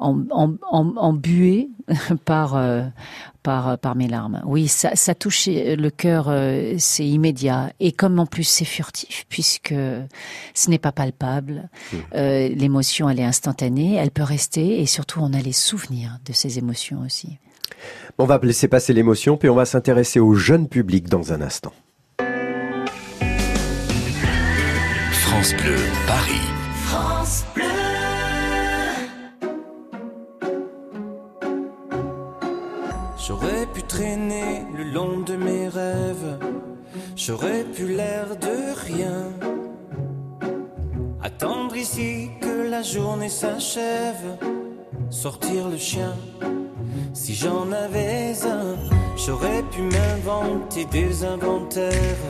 en, 0.04 0.26
en, 0.32 0.56
en, 0.70 0.98
embuée 0.98 1.70
par, 2.26 2.56
euh, 2.56 2.84
par, 3.42 3.78
par 3.78 3.96
mes 3.96 4.08
larmes. 4.08 4.42
Oui, 4.46 4.68
ça, 4.68 4.96
ça 4.96 5.16
touche 5.16 5.48
le 5.48 5.90
cœur, 5.90 6.28
euh, 6.30 6.76
c'est 6.78 7.06
immédiat. 7.06 7.72
Et 7.80 7.92
comme 7.92 8.20
en 8.20 8.26
plus 8.26 8.44
c'est 8.44 8.66
furtif, 8.66 9.26
puisque 9.30 9.74
ce 10.54 10.70
n'est 10.70 10.78
pas 10.78 10.92
palpable, 10.92 11.70
euh, 12.16 12.50
l'émotion 12.50 13.10
elle 13.10 13.20
est 13.20 13.26
instantanée, 13.26 13.96
elle 13.96 14.12
peut 14.12 14.24
rester 14.24 14.82
et 14.82 14.86
surtout 14.86 15.20
on 15.22 15.34
a 15.34 15.40
les 15.40 15.54
souvenirs 15.54 16.20
de 16.26 16.34
ces 16.34 16.60
émotions 16.60 17.02
aussi. 17.06 17.38
On 18.18 18.26
va 18.26 18.40
laisser 18.44 18.68
passer 18.68 18.94
l'émotion, 18.94 19.38
puis 19.38 19.50
on 19.50 19.56
va 19.56 19.66
s'intéresser 19.66 20.20
au 20.20 20.36
jeune 20.36 20.68
public 20.68 21.10
dans 21.10 21.34
un 21.34 21.42
instant. 21.42 21.74
France 25.12 25.54
Bleu, 25.56 25.76
Paris. 26.08 26.43
J'aurais 33.26 33.66
pu 33.68 33.82
traîner 33.84 34.66
le 34.76 34.84
long 34.84 35.22
de 35.22 35.38
mes 35.38 35.70
rêves, 35.70 36.40
j'aurais 37.16 37.64
pu 37.64 37.88
l'air 37.88 38.36
de 38.36 38.74
rien. 38.86 39.30
Attendre 41.22 41.74
ici 41.78 42.32
que 42.42 42.70
la 42.70 42.82
journée 42.82 43.30
s'achève, 43.30 44.38
sortir 45.10 45.70
le 45.70 45.78
chien 45.78 46.14
Si 47.14 47.34
j'en 47.34 47.72
avais 47.72 48.34
un, 48.46 48.76
j'aurais 49.16 49.64
pu 49.72 49.84
m'inventer 49.84 50.84
des 50.84 51.24
inventaires, 51.24 52.26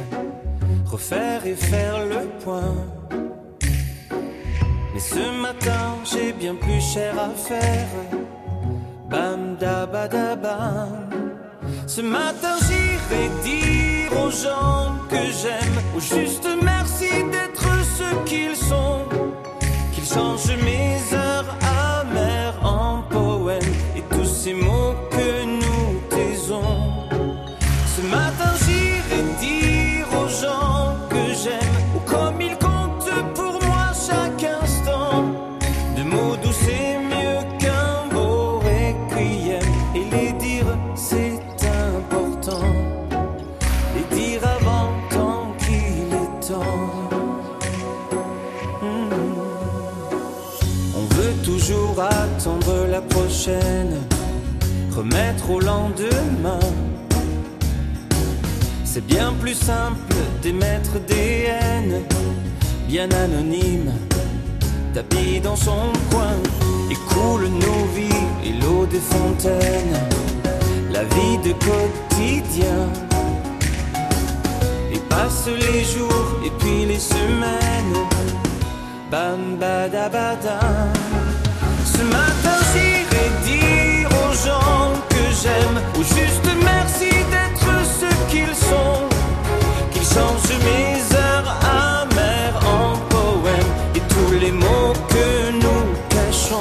refaire 0.86 1.48
et 1.48 1.56
faire 1.56 2.06
le 2.06 2.28
point. 2.44 2.76
Mais 4.94 5.00
ce 5.00 5.42
matin, 5.42 5.98
j'ai 6.06 6.34
bien 6.34 6.54
plus 6.54 6.82
cher 6.82 7.18
à 7.18 7.30
faire. 7.30 7.88
Bam 9.14 9.58
da. 9.60 9.86
Ce 11.86 12.02
matin, 12.02 12.56
j'irai 12.66 13.30
dire 13.44 14.12
aux 14.24 14.32
gens 14.32 14.96
que 15.12 15.22
j'aime, 15.40 15.78
au 15.96 16.00
juste 16.00 16.48
merci 16.64 17.10
d'être 17.32 17.68
ce 17.98 18.08
qu'ils 18.28 18.56
sont, 18.56 19.02
qu'ils 19.94 20.10
changent 20.16 20.58
mes 20.66 20.98
heures 21.16 21.33
remettre 54.96 55.50
au 55.50 55.60
lendemain. 55.60 56.60
C'est 58.86 59.06
bien 59.06 59.34
plus 59.42 59.56
simple 59.56 60.16
d'émettre 60.42 61.00
des 61.08 61.48
haines, 61.48 62.04
bien 62.88 63.10
anonymes, 63.12 63.92
tapis 64.94 65.42
dans 65.42 65.56
son 65.56 65.92
coin, 66.10 66.36
et 66.90 66.96
coule 66.96 67.48
nos 67.48 67.86
vies 67.96 68.26
et 68.46 68.54
l'eau 68.62 68.86
des 68.86 69.00
fontaines, 69.00 69.98
la 70.92 71.04
vie 71.04 71.38
de 71.44 71.54
quotidien. 71.54 72.88
Et 74.94 75.00
passent 75.10 75.48
les 75.48 75.84
jours 75.84 76.40
et 76.46 76.52
puis 76.60 76.86
les 76.86 77.00
semaines, 77.00 77.98
bam 79.12 79.58
badabada. 79.60 80.60
Ce 81.86 82.02
matin 82.04 83.03
juste 86.04 86.50
merci 86.64 87.10
d'être 87.32 87.72
ce 88.00 88.10
qu'ils 88.30 88.56
sont, 88.56 89.08
qu'ils 89.92 90.04
changent 90.04 90.60
mes 90.70 91.16
heures 91.16 91.58
amères 92.02 92.60
en 92.68 92.98
poèmes 93.10 93.72
et 93.96 94.02
tous 94.02 94.34
les 94.40 94.52
mots 94.52 94.94
que 95.10 95.52
nous 95.64 95.86
cachons. 96.10 96.60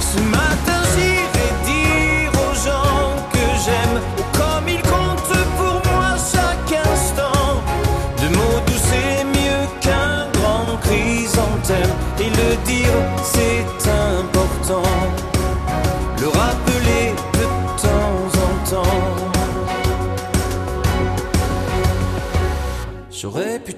Ce 0.00 0.18
matin 0.18 0.80
j'irai 0.94 1.48
dire 1.70 2.32
aux 2.44 2.54
gens 2.66 3.14
que 3.32 3.46
j'aime, 3.64 4.00
comme 4.32 4.68
ils 4.68 4.82
comptent 4.82 5.44
pour 5.56 5.92
moi 5.92 6.16
chaque 6.32 6.78
instant. 6.92 7.62
De 8.22 8.28
mots 8.34 8.60
doux 8.66 8.82
c'est 8.90 9.24
mieux 9.24 9.66
qu'un 9.80 10.26
grand 10.36 10.76
chrysanthème, 10.82 11.92
et 12.18 12.30
le 12.30 12.56
dire 12.64 12.96
c'est 13.22 13.88
important. 13.88 14.82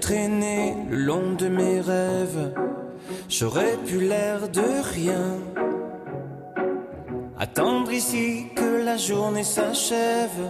Traîner 0.08 0.74
le 0.88 0.96
long 0.96 1.34
de 1.38 1.48
mes 1.48 1.80
rêves, 1.82 2.44
j'aurais 3.28 3.76
pu 3.86 4.00
l'air 4.00 4.48
de 4.48 4.68
rien. 4.94 5.26
Attendre 7.38 7.92
ici 7.92 8.46
que 8.56 8.70
la 8.88 8.96
journée 8.96 9.44
s'achève. 9.44 10.40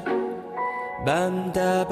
Bam 1.05 1.51
da. 1.53 1.85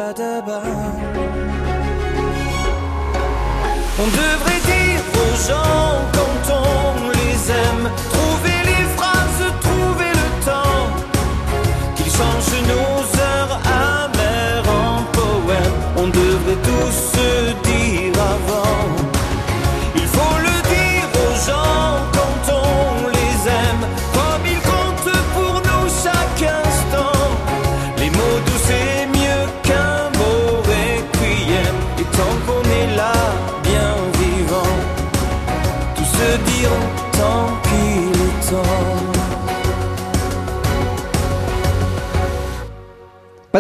On 4.03 4.09
devrait 4.23 4.63
dire 4.73 5.03
aux 5.23 5.37
gens 5.49 5.97
quand 6.17 6.43
on 6.63 7.11
les 7.21 7.39
aime, 7.65 7.87
trouver 8.15 8.59
les 8.71 8.85
phrases, 8.97 9.45
trouver 9.67 10.13
le 10.21 10.29
temps, 10.51 10.85
qu'ils 11.97 12.13
changent 12.19 12.65
nos 12.73 12.96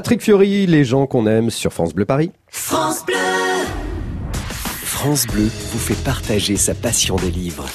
Patrick 0.07 0.23
Fiori, 0.23 0.67
les 0.69 0.85
gens 0.85 1.09
qu'on 1.09 1.27
aime 1.27 1.51
sur 1.51 1.73
France 1.73 1.93
Bleu 1.93 2.05
Paris. 2.05 2.31
France 2.53 3.03
Bleu 5.27 5.51
vous 5.73 5.79
fait 5.81 6.01
partager 6.05 6.55
sa 6.55 6.75
passion 6.77 7.17
des 7.17 7.33
livres. 7.33 7.67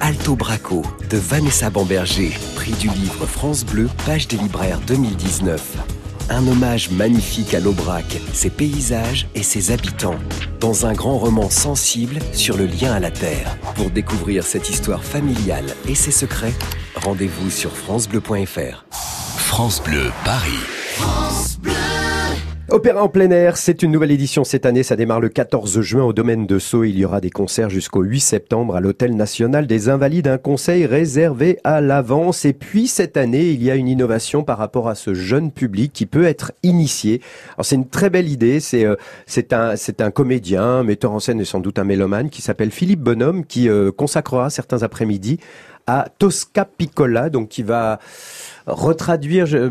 Alto 0.00 0.36
Braco 0.36 0.82
de 1.10 1.16
Vanessa 1.16 1.70
Bamberger, 1.70 2.30
prix 2.54 2.70
du 2.74 2.88
livre 2.88 3.26
France 3.26 3.64
Bleu, 3.64 3.88
page 4.06 4.28
des 4.28 4.36
libraires 4.36 4.78
2019. 4.86 5.78
Un 6.30 6.46
hommage 6.46 6.88
magnifique 6.92 7.52
à 7.52 7.58
l'Aubrac, 7.58 8.16
ses 8.32 8.50
paysages 8.50 9.26
et 9.34 9.42
ses 9.42 9.72
habitants, 9.72 10.20
dans 10.60 10.86
un 10.86 10.92
grand 10.92 11.18
roman 11.18 11.50
sensible 11.50 12.20
sur 12.32 12.56
le 12.56 12.66
lien 12.66 12.92
à 12.92 13.00
la 13.00 13.10
terre. 13.10 13.58
Pour 13.74 13.90
découvrir 13.90 14.44
cette 14.44 14.70
histoire 14.70 15.02
familiale 15.02 15.74
et 15.88 15.96
ses 15.96 16.12
secrets, 16.12 16.54
rendez-vous 16.94 17.50
sur 17.50 17.72
francebleu.fr. 17.72 18.84
France 19.36 19.82
Bleu 19.82 20.12
Paris. 20.24 20.60
Opéra 22.72 23.02
en 23.02 23.10
plein 23.10 23.30
air, 23.30 23.58
c'est 23.58 23.82
une 23.82 23.90
nouvelle 23.90 24.12
édition 24.12 24.44
cette 24.44 24.64
année. 24.64 24.82
Ça 24.82 24.96
démarre 24.96 25.20
le 25.20 25.28
14 25.28 25.82
juin 25.82 26.04
au 26.04 26.14
domaine 26.14 26.46
de 26.46 26.58
Sceaux. 26.58 26.84
Il 26.84 26.98
y 26.98 27.04
aura 27.04 27.20
des 27.20 27.28
concerts 27.28 27.68
jusqu'au 27.68 28.00
8 28.00 28.18
septembre 28.18 28.74
à 28.74 28.80
l'Hôtel 28.80 29.14
National 29.14 29.66
des 29.66 29.90
Invalides. 29.90 30.26
Un 30.26 30.38
conseil 30.38 30.86
réservé 30.86 31.58
à 31.64 31.82
l'avance. 31.82 32.46
Et 32.46 32.54
puis 32.54 32.86
cette 32.86 33.18
année, 33.18 33.50
il 33.50 33.62
y 33.62 33.70
a 33.70 33.74
une 33.74 33.88
innovation 33.88 34.42
par 34.42 34.56
rapport 34.56 34.88
à 34.88 34.94
ce 34.94 35.12
jeune 35.12 35.52
public 35.52 35.92
qui 35.92 36.06
peut 36.06 36.24
être 36.24 36.52
initié. 36.62 37.20
Alors 37.56 37.66
c'est 37.66 37.76
une 37.76 37.90
très 37.90 38.08
belle 38.08 38.30
idée. 38.30 38.58
C'est 38.58 38.86
euh, 38.86 38.96
c'est 39.26 39.52
un 39.52 39.76
c'est 39.76 40.00
un 40.00 40.10
comédien, 40.10 40.82
metteur 40.82 41.12
en 41.12 41.20
scène 41.20 41.42
et 41.42 41.44
sans 41.44 41.60
doute 41.60 41.78
un 41.78 41.84
mélomane 41.84 42.30
qui 42.30 42.40
s'appelle 42.40 42.70
Philippe 42.70 43.00
Bonhomme 43.00 43.44
qui 43.44 43.68
euh, 43.68 43.92
consacrera 43.92 44.48
certains 44.48 44.82
après-midi 44.82 45.40
à 45.86 46.06
Tosca 46.18 46.64
Piccola, 46.64 47.30
donc 47.30 47.48
qui 47.48 47.62
va 47.62 47.98
retraduire 48.66 49.46
je- 49.46 49.70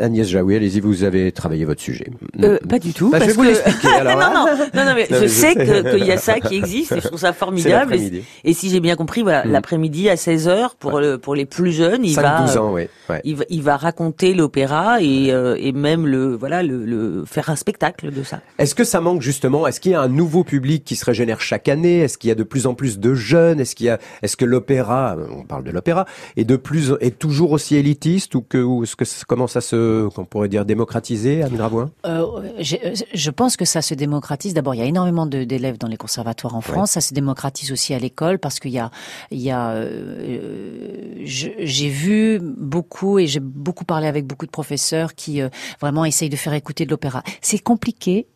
Agnès 0.00 0.26
Jaoui. 0.28 0.54
Allez-y, 0.54 0.78
vous 0.80 1.02
avez 1.02 1.32
travaillé 1.32 1.64
votre 1.64 1.80
sujet. 1.80 2.06
Euh, 2.42 2.58
pas 2.68 2.78
du 2.78 2.92
tout. 2.92 3.10
Bah, 3.10 3.18
je 3.20 3.24
vais 3.26 3.32
vous 3.32 3.42
que- 3.42 3.48
l'expliquer, 3.48 3.88
alors, 4.00 4.16
non, 4.18 4.22
hein. 4.22 4.46
non, 4.72 4.84
non, 4.84 4.84
non, 4.90 4.94
mais 4.94 5.08
Non, 5.10 5.16
je 5.16 5.22
mais 5.22 5.28
sais 5.28 5.54
qu'il 5.54 6.04
y 6.04 6.12
a 6.12 6.16
ça 6.16 6.38
qui 6.38 6.56
existe 6.56 6.92
et 6.92 7.00
je 7.00 7.06
trouve 7.08 7.18
ça 7.18 7.32
formidable. 7.32 7.94
Et, 7.94 8.22
et 8.44 8.52
si 8.54 8.70
j'ai 8.70 8.80
bien 8.80 8.94
compris, 8.96 9.22
voilà, 9.22 9.44
Mm. 9.44 9.50
l'après-midi 9.52 10.08
à 10.10 10.14
16h 10.14 10.70
pour 10.78 11.00
le, 11.00 11.18
pour 11.18 11.34
les 11.34 11.44
plus 11.44 11.72
jeunes, 11.72 12.04
il 12.04 12.14
va, 12.14 12.46
5-12 12.46 12.58
ans, 12.58 12.72
oui. 12.72 12.82
Ouais. 13.08 13.20
il 13.24 13.36
va, 13.36 13.44
il 13.48 13.62
va 13.62 13.76
raconter 13.76 14.34
l'opéra 14.34 15.00
et, 15.02 15.32
euh, 15.32 15.56
et 15.58 15.72
même 15.72 16.06
le, 16.06 16.36
voilà, 16.36 16.62
le, 16.62 16.84
le, 16.84 17.24
faire 17.26 17.50
un 17.50 17.56
spectacle 17.56 18.12
de 18.12 18.22
ça. 18.22 18.40
Est-ce 18.58 18.74
que 18.76 18.84
ça 18.84 19.00
manque 19.00 19.22
justement? 19.22 19.66
Est-ce 19.66 19.80
qu'il 19.80 19.92
y 19.92 19.94
a 19.96 20.00
un 20.02 20.08
nouveau 20.08 20.44
public 20.44 20.84
qui 20.84 20.94
se 20.94 21.04
régénère 21.04 21.40
chaque 21.40 21.68
année? 21.68 22.00
Est-ce 22.00 22.16
qu'il 22.18 22.28
y 22.28 22.32
a 22.32 22.36
de 22.36 22.44
plus 22.44 22.66
en 22.66 22.74
plus 22.74 22.98
de 23.00 23.14
jeunes? 23.14 23.58
Est-ce 23.60 23.74
qu'il 23.74 23.86
y 23.86 23.90
a 23.90 23.98
Est-ce 24.22 24.36
que 24.36 24.44
l'opéra, 24.44 25.16
on 25.40 25.44
parle 25.44 25.64
de 25.64 25.70
l'opéra, 25.70 26.06
est 26.36 26.44
de 26.44 26.56
plus 26.56 26.94
est 27.00 27.18
toujours 27.18 27.52
aussi 27.52 27.76
élitiste 27.76 28.34
ou 28.34 28.42
que 28.42 28.58
ou 28.58 28.84
est-ce 28.84 28.96
que 28.96 29.04
ça 29.04 29.24
commence 29.26 29.56
à 29.56 29.60
se, 29.60 30.08
qu'on 30.08 30.24
pourrait 30.24 30.48
dire 30.48 30.64
démocratiser, 30.64 31.44
Gravoin 31.52 31.90
Euh, 32.06 32.26
euh, 32.58 32.94
je 33.14 33.30
pense 33.30 33.56
que 33.56 33.64
ça 33.64 33.82
se 33.82 33.94
démocratise. 33.94 34.54
D'abord, 34.54 34.74
il 34.74 34.78
y 34.78 34.82
a 34.82 34.86
énormément 34.86 35.26
d'élèves 35.26 35.78
dans 35.78 35.88
les 35.88 35.96
conservatoires 35.96 36.54
en 36.54 36.60
France. 36.60 36.92
Ça 36.92 37.00
se 37.00 37.14
démocratise 37.14 37.72
aussi 37.72 37.94
à 37.94 37.98
l'école 37.98 38.38
parce 38.38 38.60
qu'il 38.60 38.72
y 38.72 38.78
a, 38.78 38.90
il 39.30 39.40
y 39.40 39.50
a, 39.50 39.70
euh, 39.70 41.14
j'ai 41.24 41.88
vu 41.88 42.40
beaucoup 42.40 43.18
et 43.18 43.26
j'ai 43.26 43.40
beaucoup 43.40 43.84
parlé 43.84 44.06
avec 44.06 44.26
beaucoup 44.26 44.46
de 44.46 44.50
professeurs 44.50 45.14
qui 45.14 45.40
euh, 45.40 45.48
vraiment 45.80 46.04
essayent 46.04 46.28
de 46.30 46.36
faire 46.36 46.54
écouter 46.54 46.84
de 46.84 46.90
l'opéra. 46.90 47.22
C'est 47.40 47.58
compliqué. 47.58 48.26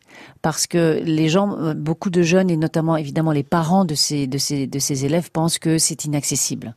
Parce 0.41 0.67
que 0.67 1.01
les 1.03 1.29
gens, 1.29 1.57
euh, 1.57 1.73
beaucoup 1.73 2.09
de 2.09 2.21
jeunes 2.21 2.49
et 2.49 2.57
notamment 2.57 2.97
évidemment 2.97 3.31
les 3.31 3.43
parents 3.43 3.85
de 3.85 3.95
ces 3.95 4.27
de 4.27 4.37
ces 4.37 4.67
de 4.67 4.79
ces 4.79 5.05
élèves 5.05 5.31
pensent 5.31 5.59
que 5.59 5.77
c'est 5.77 6.05
inaccessible, 6.05 6.75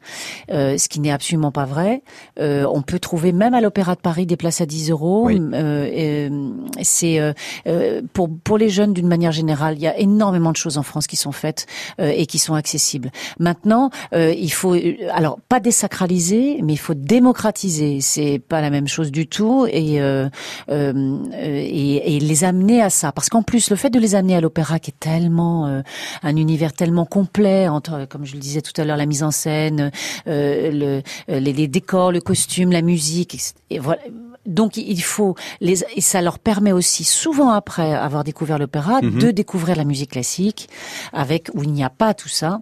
euh, 0.51 0.79
ce 0.79 0.89
qui 0.89 1.01
n'est 1.01 1.13
absolument 1.13 1.53
pas 1.53 1.65
vrai. 1.65 2.03
Euh, 2.41 2.67
on 2.73 2.83
peut 2.83 2.99
trouver 2.99 3.33
même 3.33 3.55
à 3.55 3.61
l'Opéra 3.61 3.95
de 3.95 4.01
Paris 4.01 4.27
des 4.27 4.37
places 4.37 4.61
à 4.61 4.67
10 4.67 4.91
euros. 4.91 5.27
Oui. 5.27 5.39
Euh, 5.39 6.29
euh, 6.29 6.51
c'est 6.83 7.19
euh, 7.21 8.03
pour 8.13 8.29
pour 8.45 8.59
les 8.59 8.69
jeunes 8.69 8.93
d'une 8.93 9.09
manière 9.09 9.33
générale, 9.33 9.75
il 9.77 9.83
y 9.83 9.87
a 9.87 9.99
énormément 9.99 10.53
de 10.53 10.57
choses 10.57 10.79
en 10.79 10.83
France 10.83 11.07
qui 11.07 11.17
sont 11.17 11.33
faites 11.33 11.67
euh, 12.01 12.13
et 12.15 12.27
qui 12.27 12.39
sont 12.39 12.55
accessibles. 12.55 13.11
Maintenant, 13.39 13.91
euh, 14.15 14.33
il 14.37 14.53
faut 14.53 14.77
alors 15.13 15.39
pas 15.49 15.61
désacraliser, 15.61 16.61
mais 16.63 16.75
il 16.75 16.79
faut 16.79 16.95
démocratiser. 16.95 18.01
C'est 18.01 18.39
pas 18.39 18.61
la 18.61 18.71
même 18.71 18.89
chose 18.89 19.11
du 19.11 19.27
tout 19.27 19.67
et 19.71 20.01
euh, 20.01 20.29
euh, 20.71 20.93
euh, 20.93 21.23
et, 21.35 22.17
et 22.17 22.21
les 22.21 22.45
amener 22.45 22.83
à 22.83 22.91
ça. 22.91 23.13
Parce 23.13 23.28
qu'en 23.31 23.43
plus, 23.43 23.71
le 23.71 23.77
fait 23.77 23.91
de 23.91 23.99
les 23.99 24.15
amener 24.15 24.37
à 24.37 24.41
l'opéra, 24.41 24.79
qui 24.79 24.91
est 24.91 24.99
tellement 25.01 25.67
euh, 25.67 25.83
un 26.23 26.37
univers 26.37 26.73
tellement 26.73 27.05
complet 27.07 27.69
entre, 27.69 28.07
comme 28.09 28.25
je 28.25 28.35
le 28.35 28.41
disais 28.41 28.61
tout 28.63 28.79
à 28.81 28.85
l'heure, 28.85 28.97
la 28.97 29.07
mise 29.07 29.23
en 29.23 29.31
scène, 29.31 29.91
euh, 30.27 30.71
le, 30.71 31.03
euh, 31.33 31.41
les, 31.41 31.53
les 31.53 31.69
décors, 31.69 32.13
le 32.13 32.21
costume, 32.21 32.73
la 32.73 32.83
musique, 32.83 33.35
etc. 33.35 33.55
et 33.71 33.79
voilà. 33.79 34.01
Donc 34.47 34.79
il 34.79 35.03
faut 35.03 35.35
les 35.61 35.85
et 35.95 36.01
ça 36.01 36.23
leur 36.23 36.39
permet 36.39 36.73
aussi 36.73 37.05
souvent 37.05 37.51
après 37.51 37.93
avoir 37.93 38.25
découvert 38.25 38.59
l'opéra 38.59 39.01
Mhm. 39.03 39.19
de 39.19 39.31
découvrir 39.31 39.77
la 39.77 39.85
musique 39.85 40.13
classique 40.13 40.71
avec 41.13 41.51
où 41.55 41.63
il 41.65 41.73
n'y 41.73 41.85
a 41.85 41.91
pas 41.91 42.15
tout 42.15 42.31
ça. 42.31 42.61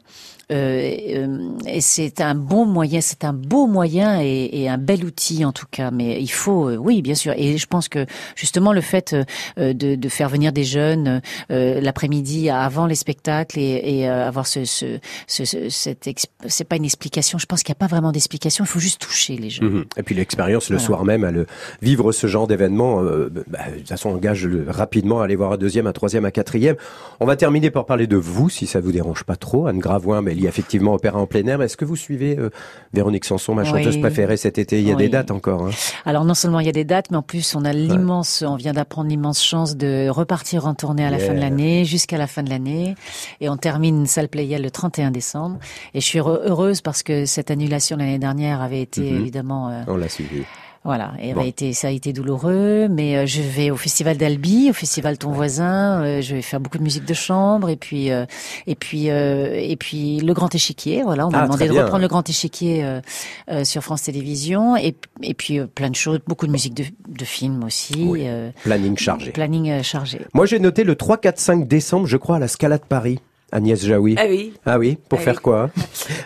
Euh, 0.52 0.92
euh, 1.16 1.48
et 1.66 1.80
c'est 1.80 2.20
un 2.20 2.36
bon 2.36 2.66
moyen, 2.66 3.00
c'est 3.00 3.24
un 3.24 3.32
beau 3.32 3.66
moyen 3.66 4.20
et, 4.22 4.48
et 4.52 4.68
un 4.68 4.78
bel 4.78 5.04
outil 5.04 5.44
en 5.44 5.50
tout 5.52 5.66
cas. 5.70 5.90
Mais 5.90 6.22
il 6.22 6.28
faut, 6.30 6.68
euh, 6.68 6.76
oui, 6.76 7.02
bien 7.02 7.16
sûr. 7.16 7.32
Et 7.36 7.58
je 7.58 7.66
pense 7.66 7.88
que 7.88 8.06
justement 8.36 8.72
le 8.72 8.80
fait 8.80 9.14
euh, 9.58 9.72
de, 9.72 9.96
de 9.96 10.08
faire 10.08 10.28
venir 10.28 10.52
des 10.52 10.62
jeunes 10.62 11.20
euh, 11.50 11.80
l'après-midi 11.80 12.48
avant 12.48 12.86
les 12.86 12.94
spectacles 12.94 13.58
et, 13.58 13.80
et 13.84 14.08
euh, 14.08 14.28
avoir 14.28 14.46
ce, 14.46 14.64
ce, 14.64 14.98
ce, 15.26 15.44
ce- 15.44 15.68
cette, 15.68 16.08
c'est 16.46 16.64
pas 16.68 16.76
une 16.76 16.84
explication. 16.84 17.38
Je 17.38 17.46
pense 17.46 17.64
qu'il 17.64 17.72
n'y 17.72 17.78
a 17.78 17.80
pas 17.88 17.92
vraiment 17.92 18.12
d'explication. 18.12 18.62
Il 18.64 18.68
faut 18.68 18.78
juste 18.78 19.00
toucher 19.00 19.36
les 19.36 19.50
jeunes. 19.50 19.68
Mhm. 19.68 19.84
Et 19.96 20.02
puis 20.04 20.14
l'expérience 20.14 20.70
le 20.70 20.76
Voilà. 20.76 20.86
soir 20.86 21.04
même, 21.04 21.24
à 21.24 21.32
le 21.32 21.46
vivre 21.82 22.12
ce 22.12 22.28
genre 22.28 22.46
d'événement, 22.46 23.02
bah, 23.02 23.70
de 23.72 23.78
toute 23.78 23.88
façon, 23.88 24.10
on 24.10 24.14
engage 24.14 24.46
le- 24.46 24.66
rapidement 24.68 25.20
à 25.20 25.24
aller 25.24 25.34
voir 25.36 25.52
un 25.52 25.56
deuxième, 25.56 25.88
un 25.88 25.92
troisième, 25.92 26.24
un 26.24 26.30
quatrième. 26.30 26.76
On 27.18 27.26
va 27.26 27.34
terminer 27.34 27.70
par 27.72 27.84
parler 27.84 28.06
de 28.06 28.16
vous, 28.16 28.48
si 28.48 28.68
ça 28.68 28.80
vous 28.80 28.92
dérange 28.92 29.24
pas 29.24 29.34
trop. 29.36 29.66
Anne 29.66 29.80
Gravoin, 29.80 30.22
mais 30.22 30.35
il 30.36 30.42
y 30.42 30.46
a 30.46 30.48
effectivement 30.48 30.94
opéra 30.94 31.18
en 31.18 31.26
plein 31.26 31.44
air. 31.46 31.60
Est-ce 31.62 31.76
que 31.76 31.84
vous 31.84 31.96
suivez 31.96 32.38
euh, 32.38 32.50
Véronique 32.92 33.24
Sanson, 33.24 33.54
ma 33.54 33.64
chanteuse 33.64 33.94
Oui. 33.96 34.00
préférée 34.00 34.36
cet 34.36 34.58
été? 34.58 34.78
Il 34.80 34.86
y 34.86 34.90
a 34.92 34.94
Oui. 34.94 35.02
des 35.04 35.08
dates 35.08 35.30
encore. 35.30 35.66
Hein. 35.66 35.70
Alors 36.04 36.24
non 36.24 36.34
seulement 36.34 36.60
il 36.60 36.66
y 36.66 36.68
a 36.68 36.72
des 36.72 36.84
dates, 36.84 37.10
mais 37.10 37.16
en 37.16 37.22
plus 37.22 37.54
on 37.54 37.64
a 37.64 37.72
l'immense, 37.72 38.44
on 38.46 38.56
vient 38.56 38.72
d'apprendre 38.72 39.08
l'immense 39.08 39.42
chance 39.42 39.76
de 39.76 40.08
repartir 40.08 40.66
en 40.66 40.74
tournée 40.74 41.04
à 41.04 41.10
la 41.10 41.16
Yeah. 41.18 41.26
fin 41.28 41.34
de 41.34 41.40
l'année, 41.40 41.84
jusqu'à 41.84 42.18
la 42.18 42.26
fin 42.26 42.42
de 42.42 42.50
l'année, 42.50 42.94
et 43.40 43.48
on 43.48 43.56
termine 43.56 44.06
Salle 44.06 44.28
Playel 44.28 44.62
le 44.62 44.70
31 44.70 45.10
décembre. 45.10 45.58
Et 45.94 46.00
je 46.00 46.06
suis 46.06 46.18
heureuse 46.18 46.82
parce 46.82 47.02
que 47.02 47.24
cette 47.24 47.50
annulation 47.50 47.96
l'année 47.96 48.18
dernière 48.18 48.60
avait 48.60 48.82
été 48.82 49.00
Mhm. 49.10 49.20
évidemment 49.20 49.70
euh, 49.70 49.82
On 49.88 49.96
l'a 49.96 50.08
suivi. 50.08 50.42
Voilà, 50.86 51.12
et 51.20 51.34
Bon. 51.34 51.42
été, 51.42 51.72
ça 51.74 51.88
a 51.88 51.90
été 51.90 52.12
douloureux, 52.14 52.88
mais 52.88 53.16
euh, 53.16 53.26
je 53.26 53.42
vais 53.42 53.70
au 53.70 53.76
festival 53.76 54.16
d'Albi, 54.16 54.70
au 54.70 54.72
festival 54.72 55.18
Ton 55.18 55.30
voisin, 55.32 56.02
euh, 56.02 56.20
je 56.22 56.36
vais 56.36 56.42
faire 56.42 56.60
beaucoup 56.60 56.78
de 56.78 56.82
musique 56.84 57.04
de 57.04 57.12
chambre, 57.14 57.68
et 57.68 57.76
puis 57.76 58.10
euh, 58.10 58.24
et 58.66 58.74
puis 58.76 59.10
euh, 59.10 59.50
et 59.54 59.76
puis 59.76 60.20
le 60.20 60.32
Grand 60.32 60.54
Échiquier. 60.54 61.02
Voilà, 61.02 61.26
on 61.26 61.30
m'a 61.30 61.40
Ah, 61.40 61.44
demandé 61.46 61.66
de 61.66 61.72
bien. 61.72 61.82
reprendre 61.82 62.02
le 62.02 62.08
Grand 62.08 62.28
Échiquier 62.30 62.84
euh, 62.84 63.00
euh, 63.50 63.64
sur 63.64 63.82
France 63.82 64.04
Télévisions, 64.04 64.76
et 64.76 64.94
et 65.22 65.34
puis 65.34 65.60
plein 65.66 65.90
de 65.90 65.96
choses, 65.96 66.20
beaucoup 66.26 66.46
de 66.46 66.52
musique 66.52 66.74
de, 66.74 66.84
de 67.08 67.24
films 67.24 67.64
aussi, 67.64 68.04
Oui. 68.06 68.26
Planning 68.64 68.96
chargé. 68.96 69.32
planning 69.32 69.82
chargé. 69.82 70.20
Moi, 70.34 70.46
j'ai 70.46 70.58
noté 70.60 70.84
le 70.84 70.94
3, 70.94 71.18
4, 71.18 71.38
5 71.38 71.66
décembre, 71.68 72.06
je 72.06 72.16
crois, 72.16 72.36
à 72.36 72.38
la 72.38 72.48
Scala 72.48 72.78
de 72.78 72.84
Paris. 72.84 73.18
Agnès 73.52 73.80
Jaoui. 73.84 74.16
Ah 74.18 74.24
oui. 74.28 74.52
Ah 74.66 74.78
oui, 74.78 74.98
pour 75.08 75.20
Ah 75.20 75.22
faire 75.22 75.34
oui. 75.36 75.40
quoi 75.42 75.70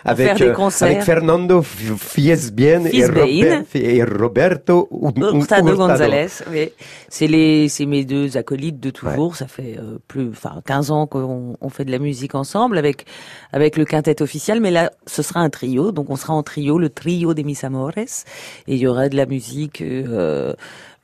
Avec 0.03 0.27
faire 0.27 0.35
des 0.37 0.43
euh, 0.45 0.53
concerts. 0.53 0.87
avec 0.89 1.03
Fernando 1.03 1.61
Fiesbien 1.61 2.85
et. 2.85 3.05
Robert- 3.05 3.63
et 3.75 4.03
Roberto 4.03 4.89
Hurtado 4.91 5.37
Hurtado. 5.37 5.75
González, 5.75 6.27
oui. 6.51 6.69
C'est 7.09 7.27
les, 7.27 7.69
c'est 7.69 7.85
mes 7.85 8.05
deux 8.05 8.37
acolytes 8.37 8.79
de 8.79 8.89
toujours. 8.89 9.35
Ça 9.35 9.47
fait 9.47 9.77
euh, 9.77 9.99
plus, 10.07 10.29
enfin, 10.29 10.61
15 10.65 10.91
ans 10.91 11.05
qu'on 11.07 11.55
on 11.61 11.69
fait 11.69 11.85
de 11.85 11.91
la 11.91 11.99
musique 11.99 12.33
ensemble 12.35 12.77
avec, 12.77 13.05
avec 13.53 13.77
le 13.77 13.85
quintet 13.85 14.21
officiel. 14.21 14.59
Mais 14.59 14.71
là, 14.71 14.91
ce 15.05 15.21
sera 15.21 15.41
un 15.41 15.49
trio. 15.49 15.91
Donc, 15.91 16.09
on 16.09 16.15
sera 16.15 16.33
en 16.33 16.41
trio, 16.43 16.79
le 16.79 16.89
trio 16.89 17.33
des 17.33 17.43
Mis 17.43 17.59
Amores. 17.63 17.91
Et 17.97 18.75
il 18.75 18.77
y 18.77 18.87
aura 18.87 19.09
de 19.09 19.15
la 19.15 19.25
musique, 19.27 19.81
euh, 19.81 20.53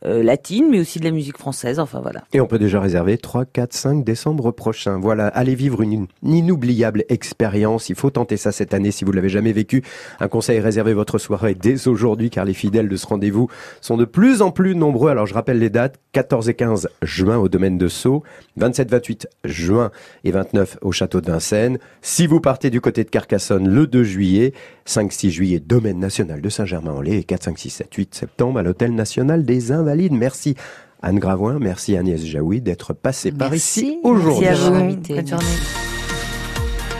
euh, 0.05 0.21
latine, 0.21 0.67
mais 0.69 0.79
aussi 0.79 0.99
de 0.99 1.05
la 1.05 1.11
musique 1.11 1.37
française. 1.37 1.79
Enfin, 1.79 2.01
voilà. 2.01 2.23
Et 2.31 2.39
on 2.39 2.45
peut 2.45 2.59
déjà 2.59 2.79
réserver 2.79 3.17
3, 3.17 3.45
4, 3.45 3.73
5 3.73 4.03
décembre 4.03 4.51
prochain. 4.51 4.99
Voilà, 4.99 5.27
allez 5.27 5.55
vivre 5.55 5.81
une, 5.81 6.07
inoubliable 6.23 7.03
expérience. 7.09 7.89
Il 7.89 7.95
faut 7.95 8.11
tenter 8.11 8.37
ça 8.37 8.51
cette 8.51 8.73
année 8.73 8.91
si 8.91 9.05
vous 9.05 9.11
l'avez 9.11 9.29
jamais 9.29 9.53
vécu. 9.53 9.83
Un 10.19 10.27
conseil, 10.27 10.59
réservez 10.59 10.93
votre 10.93 11.17
soirée 11.17 11.55
dès 11.55 11.87
aujourd'hui 11.87 12.29
car 12.29 12.45
les 12.45 12.53
fidèles 12.53 12.89
de 12.89 12.95
ce 12.95 13.07
rendez-vous 13.07 13.49
sont 13.81 13.97
de 13.97 14.05
plus 14.05 14.41
en 14.41 14.51
plus 14.51 14.75
nombreux. 14.75 15.09
Alors 15.09 15.25
je 15.25 15.33
rappelle 15.33 15.59
les 15.59 15.69
dates, 15.69 15.99
14 16.11 16.49
et 16.49 16.53
15 16.53 16.89
juin 17.01 17.37
au 17.37 17.49
domaine 17.49 17.77
de 17.77 17.87
Sceaux, 17.87 18.23
27, 18.57 18.91
28 18.91 19.27
juin 19.45 19.91
et 20.23 20.31
29 20.31 20.77
au 20.81 20.91
château 20.91 21.21
de 21.21 21.31
Vincennes. 21.31 21.79
Si 22.01 22.27
vous 22.27 22.39
partez 22.39 22.69
du 22.69 22.81
côté 22.81 23.03
de 23.03 23.09
Carcassonne 23.09 23.67
le 23.67 23.87
2 23.87 24.03
juillet, 24.03 24.53
5, 24.85 25.11
6 25.11 25.31
juillet, 25.31 25.59
domaine 25.59 25.99
national 25.99 26.41
de 26.41 26.49
Saint-Germain-en-Laye 26.49 27.17
et 27.17 27.23
4, 27.23 27.43
5, 27.43 27.57
6, 27.57 27.69
7, 27.69 27.93
8 27.93 28.15
septembre 28.15 28.59
à 28.59 28.63
l'hôtel 28.63 28.93
national 28.93 29.43
des 29.43 29.71
Invalides. 29.87 30.13
Merci 30.13 30.55
Anne 31.01 31.19
Gravoin, 31.19 31.59
merci 31.59 31.95
Agnès 31.95 32.23
Jaoui 32.25 32.59
d'être 32.59 32.93
passée 32.93 33.31
par 33.31 33.53
ici 33.53 33.99
aujourd'hui. 34.03 34.45
Merci 34.45 34.63
à 34.63 34.69
vous. 34.69 34.71
Bonne 34.71 34.81
invité. 34.81 35.25
journée. 35.25 35.45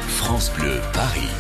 France 0.08 0.52
Bleu 0.58 0.80
Paris. 0.94 1.37